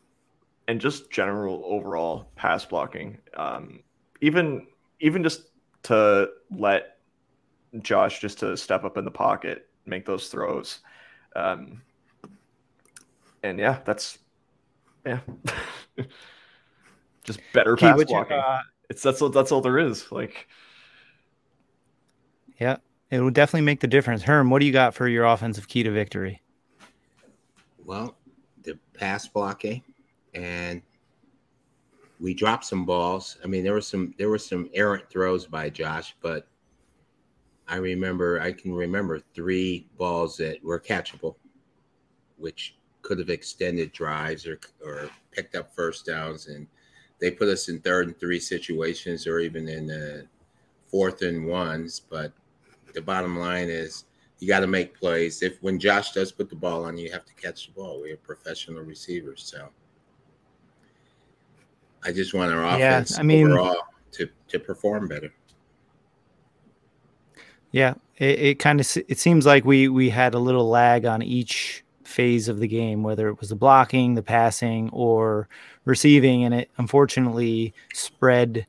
and 0.67 0.79
just 0.79 1.09
general 1.09 1.63
overall 1.65 2.29
pass 2.35 2.63
blocking. 2.63 3.17
Um, 3.35 3.81
even 4.21 4.67
even 4.99 5.23
just 5.23 5.49
to 5.83 6.29
let 6.55 6.97
Josh 7.81 8.19
just 8.19 8.39
to 8.39 8.55
step 8.55 8.83
up 8.83 8.97
in 8.97 9.05
the 9.05 9.11
pocket, 9.11 9.67
make 9.85 10.05
those 10.05 10.27
throws. 10.27 10.79
Um, 11.35 11.81
and 13.43 13.59
yeah, 13.59 13.79
that's 13.85 14.19
yeah, 15.05 15.19
just 17.23 17.39
better 17.53 17.75
Key, 17.75 17.85
pass 17.85 18.03
blocking. 18.03 18.37
uh, 18.37 18.61
it's 18.89 19.01
that's 19.01 19.21
all 19.21 19.29
that's 19.29 19.51
all 19.51 19.61
there 19.61 19.79
is. 19.79 20.11
Like, 20.11 20.47
yeah, 22.59 22.77
it 23.11 23.19
will 23.19 23.31
definitely 23.31 23.65
make 23.65 23.79
the 23.79 23.87
difference. 23.87 24.23
Herm, 24.23 24.49
what 24.49 24.59
do 24.59 24.65
you 24.65 24.73
got 24.73 24.93
for 24.93 25.07
your 25.07 25.25
offensive 25.25 25.67
key 25.67 25.83
to 25.83 25.91
victory? 25.91 26.41
Well, 27.85 28.17
the 28.63 28.77
pass 28.93 29.27
blocking, 29.27 29.81
and 30.33 30.81
we 32.19 32.33
dropped 32.33 32.65
some 32.65 32.85
balls. 32.85 33.37
I 33.43 33.47
mean, 33.47 33.63
there 33.63 33.73
were 33.73 33.81
some 33.81 34.13
there 34.17 34.29
were 34.29 34.37
some 34.37 34.69
errant 34.73 35.09
throws 35.09 35.45
by 35.45 35.69
Josh, 35.69 36.15
but 36.21 36.47
I 37.67 37.77
remember 37.77 38.41
I 38.41 38.51
can 38.51 38.73
remember 38.73 39.21
three 39.33 39.87
balls 39.97 40.35
that 40.37 40.63
were 40.63 40.79
catchable, 40.79 41.35
which 42.37 42.75
could 43.01 43.19
have 43.19 43.29
extended 43.29 43.91
drives 43.91 44.45
or 44.45 44.59
or 44.83 45.09
picked 45.31 45.55
up 45.55 45.73
first 45.75 46.05
downs, 46.05 46.47
and 46.47 46.67
they 47.19 47.31
put 47.31 47.47
us 47.49 47.69
in 47.69 47.79
third 47.79 48.07
and 48.07 48.19
three 48.19 48.39
situations, 48.39 49.27
or 49.27 49.39
even 49.39 49.67
in 49.67 49.87
the 49.87 50.27
fourth 50.87 51.21
and 51.21 51.45
ones. 51.47 52.01
But 52.09 52.31
the 52.93 53.01
bottom 53.01 53.37
line 53.37 53.69
is 53.69 54.05
you 54.39 54.47
got 54.47 54.61
to 54.61 54.67
make 54.67 54.97
plays. 54.97 55.41
If 55.43 55.61
when 55.61 55.79
Josh 55.79 56.13
does 56.13 56.31
put 56.31 56.49
the 56.49 56.55
ball 56.55 56.85
on 56.85 56.97
you, 56.97 57.05
you 57.05 57.11
have 57.11 57.25
to 57.25 57.33
catch 57.33 57.67
the 57.67 57.73
ball. 57.73 58.01
We 58.01 58.11
are 58.11 58.17
professional 58.17 58.83
receivers, 58.83 59.43
so 59.43 59.69
I 62.03 62.11
just 62.11 62.33
want 62.33 62.53
our 62.53 62.65
offense 62.65 63.11
yeah, 63.11 63.19
I 63.19 63.23
mean, 63.23 63.47
overall 63.47 63.77
to 64.11 64.29
to 64.47 64.59
perform 64.59 65.07
better. 65.07 65.31
Yeah, 67.71 67.95
it, 68.17 68.39
it 68.39 68.59
kind 68.59 68.79
of 68.79 68.97
it 69.07 69.19
seems 69.19 69.45
like 69.45 69.65
we 69.65 69.89
we 69.89 70.09
had 70.09 70.33
a 70.33 70.39
little 70.39 70.67
lag 70.69 71.05
on 71.05 71.21
each 71.21 71.83
phase 72.09 72.47
of 72.47 72.59
the 72.59 72.67
game, 72.67 73.03
whether 73.03 73.27
it 73.29 73.39
was 73.39 73.49
the 73.49 73.55
blocking, 73.55 74.15
the 74.15 74.23
passing, 74.23 74.89
or 74.91 75.47
receiving, 75.85 76.43
and 76.43 76.53
it 76.53 76.69
unfortunately 76.77 77.73
spread 77.93 78.65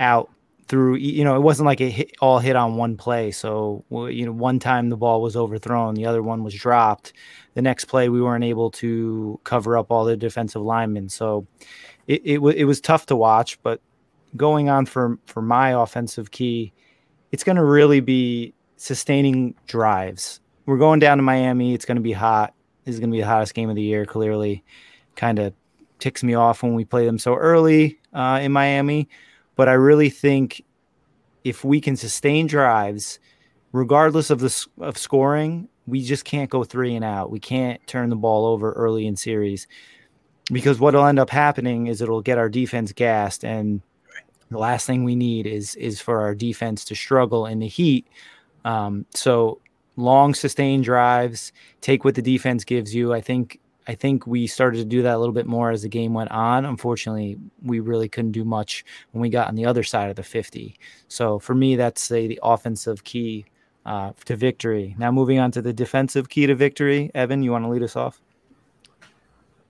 out 0.00 0.30
through. 0.68 0.96
You 0.96 1.24
know, 1.24 1.36
it 1.36 1.40
wasn't 1.40 1.66
like 1.66 1.80
it 1.80 1.90
hit, 1.90 2.16
all 2.20 2.38
hit 2.38 2.56
on 2.56 2.76
one 2.76 2.96
play. 2.96 3.30
So 3.30 3.84
you 3.90 4.26
know, 4.26 4.32
one 4.32 4.58
time 4.58 4.88
the 4.88 4.96
ball 4.96 5.20
was 5.20 5.36
overthrown, 5.36 5.94
the 5.94 6.06
other 6.06 6.22
one 6.22 6.44
was 6.44 6.54
dropped. 6.54 7.12
The 7.54 7.62
next 7.62 7.86
play, 7.86 8.08
we 8.08 8.22
weren't 8.22 8.44
able 8.44 8.70
to 8.72 9.40
cover 9.44 9.76
up 9.76 9.90
all 9.90 10.04
the 10.04 10.16
defensive 10.16 10.62
linemen. 10.62 11.08
So 11.08 11.46
it 12.06 12.22
it, 12.24 12.34
w- 12.36 12.56
it 12.56 12.64
was 12.64 12.80
tough 12.80 13.06
to 13.06 13.16
watch, 13.16 13.60
but 13.62 13.80
going 14.36 14.68
on 14.68 14.86
for 14.86 15.18
for 15.26 15.42
my 15.42 15.70
offensive 15.70 16.30
key 16.30 16.72
it's 17.32 17.44
going 17.44 17.56
to 17.56 17.64
really 17.64 18.00
be 18.00 18.54
sustaining 18.76 19.54
drives. 19.66 20.40
We're 20.66 20.78
going 20.78 21.00
down 21.00 21.18
to 21.18 21.22
Miami. 21.22 21.74
It's 21.74 21.84
going 21.84 21.96
to 21.96 22.02
be 22.02 22.12
hot. 22.12 22.54
Is 22.88 22.98
going 22.98 23.10
to 23.10 23.14
be 23.14 23.20
the 23.20 23.26
hottest 23.26 23.54
game 23.54 23.68
of 23.68 23.76
the 23.76 23.82
year, 23.82 24.06
clearly. 24.06 24.64
Kind 25.14 25.38
of 25.38 25.52
ticks 25.98 26.22
me 26.22 26.34
off 26.34 26.62
when 26.62 26.74
we 26.74 26.84
play 26.84 27.04
them 27.04 27.18
so 27.18 27.34
early 27.34 27.98
uh, 28.12 28.40
in 28.42 28.52
Miami. 28.52 29.08
But 29.56 29.68
I 29.68 29.72
really 29.72 30.10
think 30.10 30.64
if 31.44 31.64
we 31.64 31.80
can 31.80 31.96
sustain 31.96 32.46
drives, 32.46 33.18
regardless 33.72 34.30
of 34.30 34.40
the 34.40 34.66
of 34.80 34.96
scoring, 34.96 35.68
we 35.86 36.02
just 36.02 36.24
can't 36.24 36.50
go 36.50 36.64
three 36.64 36.94
and 36.94 37.04
out. 37.04 37.30
We 37.30 37.40
can't 37.40 37.84
turn 37.86 38.10
the 38.10 38.16
ball 38.16 38.46
over 38.46 38.72
early 38.72 39.06
in 39.06 39.16
series 39.16 39.66
because 40.52 40.78
what'll 40.78 41.04
end 41.04 41.18
up 41.18 41.30
happening 41.30 41.88
is 41.88 42.00
it'll 42.00 42.22
get 42.22 42.38
our 42.38 42.48
defense 42.48 42.92
gassed 42.92 43.44
and 43.44 43.82
the 44.50 44.58
last 44.58 44.86
thing 44.86 45.04
we 45.04 45.14
need 45.14 45.46
is 45.46 45.74
is 45.74 46.00
for 46.00 46.20
our 46.20 46.34
defense 46.34 46.84
to 46.86 46.94
struggle 46.94 47.46
in 47.46 47.58
the 47.58 47.66
heat. 47.66 48.06
Um, 48.64 49.04
so 49.14 49.60
long 49.98 50.32
sustained 50.32 50.84
drives, 50.84 51.52
take 51.80 52.04
what 52.04 52.14
the 52.14 52.22
defense 52.22 52.64
gives 52.64 52.94
you. 52.94 53.12
I 53.12 53.20
think 53.20 53.60
I 53.86 53.94
think 53.94 54.26
we 54.26 54.46
started 54.46 54.78
to 54.78 54.84
do 54.84 55.02
that 55.02 55.14
a 55.14 55.18
little 55.18 55.34
bit 55.34 55.46
more 55.46 55.70
as 55.70 55.82
the 55.82 55.88
game 55.88 56.12
went 56.12 56.30
on. 56.30 56.66
Unfortunately, 56.66 57.38
we 57.62 57.80
really 57.80 58.08
couldn't 58.08 58.32
do 58.32 58.44
much 58.44 58.84
when 59.12 59.22
we 59.22 59.30
got 59.30 59.48
on 59.48 59.54
the 59.54 59.64
other 59.64 59.82
side 59.82 60.10
of 60.10 60.16
the 60.16 60.22
50. 60.22 60.78
So 61.08 61.38
for 61.38 61.54
me, 61.54 61.74
that's 61.74 62.08
the, 62.08 62.26
the 62.26 62.38
offensive 62.42 63.02
key 63.04 63.46
uh, 63.86 64.12
to 64.26 64.36
victory. 64.36 64.94
Now 64.98 65.10
moving 65.10 65.38
on 65.38 65.50
to 65.52 65.62
the 65.62 65.72
defensive 65.72 66.28
key 66.28 66.46
to 66.46 66.54
victory. 66.54 67.10
Evan, 67.14 67.42
you 67.42 67.50
want 67.50 67.64
to 67.64 67.70
lead 67.70 67.82
us 67.82 67.96
off? 67.96 68.20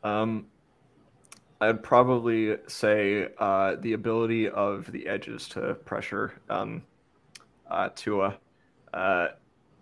Um, 0.02 0.46
I'd 1.60 1.84
probably 1.84 2.56
say 2.66 3.28
uh, 3.38 3.76
the 3.76 3.92
ability 3.92 4.48
of 4.48 4.90
the 4.90 5.06
edges 5.06 5.48
to 5.50 5.74
pressure 5.74 6.34
um, 6.50 6.82
uh, 7.70 7.90
Tua. 7.94 8.36
Uh, 8.92 9.28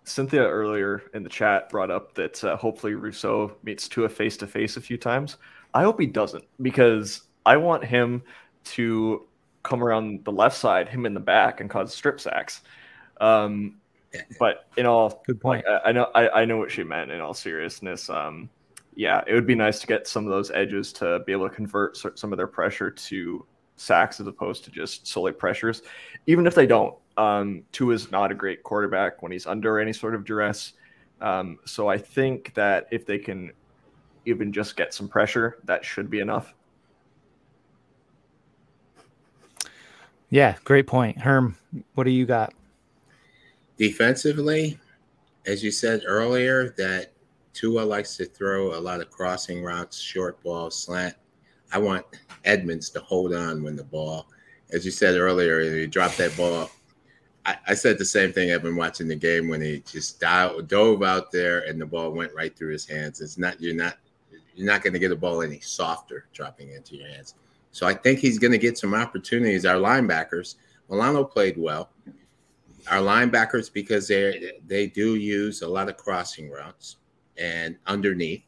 Cynthia 0.07 0.47
earlier 0.47 1.03
in 1.13 1.23
the 1.23 1.29
chat 1.29 1.69
brought 1.69 1.91
up 1.91 2.13
that 2.15 2.43
uh, 2.43 2.55
hopefully 2.57 2.95
Rousseau 2.95 3.55
meets 3.63 3.87
Tua 3.87 4.09
face 4.09 4.37
to 4.37 4.47
face 4.47 4.77
a 4.77 4.81
few 4.81 4.97
times. 4.97 5.37
I 5.73 5.83
hope 5.83 5.99
he 5.99 6.07
doesn't 6.07 6.45
because 6.61 7.23
I 7.45 7.57
want 7.57 7.83
him 7.83 8.23
to 8.65 9.27
come 9.63 9.83
around 9.83 10.23
the 10.23 10.31
left 10.31 10.57
side, 10.57 10.87
him 10.87 11.05
in 11.05 11.13
the 11.13 11.19
back, 11.19 11.59
and 11.59 11.69
cause 11.69 11.93
strip 11.93 12.19
sacks. 12.19 12.61
Um, 13.19 13.75
but 14.39 14.67
in 14.77 14.85
all, 14.85 15.21
good 15.27 15.41
point. 15.41 15.65
Like, 15.67 15.81
I, 15.85 15.89
I, 15.89 15.91
know 15.91 16.07
I, 16.15 16.29
I, 16.29 16.45
know 16.45 16.57
what 16.57 16.71
she 16.71 16.83
meant. 16.83 17.11
In 17.11 17.19
all 17.19 17.33
seriousness, 17.33 18.09
um, 18.09 18.49
yeah, 18.95 19.21
it 19.27 19.33
would 19.33 19.45
be 19.45 19.55
nice 19.55 19.79
to 19.79 19.87
get 19.87 20.07
some 20.07 20.25
of 20.25 20.31
those 20.31 20.51
edges 20.51 20.93
to 20.93 21.19
be 21.25 21.31
able 21.31 21.49
to 21.49 21.53
convert 21.53 21.97
some 21.97 22.31
of 22.31 22.37
their 22.37 22.47
pressure 22.47 22.89
to 22.89 23.45
sacks 23.75 24.19
as 24.19 24.27
opposed 24.27 24.63
to 24.63 24.71
just 24.71 25.05
solely 25.05 25.31
pressures. 25.31 25.81
Even 26.25 26.47
if 26.47 26.55
they 26.55 26.65
don't, 26.65 26.95
um, 27.17 27.63
Tua 27.71 27.93
is 27.93 28.11
not 28.11 28.31
a 28.31 28.35
great 28.35 28.63
quarterback 28.63 29.21
when 29.21 29.31
he's 29.31 29.47
under 29.47 29.79
any 29.79 29.93
sort 29.93 30.15
of 30.15 30.23
duress. 30.23 30.73
Um, 31.19 31.57
so 31.65 31.87
I 31.87 31.97
think 31.97 32.53
that 32.53 32.87
if 32.91 33.05
they 33.05 33.17
can 33.17 33.51
even 34.25 34.53
just 34.53 34.77
get 34.77 34.93
some 34.93 35.07
pressure, 35.07 35.57
that 35.65 35.83
should 35.83 36.09
be 36.09 36.19
enough. 36.19 36.53
Yeah, 40.29 40.57
great 40.63 40.87
point. 40.87 41.17
Herm, 41.17 41.57
what 41.95 42.03
do 42.03 42.11
you 42.11 42.25
got? 42.25 42.53
Defensively, 43.77 44.77
as 45.45 45.63
you 45.63 45.71
said 45.71 46.01
earlier, 46.05 46.69
that 46.77 47.13
Tua 47.53 47.81
likes 47.81 48.17
to 48.17 48.25
throw 48.25 48.77
a 48.77 48.79
lot 48.79 49.01
of 49.01 49.09
crossing 49.09 49.63
routes, 49.63 49.99
short 49.99 50.41
ball, 50.43 50.69
slant. 50.69 51.15
I 51.71 51.79
want 51.79 52.05
Edmunds 52.45 52.89
to 52.91 52.99
hold 52.99 53.33
on 53.33 53.63
when 53.63 53.75
the 53.75 53.83
ball, 53.83 54.27
as 54.71 54.85
you 54.85 54.91
said 54.91 55.15
earlier, 55.17 55.61
he 55.61 55.87
dropped 55.87 56.17
that 56.17 56.35
ball. 56.37 56.69
I, 57.47 57.57
I 57.69 57.73
said 57.73 57.97
the 57.97 58.05
same 58.05 58.33
thing. 58.33 58.51
I've 58.51 58.61
been 58.61 58.75
watching 58.75 59.07
the 59.07 59.15
game 59.15 59.47
when 59.47 59.61
he 59.61 59.81
just 59.89 60.19
dive, 60.19 60.67
dove 60.67 61.01
out 61.01 61.31
there 61.31 61.61
and 61.61 61.79
the 61.79 61.85
ball 61.85 62.11
went 62.11 62.35
right 62.35 62.55
through 62.55 62.73
his 62.73 62.87
hands. 62.87 63.21
It's 63.21 63.37
not 63.37 63.59
you're 63.61 63.73
not 63.73 63.97
you're 64.53 64.67
not 64.67 64.83
going 64.83 64.93
to 64.93 64.99
get 64.99 65.11
a 65.11 65.15
ball 65.15 65.41
any 65.41 65.61
softer 65.61 66.25
dropping 66.33 66.73
into 66.73 66.97
your 66.97 67.07
hands. 67.07 67.35
So 67.71 67.87
I 67.87 67.93
think 67.93 68.19
he's 68.19 68.37
going 68.37 68.51
to 68.51 68.57
get 68.57 68.77
some 68.77 68.93
opportunities. 68.93 69.65
Our 69.65 69.77
linebackers, 69.77 70.55
Milano 70.89 71.23
played 71.23 71.57
well. 71.57 71.89
Our 72.89 72.99
linebackers, 72.99 73.71
because 73.71 74.07
they 74.07 74.53
they 74.67 74.87
do 74.87 75.15
use 75.15 75.61
a 75.61 75.67
lot 75.67 75.89
of 75.89 75.95
crossing 75.95 76.49
routes 76.49 76.97
and 77.37 77.77
underneath, 77.85 78.43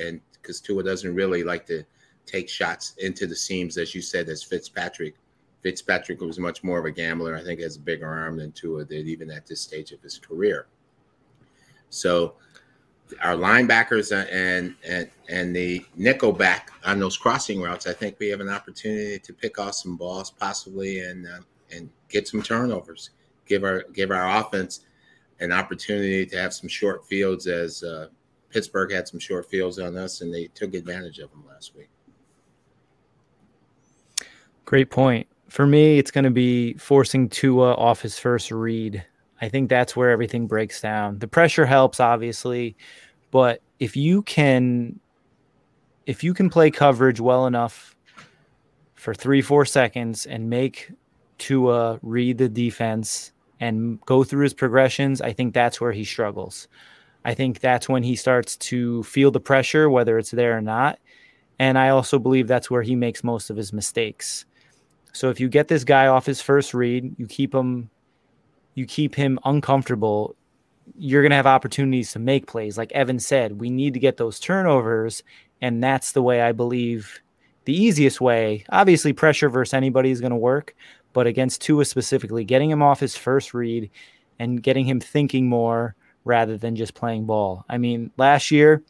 and 0.00 0.20
because 0.32 0.60
Tua 0.60 0.82
doesn't 0.82 1.14
really 1.14 1.42
like 1.42 1.66
to 1.66 1.84
take 2.24 2.48
shots 2.48 2.94
into 2.98 3.26
the 3.26 3.36
seams, 3.36 3.76
as 3.76 3.94
you 3.94 4.00
said, 4.00 4.28
as 4.28 4.42
Fitzpatrick. 4.42 5.16
Fitzpatrick 5.62 6.20
was 6.20 6.38
much 6.38 6.62
more 6.62 6.78
of 6.78 6.84
a 6.84 6.90
gambler. 6.90 7.36
I 7.36 7.42
think 7.42 7.60
has 7.60 7.76
a 7.76 7.80
bigger 7.80 8.06
arm 8.06 8.36
than 8.36 8.52
Tua 8.52 8.84
did, 8.84 9.08
even 9.08 9.30
at 9.30 9.46
this 9.46 9.60
stage 9.60 9.92
of 9.92 10.00
his 10.02 10.18
career. 10.18 10.66
So 11.90 12.34
our 13.22 13.34
linebackers 13.34 14.14
and 14.14 14.74
and 14.86 15.10
and 15.28 15.54
the 15.54 15.84
nickel 15.96 16.32
back 16.32 16.70
on 16.84 16.98
those 16.98 17.16
crossing 17.16 17.60
routes, 17.60 17.86
I 17.86 17.92
think 17.92 18.18
we 18.18 18.28
have 18.28 18.40
an 18.40 18.48
opportunity 18.48 19.18
to 19.18 19.32
pick 19.32 19.58
off 19.58 19.74
some 19.74 19.96
balls 19.96 20.30
possibly 20.30 21.00
and 21.00 21.26
uh, 21.26 21.40
and 21.72 21.90
get 22.08 22.28
some 22.28 22.42
turnovers. 22.42 23.10
Give 23.46 23.64
our 23.64 23.84
give 23.92 24.10
our 24.10 24.40
offense 24.40 24.80
an 25.40 25.52
opportunity 25.52 26.26
to 26.26 26.36
have 26.36 26.52
some 26.52 26.68
short 26.68 27.06
fields 27.06 27.46
as 27.46 27.82
uh, 27.82 28.08
Pittsburgh 28.50 28.92
had 28.92 29.06
some 29.06 29.20
short 29.20 29.48
fields 29.48 29.78
on 29.78 29.96
us 29.96 30.20
and 30.20 30.34
they 30.34 30.46
took 30.46 30.74
advantage 30.74 31.18
of 31.18 31.30
them 31.30 31.44
last 31.48 31.76
week. 31.76 31.88
Great 34.64 34.90
point. 34.90 35.26
For 35.48 35.66
me, 35.66 35.98
it's 35.98 36.10
going 36.10 36.24
to 36.24 36.30
be 36.30 36.74
forcing 36.74 37.28
Tua 37.28 37.74
off 37.74 38.02
his 38.02 38.18
first 38.18 38.50
read. 38.50 39.04
I 39.40 39.48
think 39.48 39.68
that's 39.68 39.96
where 39.96 40.10
everything 40.10 40.46
breaks 40.46 40.80
down. 40.80 41.18
The 41.18 41.28
pressure 41.28 41.64
helps, 41.64 42.00
obviously, 42.00 42.76
but 43.30 43.62
if 43.78 43.96
you 43.96 44.22
can, 44.22 45.00
if 46.06 46.22
you 46.22 46.34
can 46.34 46.50
play 46.50 46.70
coverage 46.70 47.20
well 47.20 47.46
enough 47.46 47.96
for 48.94 49.14
three, 49.14 49.40
four 49.40 49.64
seconds 49.64 50.26
and 50.26 50.50
make 50.50 50.90
Tua 51.38 51.98
read 52.02 52.38
the 52.38 52.48
defense 52.48 53.32
and 53.60 54.00
go 54.02 54.24
through 54.24 54.42
his 54.42 54.54
progressions, 54.54 55.20
I 55.20 55.32
think 55.32 55.54
that's 55.54 55.80
where 55.80 55.92
he 55.92 56.04
struggles. 56.04 56.68
I 57.24 57.34
think 57.34 57.60
that's 57.60 57.88
when 57.88 58.02
he 58.02 58.16
starts 58.16 58.56
to 58.56 59.02
feel 59.04 59.30
the 59.30 59.40
pressure, 59.40 59.88
whether 59.88 60.18
it's 60.18 60.30
there 60.30 60.56
or 60.56 60.60
not. 60.60 60.98
And 61.58 61.78
I 61.78 61.88
also 61.88 62.18
believe 62.18 62.48
that's 62.48 62.70
where 62.70 62.82
he 62.82 62.94
makes 62.94 63.24
most 63.24 63.50
of 63.50 63.56
his 63.56 63.72
mistakes. 63.72 64.44
So 65.18 65.30
if 65.30 65.40
you 65.40 65.48
get 65.48 65.66
this 65.66 65.82
guy 65.82 66.06
off 66.06 66.26
his 66.26 66.40
first 66.40 66.72
read, 66.72 67.16
you 67.18 67.26
keep 67.26 67.52
him 67.52 67.90
you 68.76 68.86
keep 68.86 69.16
him 69.16 69.40
uncomfortable, 69.44 70.36
you're 70.96 71.22
going 71.22 71.30
to 71.30 71.36
have 71.36 71.44
opportunities 71.44 72.12
to 72.12 72.20
make 72.20 72.46
plays. 72.46 72.78
Like 72.78 72.92
Evan 72.92 73.18
said, 73.18 73.58
we 73.58 73.68
need 73.68 73.94
to 73.94 73.98
get 73.98 74.16
those 74.16 74.38
turnovers 74.38 75.24
and 75.60 75.82
that's 75.82 76.12
the 76.12 76.22
way 76.22 76.40
I 76.40 76.52
believe 76.52 77.20
the 77.64 77.74
easiest 77.74 78.20
way. 78.20 78.64
Obviously 78.70 79.12
pressure 79.12 79.48
versus 79.48 79.74
anybody 79.74 80.12
is 80.12 80.20
going 80.20 80.30
to 80.30 80.36
work, 80.36 80.76
but 81.12 81.26
against 81.26 81.62
Tua 81.62 81.84
specifically, 81.84 82.44
getting 82.44 82.70
him 82.70 82.80
off 82.80 83.00
his 83.00 83.16
first 83.16 83.52
read 83.52 83.90
and 84.38 84.62
getting 84.62 84.84
him 84.84 85.00
thinking 85.00 85.48
more 85.48 85.96
rather 86.24 86.56
than 86.56 86.76
just 86.76 86.94
playing 86.94 87.26
ball. 87.26 87.64
I 87.68 87.76
mean, 87.78 88.12
last 88.18 88.52
year 88.52 88.84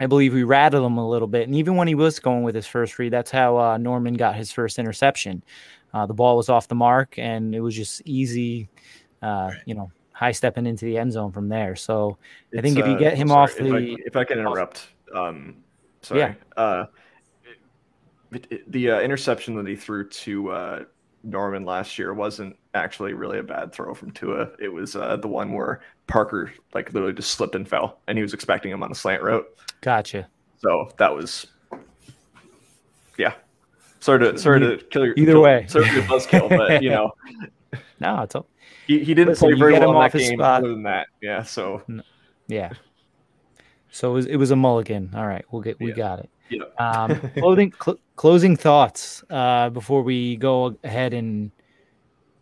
I 0.00 0.06
believe 0.06 0.32
we 0.32 0.42
rattled 0.42 0.84
him 0.84 0.96
a 0.96 1.08
little 1.08 1.28
bit. 1.28 1.46
And 1.46 1.54
even 1.54 1.76
when 1.76 1.86
he 1.86 1.94
was 1.94 2.18
going 2.18 2.42
with 2.42 2.54
his 2.54 2.66
first 2.66 2.98
read, 2.98 3.12
that's 3.12 3.30
how 3.30 3.58
uh, 3.58 3.76
Norman 3.76 4.14
got 4.14 4.34
his 4.34 4.50
first 4.50 4.78
interception. 4.78 5.42
Uh, 5.92 6.06
the 6.06 6.14
ball 6.14 6.36
was 6.36 6.48
off 6.48 6.68
the 6.68 6.74
mark, 6.74 7.18
and 7.18 7.54
it 7.54 7.60
was 7.60 7.76
just 7.76 8.00
easy, 8.06 8.68
uh, 9.22 9.50
you 9.66 9.74
know, 9.74 9.90
high 10.12 10.32
stepping 10.32 10.66
into 10.66 10.86
the 10.86 10.96
end 10.96 11.12
zone 11.12 11.32
from 11.32 11.48
there. 11.48 11.76
So 11.76 12.16
I 12.56 12.60
think 12.62 12.78
if 12.78 12.86
you 12.86 12.94
uh, 12.94 12.98
get 12.98 13.16
him 13.16 13.28
sorry, 13.28 13.42
off 13.42 13.56
the, 13.56 13.66
if 13.66 13.74
I, 13.74 14.02
if 14.06 14.16
I 14.16 14.24
can 14.24 14.38
interrupt, 14.38 14.88
um, 15.14 15.56
sorry, 16.00 16.20
yeah. 16.20 16.34
Uh, 16.56 16.86
it, 18.32 18.46
it, 18.50 18.72
the 18.72 18.90
uh, 18.92 19.00
interception 19.00 19.54
that 19.56 19.66
he 19.66 19.76
threw 19.76 20.08
to 20.08 20.86
Norman 21.22 21.64
last 21.64 21.98
year 21.98 22.14
wasn't 22.14 22.56
actually 22.74 23.12
really 23.12 23.38
a 23.38 23.42
bad 23.42 23.72
throw 23.72 23.94
from 23.94 24.10
Tua. 24.10 24.50
It 24.58 24.68
was 24.68 24.96
uh, 24.96 25.16
the 25.16 25.28
one 25.28 25.52
where 25.52 25.80
Parker 26.06 26.52
like 26.74 26.92
literally 26.92 27.14
just 27.14 27.32
slipped 27.32 27.54
and 27.54 27.68
fell, 27.68 28.00
and 28.06 28.16
he 28.16 28.22
was 28.22 28.34
expecting 28.34 28.72
him 28.72 28.82
on 28.82 28.90
a 28.90 28.94
slant 28.94 29.22
route. 29.22 29.46
Gotcha. 29.80 30.28
So 30.58 30.90
that 30.98 31.14
was, 31.14 31.46
yeah. 33.18 33.34
Sorry 34.00 34.18
to 34.20 34.38
sorry 34.38 34.60
to 34.60 34.78
kill 34.90 35.04
your 35.04 35.14
either 35.16 35.32
kill, 35.32 35.42
way. 35.42 35.66
Sorry 35.68 35.90
your 35.90 36.02
buzzkill, 36.02 36.48
but 36.48 36.82
you 36.82 36.90
know, 36.90 37.12
no, 38.00 38.22
it's 38.22 38.34
all. 38.34 38.46
He, 38.86 39.00
he 39.00 39.14
didn't 39.14 39.28
Listen, 39.28 39.50
play 39.50 39.58
very 39.58 39.72
well 39.74 39.92
in 39.92 39.98
that 40.00 40.12
game. 40.12 40.38
Spot. 40.38 40.62
Other 40.62 40.70
than 40.70 40.82
that, 40.84 41.08
yeah. 41.20 41.42
So 41.42 41.82
yeah. 42.48 42.72
So 43.92 44.10
it 44.10 44.14
was, 44.14 44.26
it 44.26 44.36
was 44.36 44.50
a 44.50 44.56
mulligan. 44.56 45.10
All 45.14 45.26
right, 45.26 45.44
we'll 45.50 45.62
get 45.62 45.78
we 45.80 45.88
yeah. 45.88 45.94
got 45.94 46.18
it. 46.20 46.30
Yeah. 46.50 46.64
Um, 46.78 47.20
clothing, 47.38 47.72
cl- 47.82 47.98
closing 48.16 48.56
thoughts 48.56 49.24
uh, 49.30 49.70
before 49.70 50.02
we 50.02 50.36
go 50.36 50.76
ahead 50.84 51.14
and 51.14 51.50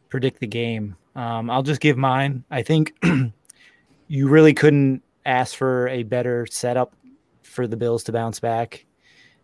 predict 0.09 0.41
the 0.41 0.47
game. 0.47 0.97
Um, 1.15 1.51
I'll 1.51 1.63
just 1.63 1.81
give 1.81 1.97
mine. 1.97 2.45
I 2.51 2.63
think 2.63 2.95
you 4.09 4.29
really 4.29 4.55
couldn't 4.55 5.03
ask 5.27 5.55
for 5.55 5.89
a 5.89 6.03
better 6.03 6.47
setup 6.51 6.95
for 7.43 7.67
the 7.67 7.77
Bills 7.77 8.05
to 8.05 8.13
bounce 8.13 8.41
back. 8.41 8.87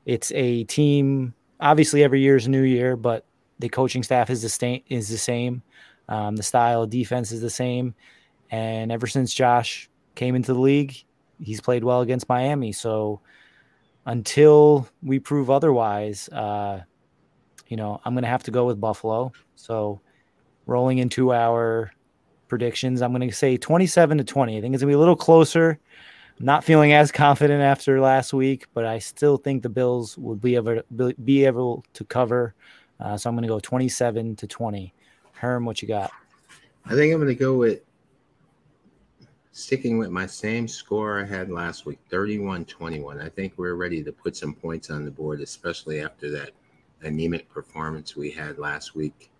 It's 0.06 0.32
a 0.32 0.64
team. 0.64 1.34
Obviously, 1.60 2.02
every 2.02 2.20
year 2.20 2.36
is 2.36 2.46
a 2.46 2.50
new 2.50 2.62
year, 2.62 2.96
but 2.96 3.24
the 3.58 3.68
coaching 3.68 4.02
staff 4.02 4.30
is 4.30 4.42
the 4.42 4.48
same. 4.48 4.82
Is 4.88 5.08
the 5.08 5.18
same. 5.18 5.62
Um, 6.08 6.36
the 6.36 6.42
style 6.42 6.82
of 6.82 6.90
defense 6.90 7.32
is 7.32 7.40
the 7.40 7.50
same, 7.50 7.94
and 8.50 8.92
ever 8.92 9.06
since 9.06 9.32
Josh 9.32 9.88
came 10.14 10.34
into 10.34 10.52
the 10.52 10.60
league, 10.60 10.94
he's 11.40 11.60
played 11.60 11.82
well 11.82 12.02
against 12.02 12.28
Miami. 12.28 12.72
So 12.72 13.20
until 14.06 14.88
we 15.02 15.18
prove 15.18 15.50
otherwise, 15.50 16.28
uh, 16.28 16.80
you 17.68 17.76
know, 17.76 18.00
I'm 18.04 18.14
going 18.14 18.22
to 18.22 18.28
have 18.28 18.42
to 18.44 18.50
go 18.50 18.66
with 18.66 18.80
Buffalo. 18.80 19.32
So 19.56 20.00
rolling 20.66 20.98
into 20.98 21.32
our 21.32 21.92
predictions, 22.48 23.02
I'm 23.02 23.12
going 23.12 23.28
to 23.28 23.34
say 23.34 23.56
27 23.56 24.18
to 24.18 24.24
20. 24.24 24.58
I 24.58 24.60
think 24.60 24.74
it's 24.74 24.82
going 24.82 24.90
to 24.90 24.94
be 24.94 24.96
a 24.96 24.98
little 24.98 25.16
closer. 25.16 25.78
I'm 26.38 26.46
not 26.46 26.64
feeling 26.64 26.92
as 26.92 27.12
confident 27.12 27.62
after 27.62 28.00
last 28.00 28.32
week, 28.32 28.66
but 28.74 28.84
I 28.84 28.98
still 28.98 29.36
think 29.36 29.62
the 29.62 29.68
Bills 29.68 30.18
will 30.18 30.34
be 30.34 30.56
able 30.56 30.76
to, 30.76 31.14
be 31.24 31.44
able 31.44 31.84
to 31.94 32.04
cover. 32.04 32.54
Uh, 33.00 33.16
so 33.16 33.28
I'm 33.28 33.36
going 33.36 33.42
to 33.42 33.48
go 33.48 33.60
27 33.60 34.36
to 34.36 34.46
20. 34.46 34.92
Herm, 35.32 35.64
what 35.64 35.80
you 35.80 35.88
got? 35.88 36.10
I 36.86 36.94
think 36.94 37.12
I'm 37.12 37.20
going 37.20 37.28
to 37.28 37.34
go 37.34 37.56
with 37.56 37.80
sticking 39.54 39.98
with 39.98 40.10
my 40.10 40.26
same 40.26 40.66
score 40.66 41.20
I 41.20 41.24
had 41.24 41.48
last 41.48 41.86
week 41.86 42.00
31 42.10 42.64
21. 42.64 43.20
I 43.20 43.28
think 43.28 43.54
we're 43.56 43.76
ready 43.76 44.02
to 44.02 44.10
put 44.12 44.36
some 44.36 44.52
points 44.52 44.90
on 44.90 45.04
the 45.04 45.12
board, 45.12 45.40
especially 45.40 46.00
after 46.00 46.28
that 46.32 46.50
anemic 47.02 47.48
performance 47.48 48.16
we 48.16 48.32
had 48.32 48.58
last 48.58 48.96
week. 48.96 49.30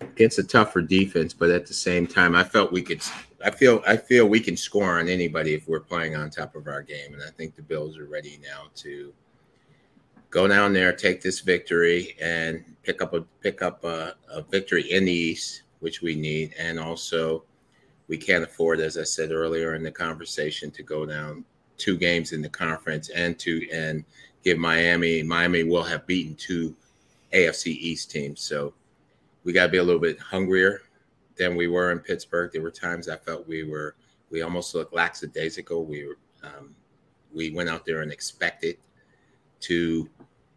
Against 0.00 0.38
a 0.38 0.44
tougher 0.44 0.80
defense, 0.80 1.34
but 1.34 1.50
at 1.50 1.66
the 1.66 1.74
same 1.74 2.06
time, 2.06 2.34
I 2.34 2.42
felt 2.42 2.72
we 2.72 2.82
could. 2.82 3.02
I 3.44 3.50
feel. 3.50 3.82
I 3.86 3.96
feel 3.96 4.26
we 4.26 4.40
can 4.40 4.56
score 4.56 4.98
on 4.98 5.08
anybody 5.08 5.54
if 5.54 5.68
we're 5.68 5.80
playing 5.80 6.16
on 6.16 6.30
top 6.30 6.54
of 6.54 6.66
our 6.66 6.82
game, 6.82 7.12
and 7.12 7.22
I 7.22 7.30
think 7.30 7.54
the 7.54 7.62
Bills 7.62 7.98
are 7.98 8.06
ready 8.06 8.40
now 8.42 8.68
to 8.76 9.12
go 10.30 10.46
down 10.46 10.72
there, 10.72 10.92
take 10.92 11.20
this 11.20 11.40
victory, 11.40 12.16
and 12.20 12.64
pick 12.82 13.02
up 13.02 13.12
a 13.12 13.22
pick 13.42 13.60
up 13.60 13.84
a, 13.84 14.14
a 14.30 14.42
victory 14.42 14.90
in 14.90 15.04
the 15.04 15.12
East, 15.12 15.62
which 15.80 16.00
we 16.00 16.14
need, 16.14 16.54
and 16.58 16.78
also 16.78 17.44
we 18.08 18.16
can't 18.16 18.44
afford, 18.44 18.80
as 18.80 18.96
I 18.96 19.04
said 19.04 19.30
earlier 19.30 19.74
in 19.74 19.82
the 19.82 19.90
conversation, 19.90 20.70
to 20.72 20.82
go 20.82 21.04
down 21.06 21.44
two 21.76 21.96
games 21.96 22.32
in 22.32 22.42
the 22.42 22.48
conference 22.48 23.10
and 23.10 23.38
to 23.38 23.68
and 23.72 24.04
give 24.42 24.58
Miami. 24.58 25.22
Miami 25.22 25.64
will 25.64 25.82
have 25.82 26.06
beaten 26.06 26.34
two 26.34 26.74
AFC 27.32 27.66
East 27.66 28.10
teams, 28.10 28.40
so 28.40 28.72
we 29.44 29.52
got 29.52 29.66
to 29.66 29.72
be 29.72 29.78
a 29.78 29.82
little 29.82 30.00
bit 30.00 30.18
hungrier 30.18 30.82
than 31.36 31.54
we 31.54 31.68
were 31.68 31.92
in 31.92 32.00
Pittsburgh. 32.00 32.50
There 32.52 32.62
were 32.62 32.70
times 32.70 33.08
I 33.08 33.16
felt 33.16 33.46
we 33.46 33.62
were 33.62 33.94
we 34.30 34.42
almost 34.42 34.74
looked 34.74 34.94
lackadaisical. 34.94 35.84
We 35.84 36.08
um, 36.42 36.74
we 37.32 37.50
went 37.50 37.68
out 37.68 37.84
there 37.84 38.00
and 38.00 38.10
expected 38.10 38.78
to 39.60 40.08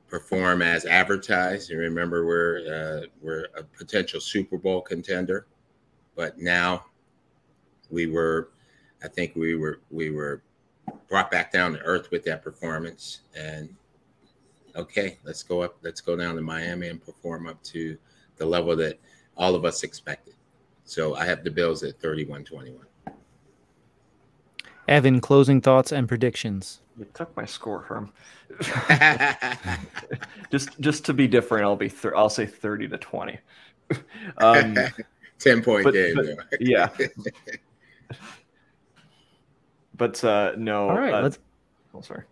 perform 0.07 0.61
as 0.61 0.85
advertised. 0.85 1.71
And 1.71 1.79
remember 1.79 2.25
we're 2.25 3.03
uh, 3.03 3.07
we're 3.21 3.47
a 3.57 3.63
potential 3.63 4.21
Super 4.21 4.57
Bowl 4.57 4.81
contender, 4.81 5.47
but 6.15 6.37
now 6.37 6.85
we 7.91 8.07
were, 8.07 8.49
I 9.03 9.07
think 9.07 9.35
we 9.35 9.55
were 9.55 9.81
we 9.89 10.11
were 10.11 10.41
brought 11.09 11.31
back 11.31 11.51
down 11.51 11.73
to 11.73 11.79
earth 11.79 12.09
with 12.11 12.23
that 12.25 12.43
performance. 12.43 13.21
And 13.35 13.69
okay, 14.75 15.17
let's 15.23 15.43
go 15.43 15.61
up, 15.61 15.77
let's 15.81 16.01
go 16.01 16.15
down 16.15 16.35
to 16.35 16.41
Miami 16.41 16.87
and 16.87 17.03
perform 17.03 17.47
up 17.47 17.61
to 17.63 17.97
the 18.37 18.45
level 18.45 18.75
that 18.77 18.99
all 19.37 19.55
of 19.55 19.65
us 19.65 19.83
expected. 19.83 20.35
So 20.85 21.15
I 21.15 21.25
have 21.25 21.43
the 21.43 21.51
Bills 21.51 21.83
at 21.83 21.99
31 21.99 22.43
21. 22.43 22.85
Evan, 24.87 25.21
closing 25.21 25.61
thoughts 25.61 25.91
and 25.91 26.07
predictions. 26.07 26.81
You 26.97 27.05
took 27.13 27.35
my 27.37 27.45
score, 27.45 27.81
Herm. 27.81 28.11
just 30.51 30.79
just 30.81 31.05
to 31.05 31.13
be 31.13 31.27
different, 31.27 31.65
I'll 31.65 31.75
be 31.75 31.87
thir- 31.87 32.15
I'll 32.15 32.29
say 32.29 32.45
thirty 32.45 32.87
to 32.89 32.97
twenty. 32.97 33.39
um, 34.37 34.75
Ten 35.39 35.63
point 35.63 35.85
but, 35.85 35.93
game. 35.93 36.15
But, 36.15 36.61
yeah. 36.61 36.89
but 39.95 40.23
uh, 40.23 40.53
no. 40.57 40.89
All 40.89 40.97
right. 40.97 41.13
Uh, 41.13 41.21
let's. 41.21 41.39
Oh, 41.93 42.01
sorry. 42.01 42.23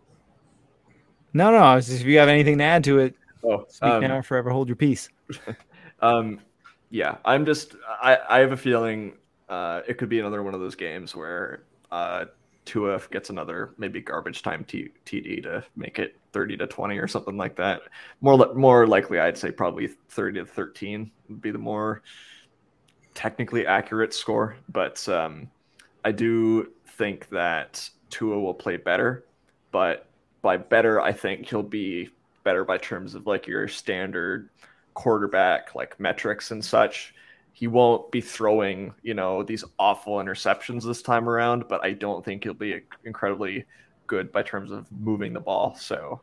No, 1.33 1.51
no. 1.51 1.79
Just, 1.79 2.01
if 2.01 2.07
you 2.07 2.17
have 2.19 2.29
anything 2.29 2.57
to 2.57 2.63
add 2.63 2.83
to 2.85 2.99
it, 2.99 3.15
oh, 3.43 3.65
speak 3.69 3.89
um, 3.89 4.01
now, 4.01 4.21
forever 4.21 4.49
hold 4.49 4.67
your 4.67 4.75
peace. 4.75 5.09
um, 6.01 6.39
yeah, 6.89 7.17
I'm 7.25 7.45
just. 7.45 7.75
I 8.01 8.17
I 8.29 8.39
have 8.39 8.51
a 8.51 8.57
feeling 8.57 9.13
uh, 9.49 9.81
it 9.87 9.97
could 9.97 10.09
be 10.09 10.19
another 10.19 10.43
one 10.43 10.53
of 10.53 10.59
those 10.59 10.75
games 10.75 11.15
where 11.15 11.63
uh, 11.91 12.25
Tua 12.65 13.01
gets 13.09 13.31
another 13.31 13.73
maybe 13.77 13.99
garbage 13.99 14.43
time 14.43 14.63
t- 14.63 14.91
TD 15.05 15.43
to 15.43 15.63
make 15.75 15.97
it 15.97 16.15
30 16.33 16.57
to 16.57 16.67
20 16.67 16.97
or 16.99 17.07
something 17.07 17.35
like 17.35 17.55
that. 17.55 17.81
More 18.21 18.53
more 18.53 18.85
likely, 18.85 19.19
I'd 19.19 19.37
say 19.37 19.51
probably 19.51 19.87
30 19.87 20.41
to 20.41 20.45
13 20.45 21.11
would 21.29 21.41
be 21.41 21.51
the 21.51 21.57
more 21.57 22.03
technically 23.15 23.65
accurate 23.65 24.13
score. 24.13 24.55
But 24.71 25.07
um, 25.09 25.49
I 26.03 26.11
do 26.11 26.71
think 26.97 27.29
that 27.29 27.89
Tua 28.09 28.39
will 28.39 28.53
play 28.53 28.77
better. 28.77 29.25
But 29.71 30.07
by 30.41 30.57
better, 30.57 31.01
I 31.01 31.11
think 31.11 31.47
he'll 31.47 31.63
be 31.63 32.09
better 32.43 32.63
by 32.63 32.77
terms 32.77 33.15
of 33.15 33.27
like 33.27 33.47
your 33.47 33.67
standard 33.67 34.49
quarterback 34.93 35.75
like 35.75 35.99
metrics 35.99 36.51
and 36.51 36.63
such 36.63 37.13
he 37.59 37.67
won't 37.67 38.09
be 38.09 38.21
throwing, 38.21 38.93
you 39.01 39.13
know, 39.13 39.43
these 39.43 39.65
awful 39.77 40.15
interceptions 40.15 40.85
this 40.85 41.01
time 41.01 41.27
around, 41.27 41.67
but 41.67 41.83
I 41.83 41.91
don't 41.91 42.23
think 42.23 42.43
he'll 42.43 42.53
be 42.53 42.81
incredibly 43.03 43.65
good 44.07 44.31
by 44.31 44.43
terms 44.43 44.71
of 44.71 44.89
moving 44.91 45.33
the 45.33 45.41
ball. 45.41 45.75
So 45.75 46.21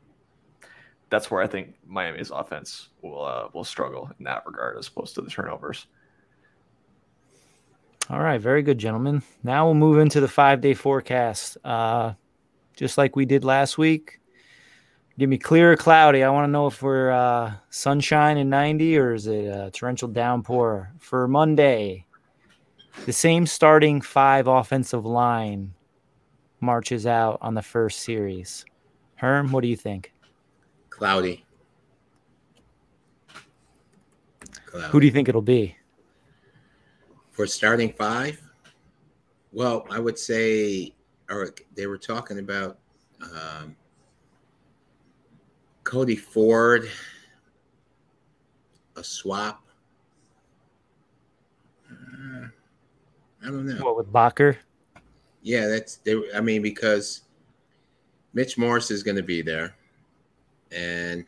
that's 1.11 1.31
where 1.31 1.43
I 1.43 1.47
think 1.47 1.75
Miami's 1.87 2.31
offense 2.31 2.89
will 3.03 3.23
uh, 3.23 3.49
will 3.53 3.65
struggle 3.65 4.11
in 4.19 4.25
that 4.25 4.45
regard 4.47 4.79
as 4.79 4.89
opposed 4.89 5.15
to 5.17 5.21
the 5.21 5.31
turnovers. 5.31 5.87
All 8.09 8.21
right, 8.21 8.41
very 8.41 8.63
good, 8.63 8.79
gentlemen. 8.79 9.23
Now 9.43 9.67
we'll 9.67 9.75
move 9.75 9.99
into 9.99 10.21
the 10.21 10.29
five 10.29 10.61
day 10.61 10.75
forecast. 10.75 11.59
Uh, 11.65 12.15
just 12.77 12.99
like 12.99 13.17
we 13.17 13.25
did 13.25 13.45
last 13.45 13.79
week, 13.79 14.21
Give 15.19 15.31
me 15.31 15.39
clear 15.39 15.73
or 15.73 15.77
cloudy. 15.77 16.23
I 16.23 16.29
want 16.29 16.47
to 16.47 16.51
know 16.51 16.67
if 16.67 16.83
we're 16.83 17.11
uh, 17.11 17.55
sunshine 17.71 18.37
and 18.37 18.51
90 18.51 18.99
or 18.99 19.15
is 19.15 19.27
it 19.27 19.47
a 19.47 19.71
torrential 19.71 20.09
downpour 20.09 20.93
for 20.99 21.27
Monday. 21.27 22.05
The 23.07 23.15
same 23.15 23.47
starting 23.47 24.03
five 24.03 24.47
offensive 24.47 25.07
line 25.07 25.73
marches 26.61 27.07
out 27.07 27.39
on 27.41 27.55
the 27.55 27.63
first 27.63 28.01
series. 28.01 28.67
Herm, 29.15 29.53
what 29.53 29.63
do 29.63 29.69
you 29.69 29.77
think? 29.77 30.13
Cloudy. 30.91 31.47
Cloudy. 34.67 34.89
Who 34.91 35.01
do 35.01 35.07
you 35.07 35.13
think 35.13 35.31
it'll 35.31 35.41
be? 35.41 35.77
For 37.37 37.47
starting 37.47 37.93
five? 37.93 38.41
Well, 39.53 39.87
I 39.91 39.99
would 39.99 40.19
say, 40.19 40.95
or 41.29 41.51
they 41.75 41.87
were 41.87 41.99
talking 41.99 42.39
about 42.39 42.79
um, 43.21 43.77
Cody 45.85 46.17
Ford, 46.17 46.89
a 48.97 49.05
swap. 49.05 49.63
Uh, 51.91 52.47
I 53.43 53.45
don't 53.45 53.67
know. 53.67 53.85
What 53.85 53.99
with 53.99 54.11
Boettger? 54.11 54.57
Yeah, 55.43 55.67
that's 55.67 55.97
they. 55.97 56.19
I 56.35 56.41
mean, 56.41 56.63
because 56.63 57.25
Mitch 58.33 58.57
Morse 58.57 58.91
is 58.91 59.03
going 59.03 59.19
to 59.19 59.23
be 59.23 59.43
there, 59.43 59.77
and 60.73 61.23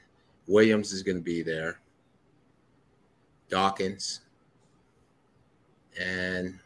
Williams 0.47 0.93
is 0.93 1.03
going 1.03 1.19
to 1.19 1.23
be 1.23 1.43
there. 1.43 1.81
Dawkins, 3.51 4.23
and 5.99 6.59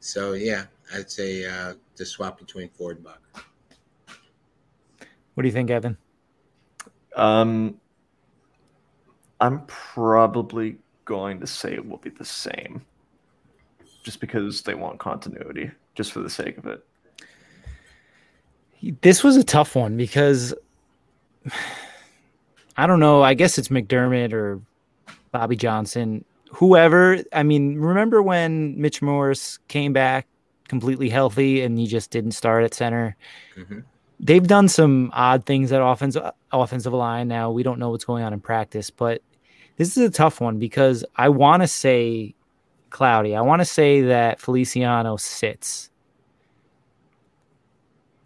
so 0.00 0.32
yeah, 0.32 0.64
I'd 0.94 1.10
say 1.10 1.46
uh, 1.46 1.74
the 1.96 2.04
swap 2.04 2.38
between 2.38 2.68
Ford 2.70 2.98
and 2.98 3.06
Boettger. 3.06 3.42
What 5.34 5.42
do 5.42 5.48
you 5.48 5.52
think, 5.52 5.70
Evan? 5.70 5.96
Um, 7.16 7.80
I'm 9.40 9.64
probably 9.66 10.76
going 11.04 11.40
to 11.40 11.46
say 11.46 11.74
it 11.74 11.88
will 11.88 11.98
be 11.98 12.10
the 12.10 12.24
same, 12.24 12.84
just 14.02 14.20
because 14.20 14.62
they 14.62 14.74
want 14.74 14.98
continuity, 14.98 15.70
just 15.94 16.12
for 16.12 16.20
the 16.20 16.30
sake 16.30 16.58
of 16.58 16.66
it. 16.66 16.84
This 19.00 19.24
was 19.24 19.36
a 19.36 19.44
tough 19.44 19.74
one 19.74 19.96
because 19.96 20.54
I 22.76 22.86
don't 22.86 23.00
know. 23.00 23.22
I 23.22 23.34
guess 23.34 23.58
it's 23.58 23.68
McDermott 23.68 24.32
or 24.32 24.60
Bobby 25.32 25.56
Johnson, 25.56 26.24
whoever. 26.54 27.18
I 27.32 27.42
mean, 27.42 27.78
remember 27.78 28.22
when 28.22 28.80
Mitch 28.80 29.02
Morse 29.02 29.58
came 29.68 29.92
back 29.92 30.26
completely 30.68 31.08
healthy 31.08 31.62
and 31.62 31.78
he 31.78 31.86
just 31.86 32.10
didn't 32.10 32.32
start 32.32 32.64
at 32.64 32.74
center? 32.74 33.16
Mm-hmm 33.56 33.80
they've 34.20 34.46
done 34.46 34.68
some 34.68 35.10
odd 35.12 35.44
things 35.44 35.72
at 35.72 35.82
offensive 35.82 36.30
offensive 36.52 36.92
line. 36.92 37.28
Now 37.28 37.50
we 37.50 37.62
don't 37.62 37.78
know 37.78 37.90
what's 37.90 38.04
going 38.04 38.24
on 38.24 38.32
in 38.32 38.40
practice, 38.40 38.90
but 38.90 39.22
this 39.76 39.96
is 39.96 40.08
a 40.08 40.10
tough 40.10 40.40
one 40.40 40.58
because 40.58 41.04
I 41.16 41.28
want 41.28 41.62
to 41.62 41.68
say 41.68 42.34
cloudy. 42.90 43.34
I 43.34 43.40
want 43.42 43.60
to 43.60 43.66
say 43.66 44.02
that 44.02 44.40
Feliciano 44.40 45.16
sits. 45.16 45.90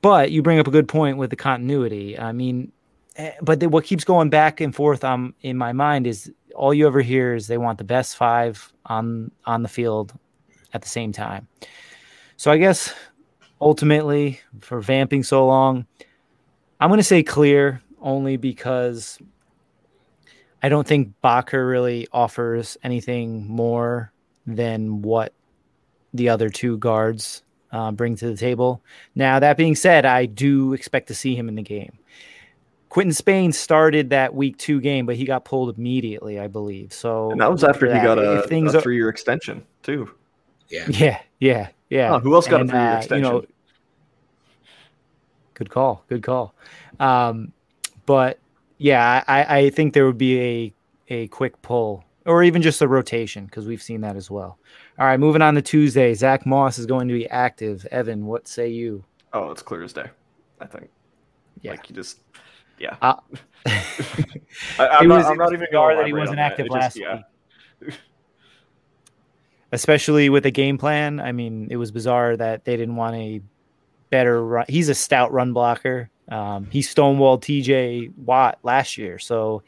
But 0.00 0.30
you 0.30 0.42
bring 0.42 0.60
up 0.60 0.68
a 0.68 0.70
good 0.70 0.86
point 0.86 1.16
with 1.16 1.30
the 1.30 1.36
continuity. 1.36 2.16
I 2.18 2.30
mean, 2.32 2.70
eh, 3.16 3.32
but 3.42 3.62
what 3.64 3.84
keeps 3.84 4.04
going 4.04 4.30
back 4.30 4.60
and 4.60 4.72
forth 4.72 5.02
um, 5.02 5.34
in 5.40 5.56
my 5.56 5.72
mind 5.72 6.06
is 6.06 6.32
all 6.54 6.72
you 6.74 6.86
ever 6.86 7.00
hear 7.00 7.34
is 7.34 7.46
they 7.46 7.58
want 7.58 7.78
the 7.78 7.84
best 7.84 8.16
five 8.16 8.72
on 8.86 9.30
on 9.44 9.62
the 9.62 9.68
field 9.68 10.12
at 10.72 10.82
the 10.82 10.88
same 10.88 11.12
time. 11.12 11.48
So 12.36 12.50
I 12.50 12.58
guess 12.58 12.94
ultimately 13.60 14.40
for 14.60 14.80
vamping 14.80 15.22
so 15.22 15.46
long. 15.46 15.86
I'm 16.80 16.90
going 16.90 16.98
to 16.98 17.04
say 17.04 17.22
clear 17.22 17.82
only 18.00 18.36
because 18.36 19.18
I 20.62 20.68
don't 20.68 20.86
think 20.86 21.12
Boettger 21.22 21.68
really 21.68 22.06
offers 22.12 22.76
anything 22.82 23.46
more 23.48 24.12
than 24.46 25.02
what 25.02 25.32
the 26.14 26.28
other 26.28 26.48
two 26.48 26.78
guards 26.78 27.42
uh, 27.72 27.92
bring 27.92 28.16
to 28.16 28.26
the 28.26 28.36
table. 28.36 28.82
Now, 29.14 29.38
that 29.38 29.56
being 29.56 29.74
said, 29.74 30.04
I 30.04 30.26
do 30.26 30.72
expect 30.72 31.08
to 31.08 31.14
see 31.14 31.34
him 31.34 31.48
in 31.48 31.54
the 31.54 31.62
game. 31.62 31.97
Quinton 32.88 33.12
Spain 33.12 33.52
started 33.52 34.10
that 34.10 34.34
week 34.34 34.56
two 34.56 34.80
game, 34.80 35.06
but 35.06 35.16
he 35.16 35.24
got 35.24 35.44
pulled 35.44 35.76
immediately, 35.76 36.38
I 36.40 36.46
believe. 36.46 36.92
So 36.92 37.30
and 37.30 37.40
that 37.40 37.50
was 37.50 37.64
after 37.64 37.86
he 37.86 38.00
got 38.00 38.18
a, 38.18 38.42
a 38.42 38.80
three 38.80 38.96
year 38.96 39.08
extension, 39.08 39.64
too. 39.82 40.10
Yeah. 40.68 40.86
Yeah. 40.88 41.20
Yeah. 41.38 41.68
Yeah. 41.90 42.14
Oh, 42.14 42.18
who 42.18 42.34
else 42.34 42.46
got 42.46 42.60
and, 42.60 42.70
a 42.70 42.72
three 42.72 42.80
year 42.80 42.90
uh, 42.90 42.96
extension? 42.98 43.24
You 43.24 43.40
know, 43.40 43.46
Good 45.58 45.70
call. 45.70 46.04
Good 46.08 46.22
call. 46.22 46.54
Um, 47.00 47.52
but 48.06 48.38
yeah, 48.78 49.24
I, 49.26 49.58
I 49.58 49.70
think 49.70 49.92
there 49.92 50.06
would 50.06 50.16
be 50.16 50.40
a 50.40 50.74
a 51.08 51.26
quick 51.28 51.60
pull 51.62 52.04
or 52.26 52.44
even 52.44 52.62
just 52.62 52.80
a 52.80 52.86
rotation 52.86 53.46
because 53.46 53.66
we've 53.66 53.82
seen 53.82 54.02
that 54.02 54.14
as 54.14 54.30
well. 54.30 54.58
All 55.00 55.06
right, 55.06 55.18
moving 55.18 55.42
on 55.42 55.54
to 55.56 55.62
Tuesday. 55.62 56.14
Zach 56.14 56.46
Moss 56.46 56.78
is 56.78 56.86
going 56.86 57.08
to 57.08 57.14
be 57.14 57.28
active. 57.28 57.86
Evan, 57.90 58.26
what 58.26 58.46
say 58.46 58.68
you? 58.68 59.04
Oh, 59.32 59.50
it's 59.50 59.62
clear 59.62 59.82
as 59.82 59.92
day. 59.92 60.06
I 60.60 60.66
think. 60.66 60.90
Yeah. 61.60 61.72
Like 61.72 61.90
you 61.90 61.96
just. 61.96 62.20
Yeah. 62.78 62.96
Uh, 63.00 63.16
I, 64.78 64.98
am 65.00 65.08
not, 65.08 65.24
I'm 65.24 65.36
not 65.36 65.52
even 65.52 65.66
going 65.70 65.96
that 65.96 66.06
he 66.06 66.12
wasn't 66.12 66.38
active 66.38 66.68
last 66.68 66.96
just, 66.96 66.98
yeah. 66.98 67.22
week. 67.80 67.94
Especially 69.72 70.30
with 70.30 70.44
the 70.44 70.50
game 70.50 70.78
plan. 70.78 71.20
I 71.20 71.32
mean, 71.32 71.68
it 71.70 71.76
was 71.76 71.90
bizarre 71.90 72.36
that 72.36 72.64
they 72.64 72.76
didn't 72.76 72.96
want 72.96 73.16
a 73.16 73.42
better 74.10 74.44
run. 74.44 74.64
He's 74.68 74.88
a 74.88 74.94
stout 74.94 75.32
run 75.32 75.52
blocker. 75.52 76.10
Um, 76.28 76.68
he 76.70 76.80
stonewalled 76.80 77.42
TJ 77.42 78.16
Watt 78.16 78.58
last 78.62 78.96
year. 78.96 79.18
So, 79.18 79.62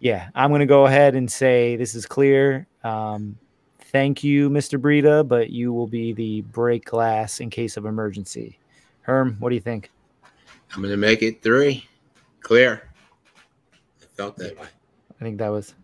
yeah, 0.00 0.28
I'm 0.34 0.50
going 0.50 0.60
to 0.60 0.66
go 0.66 0.86
ahead 0.86 1.14
and 1.14 1.30
say 1.30 1.76
this 1.76 1.94
is 1.94 2.06
clear. 2.06 2.66
Um, 2.84 3.36
thank 3.80 4.22
you, 4.22 4.50
Mr. 4.50 4.80
Breida, 4.80 5.26
but 5.26 5.50
you 5.50 5.72
will 5.72 5.86
be 5.86 6.12
the 6.12 6.42
break 6.42 6.84
glass 6.84 7.40
in 7.40 7.50
case 7.50 7.76
of 7.76 7.84
emergency. 7.84 8.58
Herm, 9.02 9.36
what 9.40 9.48
do 9.48 9.54
you 9.54 9.60
think? 9.60 9.90
I'm 10.74 10.82
going 10.82 10.90
to 10.90 10.96
make 10.98 11.22
it 11.22 11.42
three. 11.42 11.86
Clear. 12.40 12.88
I 14.02 14.06
felt 14.16 14.36
that 14.36 14.58
way. 14.58 14.66
I 15.20 15.24
think 15.24 15.38
that 15.38 15.48
was 15.48 15.74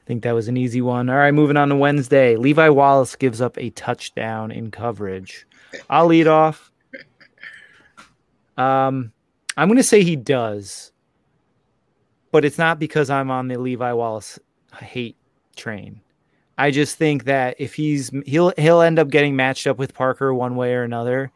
I 0.00 0.06
think 0.06 0.22
that 0.22 0.32
was 0.32 0.48
an 0.48 0.56
easy 0.56 0.80
one. 0.80 1.08
All 1.08 1.16
right, 1.16 1.32
moving 1.32 1.56
on 1.56 1.68
to 1.68 1.76
Wednesday. 1.76 2.36
Levi 2.36 2.68
Wallace 2.68 3.16
gives 3.16 3.40
up 3.40 3.58
a 3.58 3.70
touchdown 3.70 4.50
in 4.50 4.70
coverage. 4.70 5.46
I'll 5.88 6.06
lead 6.06 6.26
off. 6.26 6.72
Um, 8.56 9.12
I'm 9.56 9.68
going 9.68 9.76
to 9.76 9.82
say 9.82 10.02
he 10.02 10.16
does, 10.16 10.92
but 12.32 12.44
it's 12.44 12.58
not 12.58 12.78
because 12.78 13.08
I'm 13.08 13.30
on 13.30 13.48
the 13.48 13.58
Levi 13.58 13.92
Wallace 13.92 14.38
hate 14.80 15.16
train. 15.56 16.00
I 16.58 16.70
just 16.70 16.96
think 16.96 17.24
that 17.24 17.56
if 17.58 17.74
he's 17.74 18.10
he'll 18.26 18.52
he'll 18.58 18.82
end 18.82 18.98
up 18.98 19.08
getting 19.08 19.34
matched 19.34 19.66
up 19.66 19.78
with 19.78 19.94
Parker 19.94 20.34
one 20.34 20.56
way 20.56 20.74
or 20.74 20.82
another, 20.82 21.32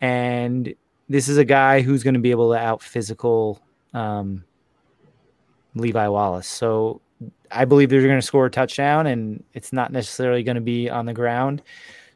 and 0.00 0.74
this 1.08 1.28
is 1.28 1.36
a 1.36 1.44
guy 1.44 1.82
who's 1.82 2.02
going 2.02 2.14
to 2.14 2.20
be 2.20 2.30
able 2.30 2.52
to 2.52 2.58
out 2.58 2.82
physical 2.82 3.60
um, 3.94 4.44
Levi 5.74 6.08
Wallace. 6.08 6.48
So 6.48 7.00
I 7.50 7.64
believe 7.64 7.90
they're 7.90 8.02
going 8.02 8.16
to 8.16 8.22
score 8.26 8.46
a 8.46 8.50
touchdown, 8.50 9.06
and 9.06 9.42
it's 9.54 9.72
not 9.72 9.92
necessarily 9.92 10.42
going 10.42 10.56
to 10.56 10.60
be 10.60 10.88
on 10.88 11.06
the 11.06 11.14
ground. 11.14 11.62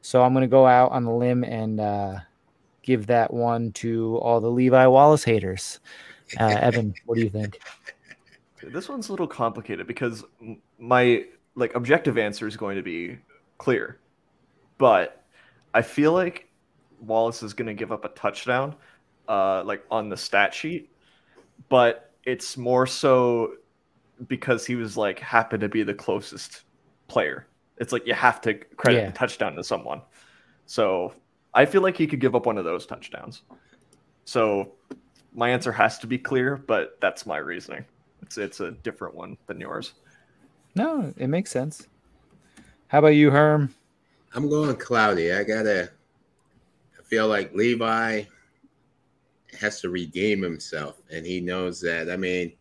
So 0.02 0.22
I'm 0.22 0.32
going 0.32 0.42
to 0.42 0.48
go 0.48 0.66
out 0.66 0.92
on 0.92 1.04
the 1.04 1.10
limb 1.10 1.44
and 1.44 1.80
uh, 1.80 2.18
give 2.82 3.06
that 3.08 3.32
one 3.32 3.72
to 3.72 4.16
all 4.18 4.40
the 4.40 4.50
Levi 4.50 4.86
Wallace 4.86 5.24
haters. 5.24 5.80
Uh, 6.38 6.44
Evan, 6.60 6.94
what 7.04 7.16
do 7.16 7.22
you 7.22 7.30
think? 7.30 7.58
This 8.62 8.88
one's 8.88 9.08
a 9.08 9.12
little 9.12 9.26
complicated 9.26 9.86
because 9.86 10.24
my 10.78 11.24
like 11.54 11.74
objective 11.74 12.18
answer 12.18 12.46
is 12.46 12.56
going 12.56 12.76
to 12.76 12.82
be 12.82 13.18
clear, 13.58 13.98
but 14.78 15.24
I 15.74 15.82
feel 15.82 16.12
like 16.12 16.48
Wallace 17.00 17.42
is 17.42 17.52
going 17.52 17.66
to 17.66 17.74
give 17.74 17.92
up 17.92 18.04
a 18.04 18.08
touchdown, 18.10 18.74
uh, 19.28 19.62
like 19.64 19.84
on 19.90 20.08
the 20.08 20.16
stat 20.16 20.54
sheet, 20.54 20.90
but 21.68 22.12
it's 22.24 22.56
more 22.56 22.86
so 22.86 23.54
because 24.28 24.66
he 24.66 24.76
was 24.76 24.96
like 24.96 25.18
happened 25.18 25.60
to 25.60 25.68
be 25.68 25.82
the 25.82 25.94
closest 25.94 26.62
player. 27.08 27.46
It's 27.78 27.92
like 27.92 28.06
you 28.06 28.14
have 28.14 28.40
to 28.42 28.54
credit 28.54 28.98
yeah. 28.98 29.06
the 29.06 29.12
touchdown 29.12 29.54
to 29.56 29.64
someone. 29.64 30.00
So 30.66 31.14
I 31.54 31.66
feel 31.66 31.82
like 31.82 31.96
he 31.96 32.06
could 32.06 32.20
give 32.20 32.34
up 32.34 32.46
one 32.46 32.58
of 32.58 32.64
those 32.64 32.86
touchdowns. 32.86 33.42
So 34.24 34.72
my 35.34 35.50
answer 35.50 35.72
has 35.72 35.98
to 35.98 36.06
be 36.06 36.18
clear, 36.18 36.56
but 36.56 36.98
that's 37.00 37.26
my 37.26 37.36
reasoning. 37.38 37.84
It's 38.22 38.38
it's 38.38 38.60
a 38.60 38.72
different 38.72 39.14
one 39.14 39.36
than 39.46 39.60
yours. 39.60 39.94
No, 40.74 41.12
it 41.16 41.28
makes 41.28 41.50
sense. 41.50 41.88
How 42.88 42.98
about 42.98 43.08
you, 43.08 43.30
Herm? 43.30 43.74
I'm 44.34 44.48
going 44.48 44.74
cloudy. 44.76 45.32
I 45.32 45.44
gotta. 45.44 45.90
I 46.98 47.02
feel 47.04 47.28
like 47.28 47.54
Levi 47.54 48.24
has 49.58 49.80
to 49.80 49.90
redeem 49.90 50.42
himself, 50.42 51.00
and 51.10 51.24
he 51.24 51.40
knows 51.40 51.80
that. 51.80 52.10
I 52.10 52.16
mean, 52.16 52.52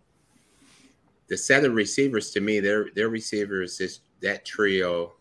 the 1.28 1.38
set 1.38 1.66
of 1.66 1.74
receivers 1.74 2.32
to 2.32 2.42
me, 2.42 2.60
their 2.60 2.90
their 2.96 3.10
receivers, 3.10 3.78
this 3.78 4.02
that 4.22 4.46
trio 4.46 5.14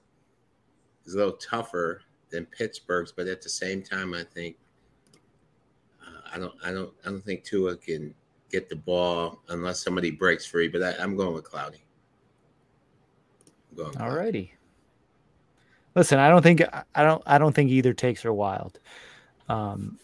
is 1.05 1.15
a 1.15 1.19
little 1.19 1.35
tougher 1.35 2.03
than 2.31 2.47
Pittsburgh's, 2.47 3.13
but 3.13 3.27
at 3.27 3.43
the 3.43 3.49
same 3.49 3.83
time, 3.83 4.15
I 4.15 4.25
think 4.25 4.57
uh, 6.03 6.21
I 6.33 6.39
don't 6.39 6.55
I 6.65 6.73
don't 6.73 6.93
I 7.05 7.11
don't 7.11 7.25
think 7.25 7.45
Tua 7.45 7.77
can 7.77 8.15
get 8.51 8.69
the 8.69 8.77
ball 8.77 9.41
unless 9.49 9.83
somebody 9.83 10.11
breaks 10.11 10.47
free. 10.47 10.69
But 10.69 10.83
I, 10.83 11.03
am 11.03 11.17
going 11.17 11.35
with 11.35 11.45
Cloudy. 11.45 11.85
All 13.99 14.11
righty. 14.11 14.55
Listen, 15.95 16.19
I 16.19 16.29
don't 16.29 16.43
think 16.43 16.63
I 16.95 17.03
don't 17.03 17.23
I 17.27 17.39
don't 17.39 17.55
think 17.55 17.71
either 17.71 17.93
takes 17.93 18.25
are 18.25 18.33
wild. 18.33 18.81
Um, 19.49 19.99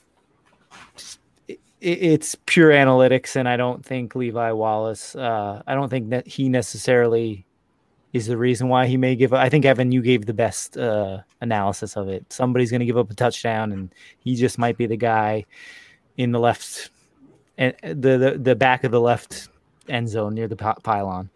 it's 1.81 2.37
pure 2.47 2.71
analytics, 2.71 3.37
and 3.37 3.49
I 3.49 3.57
don't 3.57 3.85
think 3.85 4.15
Levi 4.15 4.53
Wallace. 4.53 5.17
Uh, 5.17 5.63
I 5.67 5.75
don't 5.75 5.89
think 5.89 6.11
that 6.11 6.27
he 6.27 6.49
necessarily 6.49 7.47
is 8.13 8.27
the 8.27 8.37
reason 8.37 8.69
why 8.69 8.87
he 8.87 8.97
may 8.97 9.17
give. 9.17 9.33
Up. 9.33 9.41
I 9.41 9.49
think 9.49 9.65
Evan, 9.65 9.93
you 9.93 10.03
gave 10.03 10.27
the 10.27 10.35
best 10.35 10.77
uh, 10.77 11.19
analysis 11.41 11.97
of 11.97 12.09
it. 12.09 12.31
Somebody's 12.33 12.71
going 12.71 12.81
to 12.81 12.87
give 12.87 12.99
up 12.99 13.11
a 13.11 13.15
touchdown, 13.15 13.73
and 13.73 13.95
he 14.19 14.35
just 14.35 14.59
might 14.59 14.77
be 14.77 14.87
the 14.87 14.97
guy 14.97 15.47
in 16.17 16.33
the 16.33 16.41
left 16.41 16.91
and 17.57 17.75
the, 17.83 18.19
the 18.19 18.39
the 18.39 18.55
back 18.55 18.85
of 18.85 18.91
the 18.91 19.01
left 19.01 19.49
end 19.89 20.09
zone 20.09 20.35
near 20.35 20.49
the 20.49 20.57
pylon. 20.57 21.31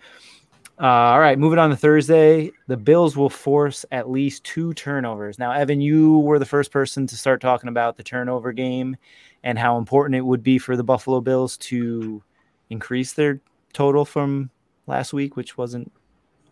Uh, 0.81 0.87
all 0.87 1.21
right, 1.21 1.39
moving 1.39 1.59
on 1.59 1.71
to 1.71 1.77
Thursday. 1.77 2.51
The 2.67 2.77
Bills 2.77 3.17
will 3.17 3.31
force 3.31 3.85
at 3.93 4.11
least 4.11 4.43
two 4.43 4.75
turnovers. 4.75 5.39
Now, 5.39 5.53
Evan, 5.53 5.81
you 5.81 6.19
were 6.19 6.41
the 6.41 6.47
first 6.47 6.73
person 6.73 7.07
to 7.07 7.17
start 7.17 7.41
talking 7.41 7.69
about 7.69 7.97
the 7.97 8.03
turnover 8.03 8.53
game 8.53 8.97
and 9.45 9.59
how 9.59 9.77
important 9.77 10.17
it 10.17 10.23
would 10.23 10.43
be 10.43 10.59
for 10.59 10.77
the 10.77 10.83
Buffalo 10.83 11.21
Bills 11.21 11.57
to 11.59 12.23
increase 12.71 13.13
their 13.13 13.41
total 13.73 14.05
from 14.05 14.51
last 14.87 15.13
week, 15.13 15.37
which 15.37 15.57
wasn't 15.57 15.93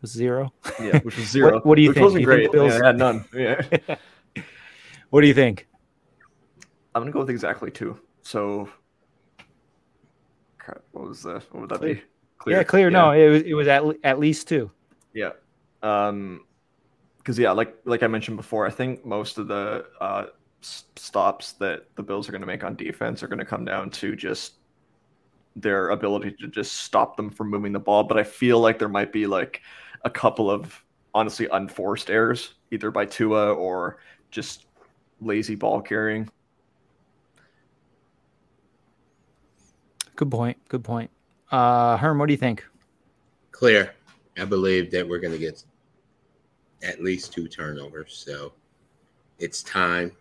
was 0.03 0.13
zero. 0.13 0.53
Yeah, 0.79 0.99
which 0.99 1.17
was 1.17 1.29
zero. 1.31 1.55
what, 1.55 1.67
what, 1.67 1.77
do 1.77 1.83
you 1.83 1.89
which 1.89 1.97
think? 1.97 2.05
Wasn't 2.05 2.21
you 2.21 2.27
great. 2.27 2.41
Think 2.43 2.53
Bills... 2.53 2.73
Yeah, 2.75 2.81
I 2.83 2.87
had 2.87 2.99
none. 2.99 3.25
Yeah. 3.35 3.63
what 5.11 5.23
do 5.23 5.27
you 5.27 5.35
think? 5.35 5.67
I'm 6.95 7.03
gonna 7.03 7.11
go 7.11 7.21
with 7.21 7.31
exactly 7.31 7.71
two. 7.71 7.99
So, 8.21 8.69
what 10.93 11.09
was 11.09 11.23
that? 11.23 11.43
What 11.51 11.63
would 11.63 11.71
that 11.71 11.79
clear. 11.79 11.95
be? 11.95 12.03
Clear. 12.37 12.57
Yeah, 12.59 12.63
clear. 12.63 12.87
Yeah. 12.89 12.99
No, 12.99 13.11
it 13.13 13.29
was 13.31 13.43
it 13.43 13.55
was 13.55 13.69
at 13.69 13.83
at 14.05 14.19
least 14.19 14.49
two. 14.49 14.71
Yeah. 15.15 15.31
Um, 15.83 16.45
because 17.17 17.39
yeah, 17.39 17.53
like 17.53 17.75
like 17.87 18.03
I 18.03 18.07
mentioned 18.09 18.37
before, 18.37 18.67
I 18.67 18.71
think 18.71 19.07
most 19.07 19.39
of 19.39 19.49
the 19.49 19.87
uh 19.99 20.27
stops 20.63 21.53
that 21.53 21.87
the 21.97 22.03
Bills 22.03 22.29
are 22.29 22.33
going 22.33 22.43
to 22.43 22.47
make 22.47 22.65
on 22.65 22.77
defense 22.77 23.23
are 23.23 23.29
going 23.29 23.39
to 23.39 23.45
come 23.45 23.65
down 23.65 23.91
to 23.91 24.17
just 24.17 24.55
their 25.57 25.91
ability 25.91 26.35
to 26.41 26.49
just 26.49 26.75
stop 26.79 27.17
them 27.17 27.31
from 27.31 27.51
moving 27.51 27.73
the 27.73 27.81
ball. 27.81 28.05
But 28.05 28.19
I 28.19 28.25
feel 28.25 28.59
like 28.61 28.79
there 28.79 28.89
might 28.89 29.13
be 29.13 29.27
like 29.27 29.61
a 30.05 30.11
couple 30.11 30.51
of 30.51 30.83
honestly 31.15 31.49
unforced 31.53 32.11
errors, 32.11 32.55
either 32.71 32.91
by 32.91 33.05
Tua 33.05 33.53
or 33.55 33.99
just 34.31 34.67
lazy 35.21 35.55
ball 35.55 35.81
carrying. 35.81 36.29
Good 40.17 40.31
point. 40.31 40.57
Good 40.69 40.85
point. 40.85 41.11
Uh, 41.51 41.97
Herm, 41.97 42.19
what 42.19 42.27
do 42.27 42.33
you 42.33 42.39
think? 42.39 42.65
Clear. 43.51 43.95
I 44.39 44.45
believe 44.45 44.91
that 44.93 45.07
we're 45.07 45.19
going 45.19 45.33
to 45.33 45.39
get 45.39 45.63
at 46.83 47.03
least 47.03 47.33
two 47.33 47.49
turnovers. 47.49 48.17
So 48.17 48.53
it's 49.39 49.63
time 49.63 50.13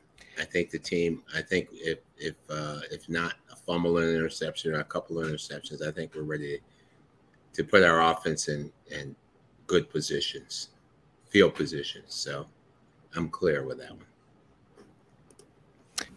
I 0.41 0.45
think 0.45 0.71
the 0.71 0.79
team. 0.79 1.21
I 1.35 1.41
think 1.41 1.69
if 1.71 1.99
if 2.17 2.33
uh, 2.49 2.79
if 2.89 3.07
not 3.07 3.35
a 3.51 3.55
fumble 3.55 3.99
and 3.99 4.09
interception 4.09 4.73
or 4.73 4.79
a 4.79 4.83
couple 4.83 5.19
of 5.19 5.27
interceptions, 5.27 5.87
I 5.87 5.91
think 5.91 6.15
we're 6.15 6.23
ready 6.23 6.59
to 7.53 7.63
put 7.63 7.83
our 7.83 8.11
offense 8.11 8.47
in 8.47 8.71
in 8.89 9.15
good 9.67 9.87
positions, 9.89 10.69
field 11.29 11.53
positions. 11.53 12.15
So 12.15 12.47
I'm 13.15 13.29
clear 13.29 13.63
with 13.63 13.77
that 13.79 13.91
one. 13.91 14.05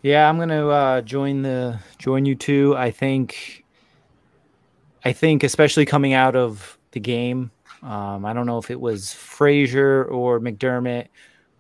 Yeah, 0.01 0.27
I'm 0.27 0.39
gonna 0.39 0.67
uh, 0.69 1.01
join 1.03 1.43
the 1.43 1.79
join 1.99 2.25
you 2.25 2.35
too. 2.35 2.75
I 2.79 2.91
think 2.91 3.63
I 5.05 5.13
think 5.13 5.45
especially 5.45 5.85
coming 5.85 6.15
out 6.15 6.35
of 6.35 6.79
the 6.93 7.01
game, 7.01 7.51
um, 7.83 8.25
I 8.25 8.33
don't 8.33 8.47
know 8.47 8.57
if 8.57 8.71
it 8.71 8.81
was 8.81 9.13
Frazier 9.13 10.07
or 10.07 10.41
McDermott 10.41 11.09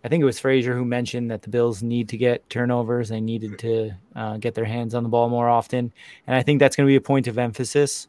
I 0.04 0.08
think 0.08 0.20
it 0.20 0.26
was 0.26 0.38
Frazier 0.38 0.76
who 0.76 0.84
mentioned 0.84 1.30
that 1.30 1.40
the 1.40 1.48
Bills 1.48 1.82
need 1.82 2.10
to 2.10 2.18
get 2.18 2.48
turnovers. 2.50 3.08
They 3.08 3.22
needed 3.22 3.58
to 3.60 3.92
uh, 4.14 4.36
get 4.36 4.54
their 4.54 4.66
hands 4.66 4.94
on 4.94 5.02
the 5.02 5.08
ball 5.08 5.30
more 5.30 5.48
often. 5.48 5.92
And 6.26 6.36
I 6.36 6.42
think 6.42 6.60
that's 6.60 6.76
going 6.76 6.86
to 6.86 6.90
be 6.90 6.96
a 6.96 7.00
point 7.00 7.26
of 7.26 7.38
emphasis. 7.38 8.06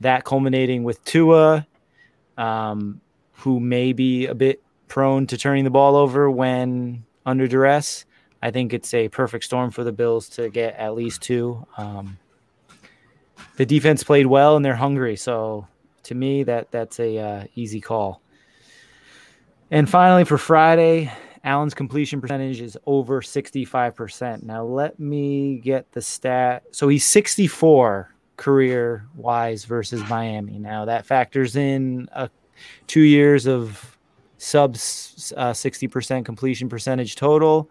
That 0.00 0.24
culminating 0.24 0.84
with 0.84 1.04
Tua, 1.04 1.66
um, 2.38 3.02
who 3.34 3.60
may 3.60 3.92
be 3.92 4.26
a 4.26 4.34
bit 4.34 4.62
prone 4.88 5.26
to 5.26 5.36
turning 5.36 5.64
the 5.64 5.70
ball 5.70 5.96
over 5.96 6.30
when 6.30 7.04
under 7.26 7.46
duress. 7.46 8.06
I 8.40 8.50
think 8.50 8.72
it's 8.72 8.94
a 8.94 9.08
perfect 9.08 9.44
storm 9.44 9.70
for 9.70 9.84
the 9.84 9.92
Bills 9.92 10.30
to 10.30 10.48
get 10.48 10.76
at 10.76 10.94
least 10.94 11.20
two. 11.20 11.66
Um, 11.76 12.18
the 13.56 13.66
defense 13.66 14.02
played 14.02 14.26
well 14.26 14.56
and 14.56 14.64
they're 14.64 14.76
hungry. 14.76 15.16
So 15.16 15.66
to 16.04 16.14
me, 16.14 16.42
that 16.44 16.70
that's 16.70 16.98
a 16.98 17.18
uh, 17.18 17.44
easy 17.54 17.82
call. 17.82 18.22
And 19.70 19.88
finally, 19.88 20.24
for 20.24 20.38
Friday, 20.38 21.12
Allen's 21.44 21.74
completion 21.74 22.20
percentage 22.20 22.60
is 22.60 22.76
over 22.86 23.20
65%. 23.20 24.42
Now, 24.42 24.64
let 24.64 24.98
me 24.98 25.58
get 25.58 25.90
the 25.92 26.00
stat. 26.00 26.64
So 26.72 26.88
he's 26.88 27.04
64 27.06 28.14
career 28.36 29.06
wise 29.14 29.64
versus 29.64 30.06
Miami. 30.08 30.58
Now, 30.58 30.86
that 30.86 31.04
factors 31.04 31.56
in 31.56 32.08
a, 32.12 32.30
two 32.86 33.02
years 33.02 33.46
of 33.46 33.98
sub 34.38 34.74
uh, 34.74 35.52
60% 35.52 36.24
completion 36.24 36.68
percentage 36.68 37.16
total. 37.16 37.68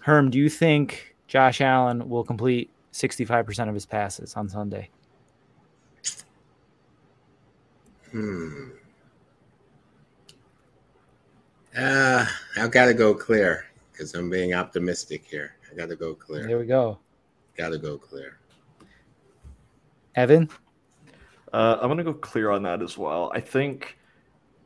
Herm, 0.00 0.30
do 0.30 0.38
you 0.38 0.48
think 0.48 1.14
Josh 1.28 1.60
Allen 1.60 2.08
will 2.08 2.24
complete 2.24 2.70
65% 2.92 3.68
of 3.68 3.74
his 3.74 3.86
passes 3.86 4.34
on 4.34 4.48
Sunday? 4.48 4.90
Hmm. 8.10 8.70
Uh, 11.76 12.24
I've 12.56 12.70
gotta 12.70 12.94
go 12.94 13.14
clear 13.14 13.66
because 13.92 14.14
I'm 14.14 14.30
being 14.30 14.54
optimistic 14.54 15.24
here. 15.24 15.56
I 15.70 15.76
gotta 15.76 15.96
go 15.96 16.14
clear. 16.14 16.46
There 16.46 16.58
we 16.58 16.66
go. 16.66 16.98
Gotta 17.56 17.78
go 17.78 17.98
clear. 17.98 18.38
Evan? 20.14 20.48
Uh, 21.52 21.78
I'm 21.80 21.88
gonna 21.88 22.04
go 22.04 22.14
clear 22.14 22.50
on 22.50 22.62
that 22.62 22.82
as 22.82 22.96
well. 22.96 23.30
I 23.34 23.40
think 23.40 23.98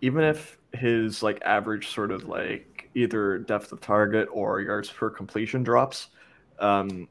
even 0.00 0.22
if 0.22 0.58
his 0.72 1.22
like 1.22 1.40
average 1.44 1.88
sort 1.88 2.10
of 2.10 2.24
like 2.24 2.90
either 2.94 3.38
depth 3.38 3.72
of 3.72 3.80
target 3.80 4.28
or 4.30 4.60
yards 4.60 4.90
per 4.90 5.08
completion 5.08 5.62
drops, 5.62 6.08
um, 6.58 7.08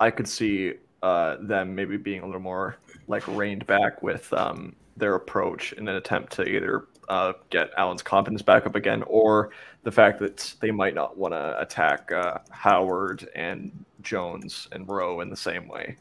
I 0.00 0.10
could 0.10 0.28
see 0.28 0.74
uh, 1.02 1.36
them 1.40 1.74
maybe 1.74 1.96
being 1.96 2.22
a 2.22 2.26
little 2.26 2.40
more 2.40 2.76
like 3.08 3.26
reined 3.28 3.66
back 3.66 4.02
with 4.02 4.32
um, 4.32 4.74
their 4.96 5.14
approach 5.14 5.72
in 5.74 5.88
an 5.88 5.96
attempt 5.96 6.32
to 6.34 6.44
either 6.44 6.86
uh, 7.08 7.34
get 7.50 7.70
Allen's 7.76 8.02
confidence 8.02 8.42
back 8.42 8.66
up 8.66 8.74
again, 8.74 9.02
or 9.06 9.50
the 9.82 9.92
fact 9.92 10.18
that 10.20 10.54
they 10.60 10.70
might 10.70 10.94
not 10.94 11.16
want 11.16 11.34
to 11.34 11.60
attack 11.60 12.10
uh, 12.12 12.38
Howard 12.50 13.28
and 13.34 13.84
Jones 14.02 14.68
and 14.72 14.88
Rowe 14.88 15.20
in 15.20 15.30
the 15.30 15.36
same 15.36 15.68
way 15.68 15.96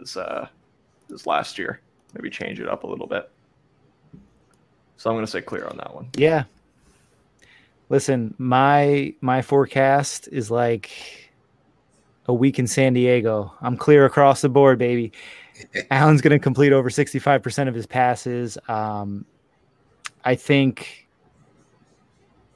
as 0.00 0.16
uh, 0.16 0.48
as 1.12 1.26
last 1.26 1.58
year. 1.58 1.80
Maybe 2.14 2.30
change 2.30 2.60
it 2.60 2.68
up 2.68 2.84
a 2.84 2.86
little 2.86 3.06
bit. 3.06 3.30
So 4.96 5.10
I'm 5.10 5.16
going 5.16 5.26
to 5.26 5.30
say 5.30 5.42
clear 5.42 5.66
on 5.66 5.76
that 5.76 5.94
one. 5.94 6.08
Yeah. 6.16 6.44
Listen, 7.88 8.34
my 8.38 9.14
my 9.20 9.42
forecast 9.42 10.28
is 10.32 10.50
like 10.50 10.90
a 12.26 12.34
week 12.34 12.58
in 12.58 12.66
San 12.66 12.94
Diego. 12.94 13.52
I'm 13.60 13.76
clear 13.76 14.04
across 14.04 14.40
the 14.40 14.48
board, 14.48 14.78
baby. 14.78 15.12
Allen's 15.90 16.20
going 16.20 16.32
to 16.32 16.42
complete 16.42 16.72
over 16.72 16.90
65% 16.90 17.68
of 17.68 17.74
his 17.74 17.86
passes. 17.86 18.58
Um, 18.68 19.24
I 20.26 20.34
think 20.34 21.08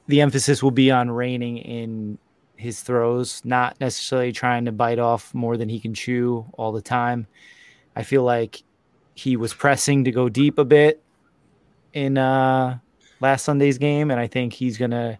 the 0.07 0.19
emphasis 0.19 0.61
will 0.61 0.71
be 0.71 0.91
on 0.91 1.09
reining 1.09 1.57
in 1.57 2.17
his 2.57 2.81
throws, 2.81 3.41
not 3.45 3.79
necessarily 3.79 4.33
trying 4.33 4.65
to 4.65 4.73
bite 4.73 4.99
off 4.99 5.33
more 5.33 5.55
than 5.55 5.69
he 5.69 5.79
can 5.79 5.93
chew 5.93 6.45
all 6.57 6.73
the 6.73 6.81
time. 6.81 7.27
I 7.95 8.03
feel 8.03 8.23
like 8.23 8.61
he 9.15 9.37
was 9.37 9.53
pressing 9.53 10.03
to 10.03 10.11
go 10.11 10.27
deep 10.27 10.57
a 10.57 10.65
bit 10.65 11.01
in 11.93 12.17
uh, 12.17 12.77
last 13.21 13.45
Sunday's 13.45 13.77
game, 13.77 14.11
and 14.11 14.19
I 14.19 14.27
think 14.27 14.51
he's 14.51 14.77
going 14.77 14.91
to 14.91 15.17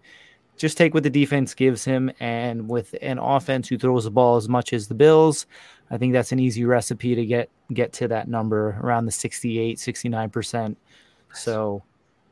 just 0.57 0.77
take 0.77 0.93
what 0.93 1.03
the 1.03 1.09
defense 1.09 1.53
gives 1.53 1.85
him. 1.85 2.11
And 2.19 2.69
with 2.69 2.93
an 3.01 3.17
offense 3.17 3.69
who 3.69 3.77
throws 3.77 4.03
the 4.03 4.11
ball 4.11 4.35
as 4.35 4.49
much 4.49 4.73
as 4.73 4.89
the 4.89 4.93
Bills, 4.93 5.45
I 5.89 5.97
think 5.97 6.11
that's 6.11 6.33
an 6.33 6.39
easy 6.39 6.65
recipe 6.65 7.15
to 7.15 7.25
get 7.25 7.49
get 7.73 7.93
to 7.93 8.09
that 8.09 8.27
number 8.27 8.77
around 8.81 9.05
the 9.05 9.11
68, 9.11 9.77
69%. 9.77 10.75
So, 11.33 11.81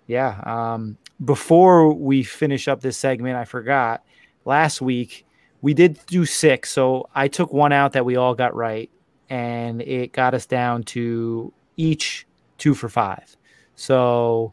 yeah. 0.10 0.41
Um, 0.45 0.97
before 1.24 1.93
we 1.93 2.24
finish 2.24 2.68
up 2.68 2.82
this 2.82 2.97
segment, 2.97 3.38
I 3.38 3.45
forgot 3.45 4.03
last 4.43 4.82
week 4.82 5.26
we 5.62 5.74
did 5.74 5.99
do 6.07 6.26
six. 6.26 6.72
So 6.72 7.07
I 7.14 7.28
took 7.28 7.53
one 7.53 7.72
out 7.72 7.93
that 7.93 8.05
we 8.05 8.16
all 8.16 8.34
got 8.34 8.55
right, 8.55 8.89
and 9.30 9.82
it 9.84 10.12
got 10.12 10.34
us 10.34 10.45
down 10.45 10.84
to 10.84 11.53
each 11.78 12.26
two 12.57 12.74
for 12.74 12.89
five. 12.89 13.38
So 13.76 14.51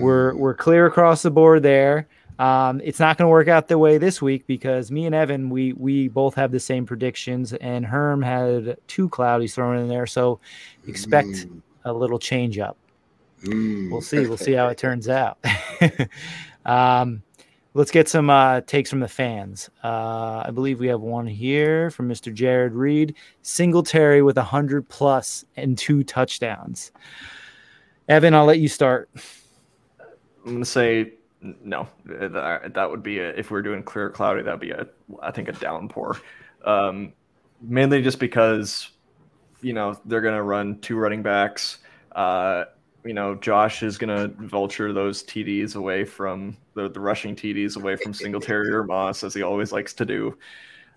we're 0.00 0.34
we're 0.36 0.54
clear 0.54 0.86
across 0.86 1.22
the 1.22 1.30
board 1.30 1.62
there. 1.62 2.06
Um, 2.38 2.80
it's 2.82 2.98
not 2.98 3.18
going 3.18 3.26
to 3.26 3.30
work 3.30 3.48
out 3.48 3.68
the 3.68 3.78
way 3.78 3.98
this 3.98 4.20
week 4.22 4.46
because 4.46 4.90
me 4.90 5.06
and 5.06 5.14
Evan 5.14 5.50
we 5.50 5.72
we 5.74 6.08
both 6.08 6.34
have 6.34 6.52
the 6.52 6.60
same 6.60 6.86
predictions, 6.86 7.52
and 7.54 7.84
Herm 7.84 8.22
had 8.22 8.76
two 8.86 9.08
cloudies 9.08 9.54
thrown 9.54 9.78
in 9.78 9.88
there, 9.88 10.06
so 10.06 10.38
expect 10.86 11.28
Mm. 11.28 11.60
a 11.84 11.92
little 11.92 12.18
change 12.18 12.58
up. 12.58 12.76
Mm. 13.44 13.90
We'll 13.90 14.00
see. 14.00 14.26
We'll 14.26 14.36
see 14.36 14.52
how 14.52 14.68
it 14.68 14.78
turns 14.78 15.08
out. 15.08 15.38
um, 16.64 17.22
let's 17.74 17.90
get 17.90 18.08
some 18.08 18.30
uh, 18.30 18.60
takes 18.62 18.90
from 18.90 19.00
the 19.00 19.08
fans. 19.08 19.70
Uh, 19.82 20.44
I 20.46 20.50
believe 20.52 20.78
we 20.78 20.88
have 20.88 21.00
one 21.00 21.26
here 21.26 21.90
from 21.90 22.08
Mr. 22.08 22.32
Jared 22.32 22.72
Reed. 22.72 23.14
Singletary 23.42 24.22
with 24.22 24.36
100 24.36 24.88
plus 24.88 25.44
and 25.56 25.76
two 25.76 26.04
touchdowns. 26.04 26.92
Evan, 28.08 28.34
I'll 28.34 28.44
let 28.44 28.58
you 28.58 28.68
start. 28.68 29.10
I'm 30.44 30.54
gonna 30.54 30.64
say 30.64 31.12
no. 31.40 31.88
That, 32.04 32.72
that 32.74 32.90
would 32.90 33.02
be 33.02 33.18
a, 33.18 33.30
if 33.30 33.50
we're 33.50 33.62
doing 33.62 33.82
clear 33.82 34.10
cloudy. 34.10 34.42
That'd 34.42 34.60
be 34.60 34.70
a 34.70 34.86
I 35.20 35.30
think 35.30 35.48
a 35.48 35.52
downpour. 35.52 36.20
Um, 36.64 37.12
mainly 37.60 38.02
just 38.02 38.18
because 38.18 38.90
you 39.60 39.72
know 39.72 39.98
they're 40.04 40.20
gonna 40.20 40.42
run 40.42 40.80
two 40.80 40.96
running 40.96 41.22
backs. 41.22 41.78
Uh, 42.10 42.64
you 43.04 43.14
know 43.14 43.34
Josh 43.34 43.82
is 43.82 43.98
gonna 43.98 44.28
vulture 44.28 44.92
those 44.92 45.22
TDs 45.22 45.76
away 45.76 46.04
from 46.04 46.56
the, 46.74 46.88
the 46.88 47.00
rushing 47.00 47.34
TDs 47.34 47.76
away 47.76 47.96
from 47.96 48.12
Singletary 48.14 48.70
or 48.70 48.84
Moss 48.84 49.24
as 49.24 49.34
he 49.34 49.42
always 49.42 49.72
likes 49.72 49.92
to 49.94 50.04
do. 50.04 50.36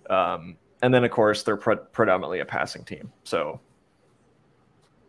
Um, 0.09 0.57
and 0.81 0.93
then 0.93 1.03
of 1.03 1.11
course 1.11 1.43
they're 1.43 1.57
pre- 1.57 1.77
predominantly 1.91 2.39
a 2.39 2.45
passing 2.45 2.83
team. 2.83 3.11
So 3.23 3.59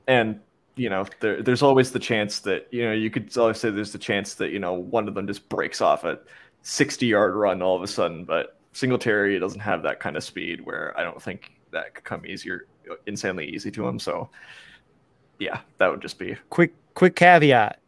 and 0.07 0.41
you 0.77 0.91
know, 0.91 1.07
there, 1.21 1.43
there's 1.43 1.63
always 1.63 1.91
the 1.91 1.99
chance 1.99 2.41
that 2.41 2.69
you 2.71 2.85
know 2.85 2.93
you 2.93 3.11
could 3.11 3.37
always 3.37 3.59
say 3.59 3.71
there's 3.71 3.93
the 3.93 3.99
chance 3.99 4.35
that 4.35 4.51
you 4.51 4.59
know 4.59 4.75
one 4.75 5.09
of 5.09 5.15
them 5.15 5.27
just 5.27 5.49
breaks 5.49 5.81
off 5.81 6.05
a 6.05 6.19
60 6.63 7.07
yard 7.07 7.35
run 7.35 7.63
all 7.63 7.77
of 7.77 7.83
a 7.83 7.87
sudden, 7.87 8.25
but 8.25 8.59
Singletary 8.73 9.39
doesn't 9.39 9.61
have 9.61 9.83
that 9.85 10.01
kind 10.01 10.17
of 10.17 10.25
speed 10.25 10.61
where 10.65 10.99
I 10.99 11.03
don't 11.03 11.21
think 11.21 11.53
that 11.71 11.95
could 11.95 12.05
come 12.05 12.27
easier, 12.27 12.67
insanely 13.07 13.47
easy 13.47 13.71
to 13.71 13.87
him. 13.87 13.99
So, 13.99 14.29
yeah, 15.39 15.61
that 15.79 15.91
would 15.91 16.01
just 16.01 16.19
be 16.19 16.37
Quick, 16.51 16.73
quick 16.95 17.17
caveat. 17.17 17.79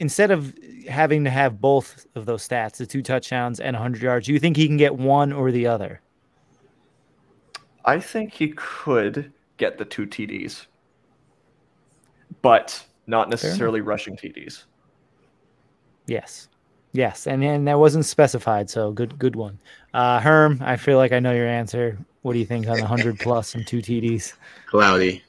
Instead 0.00 0.30
of 0.30 0.54
having 0.88 1.24
to 1.24 1.30
have 1.30 1.60
both 1.60 2.06
of 2.14 2.26
those 2.26 2.46
stats, 2.46 2.76
the 2.76 2.86
two 2.86 3.02
touchdowns 3.02 3.60
and 3.60 3.74
100 3.74 4.02
yards, 4.02 4.26
do 4.26 4.32
you 4.32 4.38
think 4.38 4.56
he 4.56 4.66
can 4.66 4.76
get 4.76 4.96
one 4.96 5.32
or 5.32 5.50
the 5.50 5.66
other? 5.66 6.00
I 7.84 7.98
think 7.98 8.32
he 8.32 8.48
could 8.56 9.32
get 9.56 9.78
the 9.78 9.84
two 9.84 10.06
TDs, 10.06 10.66
but 12.42 12.84
not 13.06 13.28
necessarily 13.28 13.80
rushing 13.80 14.16
TDs. 14.16 14.64
Yes. 16.06 16.48
Yes, 16.94 17.26
and 17.26 17.42
and 17.42 17.66
that 17.68 17.78
wasn't 17.78 18.04
specified, 18.04 18.68
so 18.68 18.92
good 18.92 19.18
good 19.18 19.34
one. 19.34 19.58
Uh 19.94 20.20
Herm, 20.20 20.58
I 20.62 20.76
feel 20.76 20.98
like 20.98 21.12
I 21.12 21.20
know 21.20 21.32
your 21.32 21.46
answer. 21.46 21.96
What 22.20 22.34
do 22.34 22.38
you 22.38 22.44
think 22.44 22.68
on 22.68 22.76
the 22.76 22.82
100 22.82 23.18
plus 23.18 23.54
and 23.54 23.66
two 23.66 23.78
TDs? 23.78 24.34
Cloudy. 24.66 25.22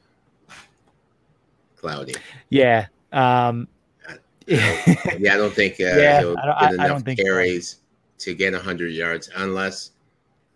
Cloudy. 1.84 2.15
Yeah. 2.49 2.86
Um 3.11 3.67
Yeah, 4.47 5.34
I 5.34 5.38
don't 5.38 5.53
think 5.53 5.73
uh, 5.81 5.84
Yeah, 5.84 6.19
he'll 6.21 6.38
I 6.38 6.45
don't- 6.45 6.59
get 6.59 6.61
I- 6.61 6.65
I 6.65 6.73
enough 6.73 6.88
don't 6.88 7.01
think 7.03 7.19
carries 7.19 7.77
to 8.19 8.34
get 8.34 8.53
100 8.53 8.88
yards 8.93 9.29
unless, 9.36 9.91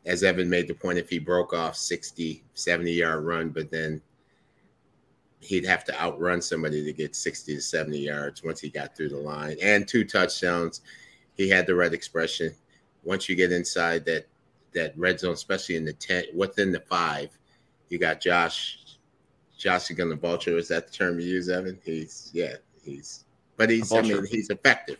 as 0.05 0.23
Evan 0.23 0.49
made 0.49 0.67
the 0.69 0.73
point, 0.73 0.97
if 0.97 1.09
he 1.09 1.19
broke 1.19 1.53
off 1.53 1.75
60, 1.75 2.41
70 2.53 2.91
yard 2.93 3.25
run, 3.25 3.49
but 3.49 3.69
then 3.69 4.01
he'd 5.41 5.65
have 5.65 5.84
to 5.86 6.01
outrun 6.01 6.41
somebody 6.41 6.84
to 6.86 6.93
get 6.93 7.13
60 7.15 7.55
to 7.55 7.61
70 7.61 7.97
yards 7.99 8.41
once 8.43 8.61
he 8.61 8.69
got 8.69 8.95
through 8.95 9.09
the 9.09 9.17
line 9.17 9.57
and 9.61 9.86
two 9.88 10.05
touchdowns. 10.05 10.82
He 11.36 11.49
had 11.49 11.67
the 11.67 11.75
right 11.75 11.93
expression. 11.93 12.53
Once 13.03 13.28
you 13.30 13.36
get 13.36 13.51
inside 13.51 14.05
that 14.05 14.28
that 14.73 14.97
red 14.97 15.19
zone, 15.19 15.34
especially 15.34 15.75
in 15.75 15.84
the 15.86 15.93
10, 15.93 16.25
within 16.36 16.71
the 16.71 16.80
five, 16.82 17.30
you 17.89 17.97
got 17.97 18.21
Josh. 18.21 18.80
Josh 19.58 19.89
is 19.89 19.97
to 19.97 20.16
vulture. 20.16 20.58
Is 20.58 20.68
that 20.70 20.88
the 20.88 20.93
term 20.93 21.20
you 21.20 21.26
use, 21.28 21.49
Evan? 21.49 21.80
He's, 21.84 22.30
yeah, 22.34 22.55
he's, 22.84 23.26
but 23.55 23.70
he's, 23.70 23.91
I 23.91 24.01
mean, 24.01 24.26
he's 24.26 24.49
effective. 24.49 24.97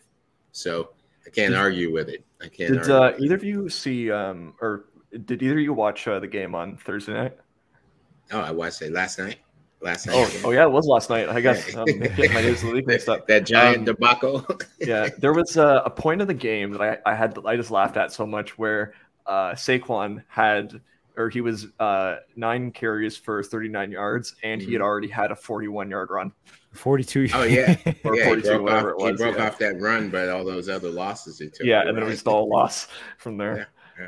So 0.51 0.89
I 1.26 1.30
can't 1.30 1.53
argue 1.55 1.91
with 1.93 2.10
it. 2.10 2.26
I 2.41 2.47
can't 2.47 2.74
Did 2.74 2.78
argue. 2.80 2.93
uh, 2.95 2.99
with 3.12 3.20
it. 3.20 3.24
either 3.24 3.36
of 3.36 3.43
you 3.43 3.70
see, 3.70 4.12
um, 4.12 4.55
or 4.62 4.86
did 5.26 5.41
either 5.43 5.58
of 5.58 5.62
you 5.64 5.74
watch 5.74 6.08
uh, 6.08 6.20
the 6.20 6.28
game 6.28 6.55
on 6.55 6.78
Thursday 6.78 7.14
night? 7.14 7.38
Oh, 8.32 8.39
I 8.41 8.51
watched 8.51 8.82
it 8.82 8.91
last 8.91 9.20
night. 9.20 9.38
Last 9.80 10.08
night. 10.08 10.16
Oh, 10.18 10.41
oh 10.45 10.51
yeah, 10.51 10.64
it 10.64 10.72
was 10.72 10.88
last 10.88 11.10
night. 11.12 11.30
I 11.30 11.39
guess 11.39 11.76
um, 11.76 11.86
my 11.99 12.08
days 12.08 12.64
of 12.64 12.70
the 12.70 12.74
week 12.74 12.88
mixed 12.88 13.08
up. 13.08 13.28
that 13.28 13.45
giant 13.45 13.78
Um, 13.80 13.86
debacle. 13.86 14.45
yeah, 14.80 15.10
there 15.20 15.34
was 15.34 15.55
a, 15.55 15.84
a 15.86 15.89
point 15.91 16.20
of 16.22 16.28
the 16.28 16.34
game 16.34 16.72
that 16.72 16.82
I, 16.82 17.12
I 17.12 17.14
had 17.16 17.38
I 17.45 17.55
just 17.55 17.70
laughed 17.70 17.95
at 17.95 18.12
so 18.12 18.26
much 18.26 18.58
where 18.58 18.93
uh, 19.28 19.51
Saquon 19.51 20.24
had 20.28 20.82
or 21.18 21.30
he 21.30 21.41
was 21.41 21.68
uh, 21.80 22.18
nine 22.36 22.72
carries 22.72 23.18
for 23.18 23.41
39 23.43 23.91
yards 23.91 24.36
and 24.43 24.61
he 24.61 24.72
had 24.74 24.82
Mhm. 24.82 24.86
already 24.86 25.07
had 25.07 25.32
a 25.32 25.36
41 25.36 25.89
yard 25.89 26.09
run. 26.11 26.32
42. 26.74 27.28
Oh 27.34 27.43
yeah, 27.43 27.76
Or 28.03 28.15
yeah. 28.15 28.24
He 28.24 28.30
42, 28.30 28.41
broke, 28.49 28.61
whatever 28.63 28.95
off, 28.95 28.99
it 28.99 29.03
was, 29.03 29.11
he 29.20 29.26
broke 29.26 29.38
yeah. 29.38 29.47
off 29.47 29.57
that 29.57 29.82
run, 29.82 30.09
but 30.09 30.30
all 30.30 30.45
those 30.45 30.70
other 30.70 30.89
losses 30.89 31.39
he 31.39 31.47
took. 31.49 31.61
yeah, 31.65 31.80
you're 31.82 31.89
and 31.89 31.97
then 31.97 32.03
it 32.05 32.07
was 32.07 32.24
all 32.24 32.47
loss 32.47 32.88
from 33.18 33.38
there. 33.38 33.68
Yeah, 33.99 34.07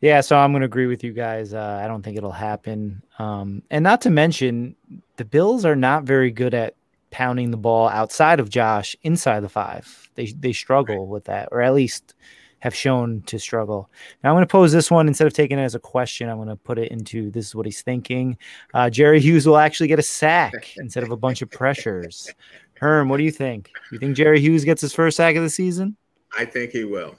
Yeah. 0.00 0.20
so 0.20 0.36
I'm 0.36 0.52
going 0.52 0.60
to 0.62 0.66
agree 0.66 0.86
with 0.86 1.02
you 1.04 1.12
guys. 1.12 1.54
Uh, 1.54 1.80
I 1.82 1.86
don't 1.88 2.02
think 2.02 2.16
it'll 2.16 2.30
happen. 2.32 3.02
Um, 3.18 3.62
and 3.70 3.82
not 3.82 4.00
to 4.02 4.10
mention, 4.10 4.76
the 5.16 5.24
Bills 5.24 5.64
are 5.64 5.76
not 5.76 6.04
very 6.04 6.30
good 6.30 6.54
at 6.54 6.74
pounding 7.10 7.50
the 7.50 7.56
ball 7.56 7.88
outside 7.88 8.38
of 8.38 8.48
Josh 8.50 8.94
inside 9.02 9.40
the 9.40 9.48
five. 9.48 10.10
They 10.14 10.26
they 10.26 10.52
struggle 10.52 11.06
with 11.06 11.24
that, 11.24 11.48
or 11.52 11.62
at 11.62 11.74
least 11.74 12.14
have 12.60 12.74
shown 12.74 13.22
to 13.22 13.38
struggle. 13.38 13.90
Now 14.22 14.30
I'm 14.30 14.36
going 14.36 14.46
to 14.46 14.50
pose 14.50 14.72
this 14.72 14.90
one 14.90 15.08
instead 15.08 15.26
of 15.26 15.32
taking 15.32 15.58
it 15.58 15.62
as 15.62 15.74
a 15.74 15.80
question. 15.80 16.28
I'm 16.28 16.36
going 16.36 16.48
to 16.48 16.56
put 16.56 16.78
it 16.78 16.90
into 16.90 17.30
this 17.30 17.46
is 17.46 17.54
what 17.54 17.66
he's 17.66 17.82
thinking. 17.82 18.36
Uh, 18.74 18.90
Jerry 18.90 19.20
Hughes 19.20 19.46
will 19.46 19.58
actually 19.58 19.88
get 19.88 19.98
a 19.98 20.02
sack 20.02 20.72
instead 20.76 21.02
of 21.02 21.10
a 21.10 21.16
bunch 21.16 21.42
of 21.42 21.50
pressures. 21.50 22.28
Herm, 22.74 23.08
what 23.08 23.16
do 23.16 23.24
you 23.24 23.30
think? 23.30 23.70
You 23.90 23.98
think 23.98 24.16
Jerry 24.16 24.40
Hughes 24.40 24.64
gets 24.64 24.80
his 24.80 24.92
first 24.92 25.16
sack 25.16 25.36
of 25.36 25.42
the 25.42 25.50
season? 25.50 25.96
I 26.36 26.44
think 26.44 26.70
he 26.72 26.84
will. 26.84 27.16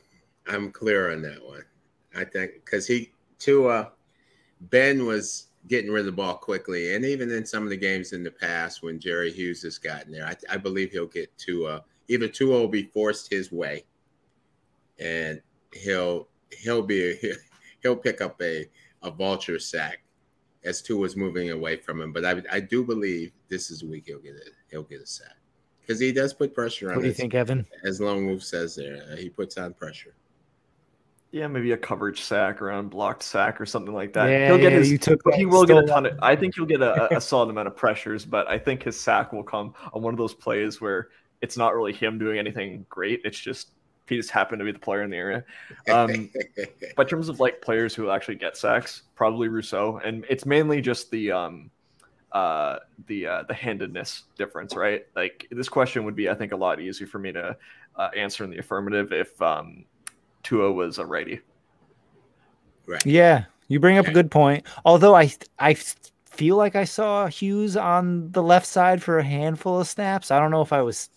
I'm 0.47 0.71
clear 0.71 1.11
on 1.11 1.21
that 1.23 1.43
one. 1.43 1.63
I 2.15 2.23
think 2.23 2.53
because 2.65 2.87
he 2.87 3.11
to 3.39 3.67
uh 3.67 3.89
Ben 4.61 5.05
was 5.05 5.47
getting 5.67 5.91
rid 5.91 6.01
of 6.01 6.05
the 6.07 6.11
ball 6.11 6.35
quickly. 6.35 6.95
And 6.95 7.05
even 7.05 7.31
in 7.31 7.45
some 7.45 7.63
of 7.63 7.69
the 7.69 7.77
games 7.77 8.13
in 8.13 8.23
the 8.23 8.31
past 8.31 8.81
when 8.81 8.99
Jerry 8.99 9.31
Hughes 9.31 9.61
has 9.63 9.77
gotten 9.77 10.11
there, 10.11 10.25
I, 10.25 10.35
I 10.49 10.57
believe 10.57 10.91
he'll 10.91 11.05
get 11.05 11.37
Tua. 11.37 11.83
Either 12.07 12.27
Tua 12.27 12.59
will 12.59 12.67
be 12.67 12.83
forced 12.83 13.29
his 13.29 13.51
way, 13.51 13.85
and 14.99 15.41
he'll 15.73 16.27
he'll 16.51 16.81
be 16.81 17.17
he'll 17.83 17.95
pick 17.95 18.21
up 18.21 18.41
a 18.41 18.65
a 19.03 19.11
vulture 19.11 19.59
sack 19.59 20.03
as 20.65 20.81
Tua's 20.81 21.15
moving 21.15 21.51
away 21.51 21.77
from 21.77 22.01
him. 22.01 22.11
But 22.11 22.25
I 22.25 22.41
I 22.51 22.59
do 22.59 22.83
believe 22.83 23.31
this 23.47 23.71
is 23.71 23.79
the 23.79 23.87
week 23.87 24.05
he'll 24.07 24.19
get 24.19 24.35
it. 24.35 24.49
He'll 24.69 24.83
get 24.83 25.01
a 25.01 25.07
sack 25.07 25.37
because 25.81 25.99
he 25.99 26.11
does 26.11 26.33
put 26.33 26.53
pressure 26.53 26.89
on. 26.89 26.97
What 26.97 27.01
do 27.01 27.07
you 27.07 27.13
think, 27.13 27.33
Evan? 27.33 27.65
As 27.83 27.99
Lone 27.99 28.27
Wolf 28.27 28.43
says 28.43 28.75
there, 28.75 29.03
uh, 29.11 29.15
he 29.15 29.29
puts 29.29 29.57
on 29.57 29.73
pressure. 29.73 30.13
Yeah, 31.31 31.47
maybe 31.47 31.71
a 31.73 31.77
coverage 31.77 32.21
sack 32.21 32.59
or 32.61 32.71
unblocked 32.71 33.21
sack 33.21 33.61
or 33.61 33.65
something 33.65 33.93
like 33.93 34.13
that. 34.13 34.29
Yeah, 34.29 34.47
he'll 34.47 34.57
get 34.57 34.71
yeah, 34.71 34.79
his, 34.79 34.91
you 34.91 34.97
took 34.97 35.21
he 35.35 35.45
will 35.45 35.65
get 35.65 35.77
a 35.77 35.85
ton 35.85 36.07
of. 36.07 36.19
I 36.21 36.35
think 36.35 36.55
he'll 36.55 36.65
get 36.65 36.81
a, 36.81 37.15
a 37.15 37.21
solid 37.21 37.49
amount 37.49 37.67
of 37.67 37.75
pressures, 37.75 38.25
but 38.25 38.47
I 38.47 38.57
think 38.57 38.83
his 38.83 38.99
sack 38.99 39.31
will 39.31 39.43
come 39.43 39.73
on 39.93 40.01
one 40.01 40.13
of 40.13 40.17
those 40.17 40.33
plays 40.33 40.81
where 40.81 41.09
it's 41.41 41.55
not 41.55 41.75
really 41.75 41.93
him 41.93 42.17
doing 42.17 42.39
anything 42.39 42.85
great. 42.89 43.21
It's 43.23 43.39
just 43.39 43.71
he 44.09 44.17
just 44.17 44.31
happened 44.31 44.59
to 44.59 44.65
be 44.65 44.71
the 44.71 44.79
player 44.79 45.03
in 45.03 45.09
the 45.09 45.17
area. 45.17 45.45
Um, 45.89 46.29
but 46.95 47.03
in 47.03 47.09
terms 47.09 47.29
of 47.29 47.39
like 47.39 47.61
players 47.61 47.93
who 47.95 48.09
actually 48.09 48.35
get 48.35 48.57
sacks, 48.57 49.03
probably 49.15 49.47
Rousseau, 49.47 50.01
and 50.03 50.25
it's 50.29 50.45
mainly 50.45 50.81
just 50.81 51.11
the 51.11 51.31
um, 51.31 51.71
uh, 52.31 52.79
the 53.07 53.27
uh, 53.27 53.43
the 53.43 53.53
handedness 53.53 54.23
difference, 54.37 54.75
right? 54.75 55.05
Like 55.15 55.47
this 55.51 55.69
question 55.69 56.03
would 56.05 56.15
be, 56.15 56.29
I 56.29 56.33
think, 56.33 56.51
a 56.51 56.57
lot 56.57 56.81
easier 56.81 57.07
for 57.07 57.19
me 57.19 57.31
to 57.31 57.55
uh, 57.95 58.09
answer 58.15 58.43
in 58.43 58.49
the 58.49 58.57
affirmative 58.57 59.13
if 59.13 59.39
um, 59.41 59.85
Tua 60.43 60.71
was 60.71 60.97
a 60.97 61.05
righty. 61.05 61.39
Right. 62.85 63.05
Yeah, 63.05 63.45
you 63.67 63.79
bring 63.79 63.97
up 63.97 64.07
a 64.07 64.11
good 64.11 64.31
point. 64.31 64.65
Although 64.83 65.15
I 65.15 65.31
I 65.59 65.75
feel 66.25 66.55
like 66.55 66.75
I 66.75 66.85
saw 66.85 67.27
Hughes 67.27 67.77
on 67.77 68.31
the 68.31 68.41
left 68.41 68.65
side 68.65 69.03
for 69.03 69.19
a 69.19 69.23
handful 69.23 69.79
of 69.79 69.87
snaps. 69.87 70.31
I 70.31 70.39
don't 70.39 70.51
know 70.51 70.61
if 70.61 70.73
I 70.73 70.81
was. 70.81 71.09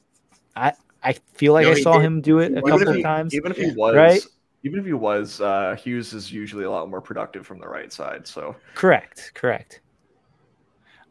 I 0.55 0.75
I 1.05 1.15
feel 1.35 1.53
like 1.53 1.67
No, 1.67 1.73
I 1.73 1.81
saw 1.81 1.95
did. 1.99 2.03
him 2.07 2.21
do 2.21 2.39
it 2.39 2.57
a 2.57 2.63
couple 2.63 2.93
he, 2.93 3.03
times. 3.03 3.35
even 3.35 3.51
if 3.51 3.59
he 3.59 3.71
was 3.73 3.95
Right? 3.95 4.23
even 4.65 4.79
if 4.79 4.87
he 4.87 4.93
was, 4.93 5.41
uh, 5.41 5.75
Hughes 5.75 6.13
is 6.13 6.31
usually 6.33 6.65
a 6.65 6.71
lot 6.71 6.89
more 6.89 7.01
productive 7.01 7.45
from 7.47 7.59
the 7.59 7.67
right 7.69 7.93
side. 7.93 8.27
So 8.29 8.55
Correct. 8.75 9.33
Correct. 9.35 9.81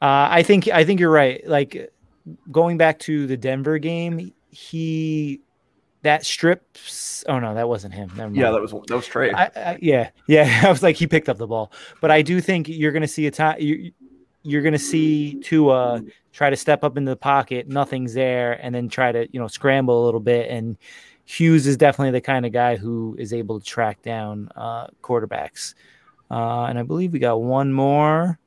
Uh, 0.02 0.28
I 0.32 0.44
think 0.44 0.68
I 0.70 0.84
think 0.84 1.00
you're 1.00 1.12
right. 1.12 1.46
Like 1.48 1.92
going 2.52 2.78
back 2.78 3.00
to 3.00 3.28
the 3.28 3.38
Denver 3.38 3.78
game, 3.78 4.34
he 4.50 5.42
that 6.04 6.26
strips. 6.26 7.24
Oh 7.28 7.38
no, 7.39 7.54
that 7.54 7.68
wasn't 7.68 7.94
him. 7.94 8.10
Never 8.16 8.30
mind. 8.30 8.36
yeah, 8.36 8.52
that 8.52 8.62
was 8.62 8.72
that 8.72 8.96
was 8.96 9.06
Trey. 9.06 9.32
I, 9.32 9.46
I, 9.56 9.78
yeah, 9.82 10.10
yeah. 10.28 10.62
I 10.64 10.70
was 10.70 10.82
like, 10.82 10.96
he 10.96 11.06
picked 11.06 11.30
up 11.30 11.38
the 11.38 11.46
ball, 11.48 11.72
but 12.00 12.10
I 12.10 12.22
do 12.22 12.42
think 12.42 12.68
you're 12.68 12.92
going 12.92 13.04
to 13.04 13.08
see 13.08 13.28
a 13.28 13.32
time. 13.32 13.58
You, 13.60 13.92
you're 14.44 14.62
going 14.62 14.74
to 14.74 14.80
see 14.80 15.36
Tua 15.42 16.02
try 16.34 16.50
to 16.50 16.56
step 16.56 16.84
up 16.84 16.98
into 16.98 17.12
the 17.12 17.18
pocket. 17.18 17.68
Nothing's 17.68 18.14
there, 18.14 18.54
and 18.64 18.74
then 18.74 18.89
try 18.89 19.12
to 19.12 19.28
you 19.32 19.39
know 19.39 19.48
scramble 19.48 20.04
a 20.04 20.06
little 20.06 20.20
bit. 20.20 20.50
And 20.50 20.78
Hughes 21.26 21.68
is 21.68 21.78
definitely 21.78 22.12
the 22.12 22.22
kind 22.22 22.46
of 22.46 22.52
guy 22.52 22.76
who 22.76 23.16
is 23.20 23.34
able 23.34 23.60
to 23.60 23.66
track 23.66 24.02
down 24.02 24.50
uh, 24.56 24.88
quarterbacks. 25.02 25.76
Uh, 26.30 26.64
and 26.64 26.80
I 26.80 26.84
believe 26.84 27.14
we 27.14 27.20
got 27.20 27.42
one 27.42 27.72
more. 27.74 28.39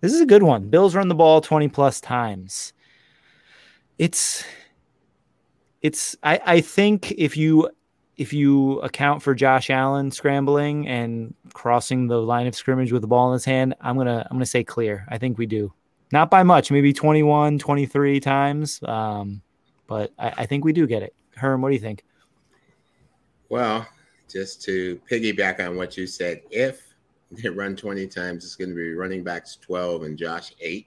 This 0.00 0.12
is 0.12 0.20
a 0.20 0.26
good 0.26 0.42
one. 0.42 0.68
Bills 0.68 0.96
run 0.96 1.08
the 1.08 1.14
ball 1.14 1.40
20 1.40 1.68
plus 1.68 2.00
times. 2.00 2.72
It's 3.98 4.44
it's 5.80 6.16
I, 6.22 6.40
I 6.44 6.60
think 6.60 7.12
if 7.12 7.36
you 7.36 7.70
if 8.16 8.32
you 8.32 8.78
account 8.80 9.22
for 9.22 9.34
Josh 9.34 9.70
Allen 9.70 10.10
scrambling 10.10 10.86
and 10.86 11.34
crossing 11.54 12.06
the 12.06 12.18
line 12.18 12.46
of 12.46 12.54
scrimmage 12.54 12.92
with 12.92 13.02
the 13.02 13.08
ball 13.08 13.28
in 13.28 13.34
his 13.34 13.44
hand, 13.44 13.74
I'm 13.80 13.96
gonna 13.96 14.26
I'm 14.30 14.36
gonna 14.36 14.46
say 14.46 14.64
clear. 14.64 15.06
I 15.08 15.18
think 15.18 15.38
we 15.38 15.46
do. 15.46 15.72
Not 16.12 16.30
by 16.30 16.42
much, 16.42 16.70
maybe 16.70 16.92
21, 16.92 17.58
23 17.58 18.20
times. 18.20 18.80
Um, 18.82 19.40
but 19.86 20.12
I, 20.18 20.32
I 20.38 20.46
think 20.46 20.64
we 20.64 20.72
do 20.72 20.86
get 20.86 21.02
it. 21.02 21.14
Herm, 21.36 21.62
what 21.62 21.70
do 21.70 21.74
you 21.74 21.80
think? 21.80 22.04
Well, 23.48 23.86
just 24.30 24.62
to 24.64 25.00
piggyback 25.10 25.66
on 25.66 25.76
what 25.76 25.96
you 25.96 26.06
said, 26.06 26.42
if 26.50 26.82
they 27.30 27.48
run 27.48 27.76
20 27.76 28.06
times, 28.08 28.44
it's 28.44 28.56
going 28.56 28.70
to 28.70 28.76
be 28.76 28.94
running 28.94 29.24
backs 29.24 29.56
12 29.56 30.02
and 30.02 30.18
Josh 30.18 30.54
8, 30.60 30.86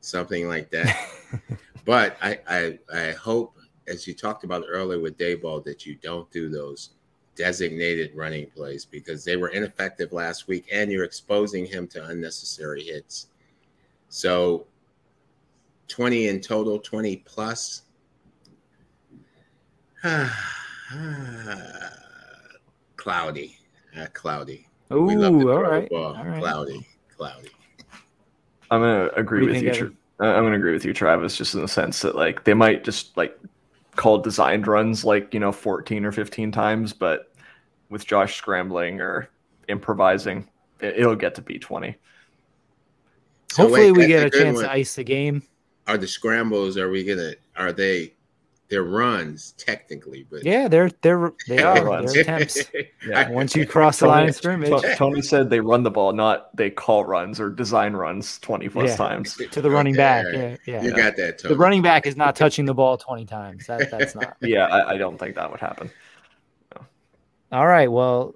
something 0.00 0.48
like 0.48 0.70
that. 0.70 0.96
but 1.84 2.16
I, 2.22 2.38
I, 2.48 2.78
I 2.94 3.10
hope, 3.12 3.56
as 3.88 4.06
you 4.06 4.14
talked 4.14 4.44
about 4.44 4.64
earlier 4.68 5.00
with 5.00 5.18
Daboll, 5.18 5.62
that 5.64 5.84
you 5.86 5.96
don't 5.96 6.30
do 6.30 6.48
those 6.48 6.90
designated 7.34 8.12
running 8.14 8.46
plays 8.50 8.84
because 8.84 9.24
they 9.24 9.36
were 9.36 9.48
ineffective 9.48 10.12
last 10.12 10.48
week 10.48 10.66
and 10.72 10.92
you're 10.92 11.04
exposing 11.04 11.64
him 11.64 11.86
to 11.88 12.04
unnecessary 12.06 12.82
hits. 12.84 13.28
So 14.08 14.66
20 15.88 16.28
in 16.28 16.40
total, 16.40 16.78
20 16.78 17.16
plus. 17.18 17.82
cloudy. 22.96 23.56
Uh, 23.98 24.06
cloudy. 24.12 24.66
Ooh, 24.92 25.02
We 25.04 25.16
love 25.16 25.32
to 25.40 25.50
all 25.50 25.56
throw 25.58 25.64
the 25.64 25.70
right. 25.70 25.90
ball. 25.90 26.16
All 26.16 26.24
right. 26.24 26.40
Cloudy. 26.40 26.86
Cloudy. 27.16 27.50
I'm 28.70 28.80
gonna 28.80 29.08
agree 29.16 29.42
What 29.42 29.52
with 29.52 29.62
you 29.62 29.68
you. 29.68 29.74
Tra- 29.74 29.92
I'm 30.20 30.44
gonna 30.44 30.56
agree 30.56 30.72
with 30.72 30.84
you, 30.84 30.92
Travis, 30.94 31.36
just 31.36 31.54
in 31.54 31.60
the 31.60 31.68
sense 31.68 32.00
that 32.02 32.14
like 32.16 32.44
they 32.44 32.54
might 32.54 32.84
just 32.84 33.16
like 33.16 33.38
call 33.96 34.18
designed 34.18 34.66
runs 34.66 35.04
like 35.04 35.32
you 35.34 35.40
know 35.40 35.52
14 35.52 36.04
or 36.04 36.12
15 36.12 36.52
times, 36.52 36.92
but 36.92 37.32
with 37.90 38.06
Josh 38.06 38.36
scrambling 38.36 39.00
or 39.00 39.28
improvising, 39.68 40.48
it, 40.80 40.98
it'll 40.98 41.16
get 41.16 41.34
to 41.36 41.42
be 41.42 41.58
20. 41.58 41.96
So 43.50 43.62
Hopefully, 43.64 43.92
wait, 43.92 43.98
we 43.98 44.06
get 44.06 44.26
a 44.26 44.30
good 44.30 44.42
chance 44.42 44.56
one. 44.56 44.64
to 44.64 44.72
ice 44.72 44.94
the 44.94 45.04
game. 45.04 45.42
Are 45.86 45.98
the 45.98 46.06
scrambles? 46.06 46.78
Are 46.78 46.90
we 46.90 47.04
gonna? 47.04 47.32
Are 47.56 47.72
they? 47.72 48.14
They're 48.72 48.82
runs 48.84 49.52
technically, 49.58 50.26
but 50.30 50.44
Yeah, 50.46 50.66
they're 50.66 50.88
they're 51.02 51.34
they 51.46 51.62
are 51.62 51.84
runs. 51.84 52.14
they're 52.14 52.22
attempts. 52.22 52.58
Yeah. 53.06 53.28
Once 53.28 53.54
you 53.54 53.66
cross 53.66 53.98
the 53.98 54.06
line 54.06 54.30
of 54.30 54.34
scrimmage 54.34 54.70
Tony 54.96 55.20
said 55.20 55.50
they 55.50 55.60
run 55.60 55.82
the 55.82 55.90
ball, 55.90 56.14
not 56.14 56.56
they 56.56 56.70
call 56.70 57.04
runs 57.04 57.38
or 57.38 57.50
design 57.50 57.92
runs 57.92 58.38
20 58.38 58.70
plus 58.70 58.88
Yeah. 58.90 58.96
times. 58.96 59.36
to 59.50 59.60
the 59.60 59.68
running 59.70 59.94
back, 59.94 60.24
Okay. 60.24 60.56
yeah, 60.64 60.76
yeah. 60.76 60.82
You 60.84 60.96
got 60.96 61.16
that, 61.16 61.38
Tony. 61.40 61.52
The 61.54 61.58
running 61.58 61.82
back 61.82 62.06
is 62.06 62.16
not 62.16 62.34
touching 62.34 62.64
the 62.64 62.72
ball 62.72 62.96
20 62.96 63.26
times. 63.26 63.66
That, 63.66 63.90
that's 63.90 64.14
not. 64.14 64.38
Yeah, 64.40 64.68
I, 64.68 64.92
I 64.92 64.96
don't 64.96 65.18
think 65.18 65.34
that 65.34 65.50
would 65.50 65.60
happen. 65.60 65.90
All 67.52 67.66
right. 67.66 67.92
Well, 67.92 68.34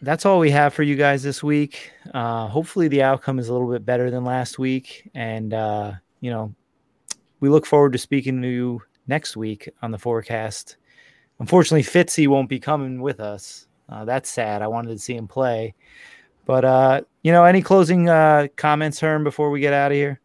that's 0.00 0.24
all 0.24 0.38
we 0.38 0.50
have 0.52 0.72
for 0.72 0.84
you 0.84 0.96
guys 0.96 1.22
this 1.22 1.42
week. 1.42 1.90
Uh, 2.14 2.46
hopefully, 2.46 2.88
the 2.88 3.02
outcome 3.02 3.38
is 3.38 3.48
a 3.50 3.52
little 3.52 3.70
bit 3.70 3.84
better 3.84 4.10
than 4.10 4.24
last 4.24 4.58
week. 4.58 5.10
And, 5.14 5.52
uh, 5.52 5.92
you 6.20 6.30
know, 6.30 6.54
we 7.40 7.50
look 7.50 7.66
forward 7.66 7.92
to 7.92 7.98
speaking 7.98 8.40
to 8.40 8.48
you 8.48 8.82
next 9.06 9.36
week 9.36 9.68
on 9.82 9.90
the 9.90 9.98
forecast. 9.98 10.76
Unfortunately, 11.38 11.82
Fitzy 11.82 12.28
won't 12.28 12.48
be 12.48 12.58
coming 12.58 13.00
with 13.00 13.20
us. 13.20 13.66
Uh, 13.88 14.04
that's 14.04 14.30
sad. 14.30 14.62
I 14.62 14.66
wanted 14.68 14.90
to 14.90 14.98
see 14.98 15.14
him 15.14 15.28
play. 15.28 15.74
But, 16.44 16.64
uh, 16.64 17.00
you 17.22 17.32
know, 17.32 17.44
any 17.44 17.60
closing 17.60 18.08
uh, 18.08 18.48
comments, 18.56 19.00
Herm, 19.00 19.24
before 19.24 19.50
we 19.50 19.60
get 19.60 19.72
out 19.72 19.92
of 19.92 19.96
here? 19.96 20.20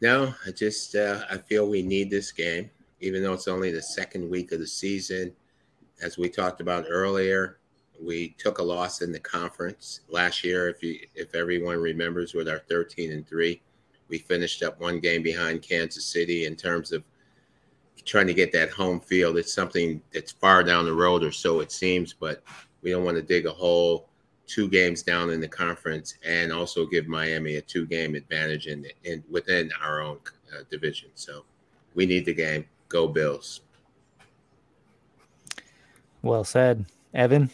No, 0.00 0.32
I 0.46 0.52
just 0.52 0.94
uh, 0.94 1.22
I 1.28 1.38
feel 1.38 1.68
we 1.68 1.82
need 1.82 2.08
this 2.08 2.30
game, 2.30 2.70
even 3.00 3.22
though 3.22 3.32
it's 3.32 3.48
only 3.48 3.72
the 3.72 3.82
second 3.82 4.30
week 4.30 4.52
of 4.52 4.60
the 4.60 4.66
season. 4.66 5.32
As 6.00 6.16
we 6.16 6.28
talked 6.28 6.60
about 6.60 6.84
earlier, 6.88 7.58
we 8.00 8.36
took 8.38 8.58
a 8.58 8.62
loss 8.62 9.02
in 9.02 9.10
the 9.10 9.18
conference 9.18 10.02
last 10.08 10.44
year. 10.44 10.68
If 10.68 10.84
you 10.84 11.00
if 11.16 11.34
everyone 11.34 11.78
remembers, 11.78 12.32
with 12.32 12.48
our 12.48 12.60
thirteen 12.60 13.10
and 13.10 13.26
three, 13.26 13.60
we 14.08 14.18
finished 14.18 14.62
up 14.62 14.80
one 14.80 15.00
game 15.00 15.24
behind 15.24 15.62
Kansas 15.62 16.04
City 16.04 16.44
in 16.44 16.54
terms 16.54 16.92
of 16.92 17.02
trying 18.04 18.26
to 18.26 18.34
get 18.34 18.52
that 18.52 18.70
home 18.70 19.00
field. 19.00 19.36
It's 19.36 19.52
something 19.52 20.00
that's 20.12 20.32
far 20.32 20.62
down 20.62 20.84
the 20.84 20.92
road, 20.92 21.22
or 21.22 21.32
so 21.32 21.60
it 21.60 21.72
seems, 21.72 22.12
but 22.12 22.42
we 22.82 22.90
don't 22.90 23.04
want 23.04 23.16
to 23.16 23.22
dig 23.22 23.46
a 23.46 23.52
hole 23.52 24.08
two 24.46 24.68
games 24.68 25.02
down 25.02 25.30
in 25.30 25.40
the 25.40 25.48
conference 25.48 26.14
and 26.24 26.52
also 26.52 26.86
give 26.86 27.06
Miami 27.06 27.56
a 27.56 27.60
two 27.60 27.86
game 27.86 28.14
advantage 28.14 28.66
in, 28.66 28.86
in 29.04 29.22
within 29.30 29.70
our 29.82 30.00
own 30.00 30.18
uh, 30.52 30.62
division. 30.70 31.10
So 31.14 31.44
we 31.94 32.06
need 32.06 32.24
the 32.24 32.34
game. 32.34 32.64
Go 32.88 33.06
Bills. 33.06 33.60
Well 36.22 36.44
said. 36.44 36.86
Evan? 37.14 37.50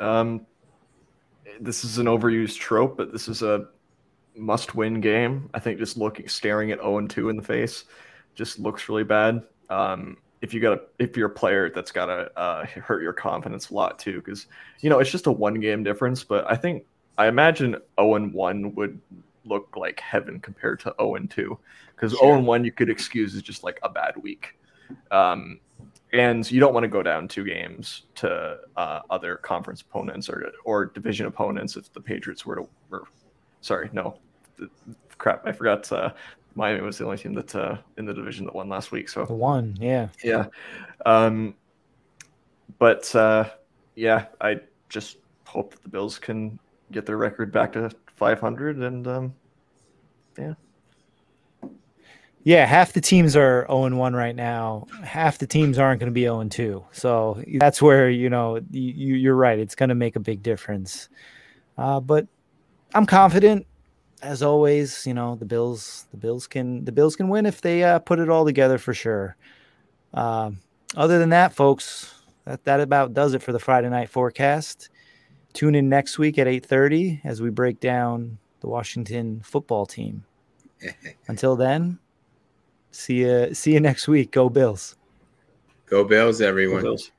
Um, 0.00 0.46
this 1.60 1.84
is 1.84 1.98
an 1.98 2.06
overused 2.06 2.58
trope, 2.58 2.96
but 2.96 3.12
this 3.12 3.28
is 3.28 3.42
a 3.42 3.66
must-win 4.36 5.00
game. 5.00 5.50
I 5.54 5.58
think 5.58 5.78
just 5.78 5.96
looking, 5.96 6.28
staring 6.28 6.70
at 6.70 6.78
0 6.78 6.98
and 6.98 7.10
2 7.10 7.28
in 7.28 7.36
the 7.36 7.42
face, 7.42 7.84
just 8.34 8.58
looks 8.58 8.88
really 8.88 9.04
bad. 9.04 9.42
Um, 9.70 10.16
if 10.40 10.54
you 10.54 10.60
got 10.60 10.78
a, 10.78 10.80
if 10.98 11.16
you're 11.16 11.26
a 11.26 11.30
player 11.30 11.70
that's 11.70 11.90
got 11.90 12.06
to 12.06 12.38
uh, 12.38 12.64
hurt 12.66 13.02
your 13.02 13.12
confidence 13.12 13.70
a 13.70 13.74
lot 13.74 13.98
too, 13.98 14.22
because 14.22 14.46
you 14.80 14.90
know 14.90 14.98
it's 14.98 15.10
just 15.10 15.26
a 15.26 15.32
one-game 15.32 15.82
difference. 15.82 16.22
But 16.22 16.50
I 16.50 16.54
think 16.54 16.84
I 17.16 17.26
imagine 17.26 17.76
0 18.00 18.14
and 18.14 18.32
1 18.32 18.74
would 18.74 19.00
look 19.44 19.76
like 19.76 19.98
heaven 20.00 20.38
compared 20.40 20.80
to 20.80 20.94
0 21.00 21.16
and 21.16 21.30
2, 21.30 21.58
because 21.94 22.12
Sure. 22.12 22.28
0 22.28 22.38
and 22.38 22.46
1 22.46 22.64
you 22.64 22.72
could 22.72 22.88
excuse 22.88 23.34
is 23.34 23.42
just 23.42 23.64
like 23.64 23.78
a 23.82 23.88
bad 23.88 24.16
week. 24.16 24.56
Um, 25.10 25.60
and 26.12 26.50
you 26.50 26.60
don't 26.60 26.72
want 26.72 26.84
to 26.84 26.88
go 26.88 27.02
down 27.02 27.28
two 27.28 27.44
games 27.44 28.04
to 28.14 28.58
uh, 28.76 29.00
other 29.10 29.36
conference 29.36 29.82
opponents 29.82 30.28
or 30.28 30.52
or 30.64 30.86
division 30.86 31.26
opponents 31.26 31.76
if 31.76 31.92
the 31.92 32.00
Patriots 32.00 32.46
were 32.46 32.56
to 32.56 32.68
were 32.90 33.04
sorry, 33.60 33.90
no, 33.92 34.18
crap, 35.18 35.46
I 35.46 35.52
forgot. 35.52 35.90
Uh, 35.92 36.12
Miami 36.58 36.80
was 36.80 36.98
the 36.98 37.04
only 37.04 37.16
team 37.16 37.34
that 37.34 37.54
uh, 37.54 37.78
in 37.98 38.04
the 38.04 38.12
division 38.12 38.44
that 38.44 38.54
won 38.54 38.68
last 38.68 38.90
week. 38.90 39.08
So 39.08 39.24
one, 39.26 39.78
yeah, 39.80 40.08
yeah. 40.24 40.46
Um, 41.06 41.54
but 42.80 43.14
uh, 43.14 43.48
yeah, 43.94 44.26
I 44.40 44.60
just 44.88 45.18
hope 45.46 45.70
that 45.70 45.82
the 45.84 45.88
Bills 45.88 46.18
can 46.18 46.58
get 46.90 47.06
their 47.06 47.16
record 47.16 47.52
back 47.52 47.72
to 47.74 47.90
500, 48.16 48.78
and 48.78 49.06
um, 49.06 49.34
yeah. 50.36 50.54
Yeah, 52.42 52.66
half 52.66 52.92
the 52.92 53.00
teams 53.00 53.36
are 53.36 53.64
0 53.68 53.84
and 53.84 53.98
1 53.98 54.14
right 54.14 54.34
now. 54.34 54.86
Half 55.04 55.38
the 55.38 55.46
teams 55.46 55.78
aren't 55.78 56.00
going 56.00 56.10
to 56.10 56.14
be 56.14 56.22
0 56.22 56.40
and 56.40 56.50
2. 56.50 56.84
So 56.92 57.42
that's 57.58 57.82
where, 57.82 58.08
you 58.08 58.30
know, 58.30 58.60
you, 58.70 59.16
you're 59.16 59.34
right. 59.34 59.58
It's 59.58 59.74
going 59.74 59.90
to 59.90 59.94
make 59.94 60.16
a 60.16 60.20
big 60.20 60.42
difference. 60.42 61.08
Uh, 61.76 62.00
but 62.00 62.26
I'm 62.94 63.04
confident 63.04 63.66
as 64.22 64.42
always, 64.42 65.06
you 65.06 65.14
know, 65.14 65.36
the 65.36 65.44
Bills, 65.44 66.06
the 66.10 66.16
Bills 66.16 66.46
can, 66.46 66.84
the 66.84 66.92
Bills 66.92 67.16
can 67.16 67.28
win 67.28 67.46
if 67.46 67.60
they 67.60 67.84
uh, 67.84 67.98
put 67.98 68.18
it 68.18 68.28
all 68.28 68.44
together 68.44 68.78
for 68.78 68.94
sure. 68.94 69.36
Um, 70.14 70.58
other 70.96 71.18
than 71.18 71.30
that, 71.30 71.54
folks, 71.54 72.14
that, 72.44 72.64
that 72.64 72.80
about 72.80 73.14
does 73.14 73.34
it 73.34 73.42
for 73.42 73.52
the 73.52 73.58
Friday 73.58 73.88
night 73.88 74.08
forecast. 74.08 74.90
Tune 75.52 75.74
in 75.74 75.88
next 75.88 76.18
week 76.18 76.38
at 76.38 76.46
8:30 76.46 77.20
as 77.24 77.42
we 77.42 77.50
break 77.50 77.80
down 77.80 78.38
the 78.60 78.68
Washington 78.68 79.40
football 79.44 79.86
team. 79.86 80.24
Until 81.28 81.56
then, 81.56 81.98
see 82.90 83.16
you 83.16 83.54
see 83.54 83.74
you 83.74 83.80
next 83.80 84.08
week. 84.08 84.30
Go 84.30 84.48
Bills. 84.48 84.96
Go 85.86 86.04
Bills, 86.04 86.40
everyone. 86.40 86.82
Go 86.82 86.88
Bills. 86.88 87.10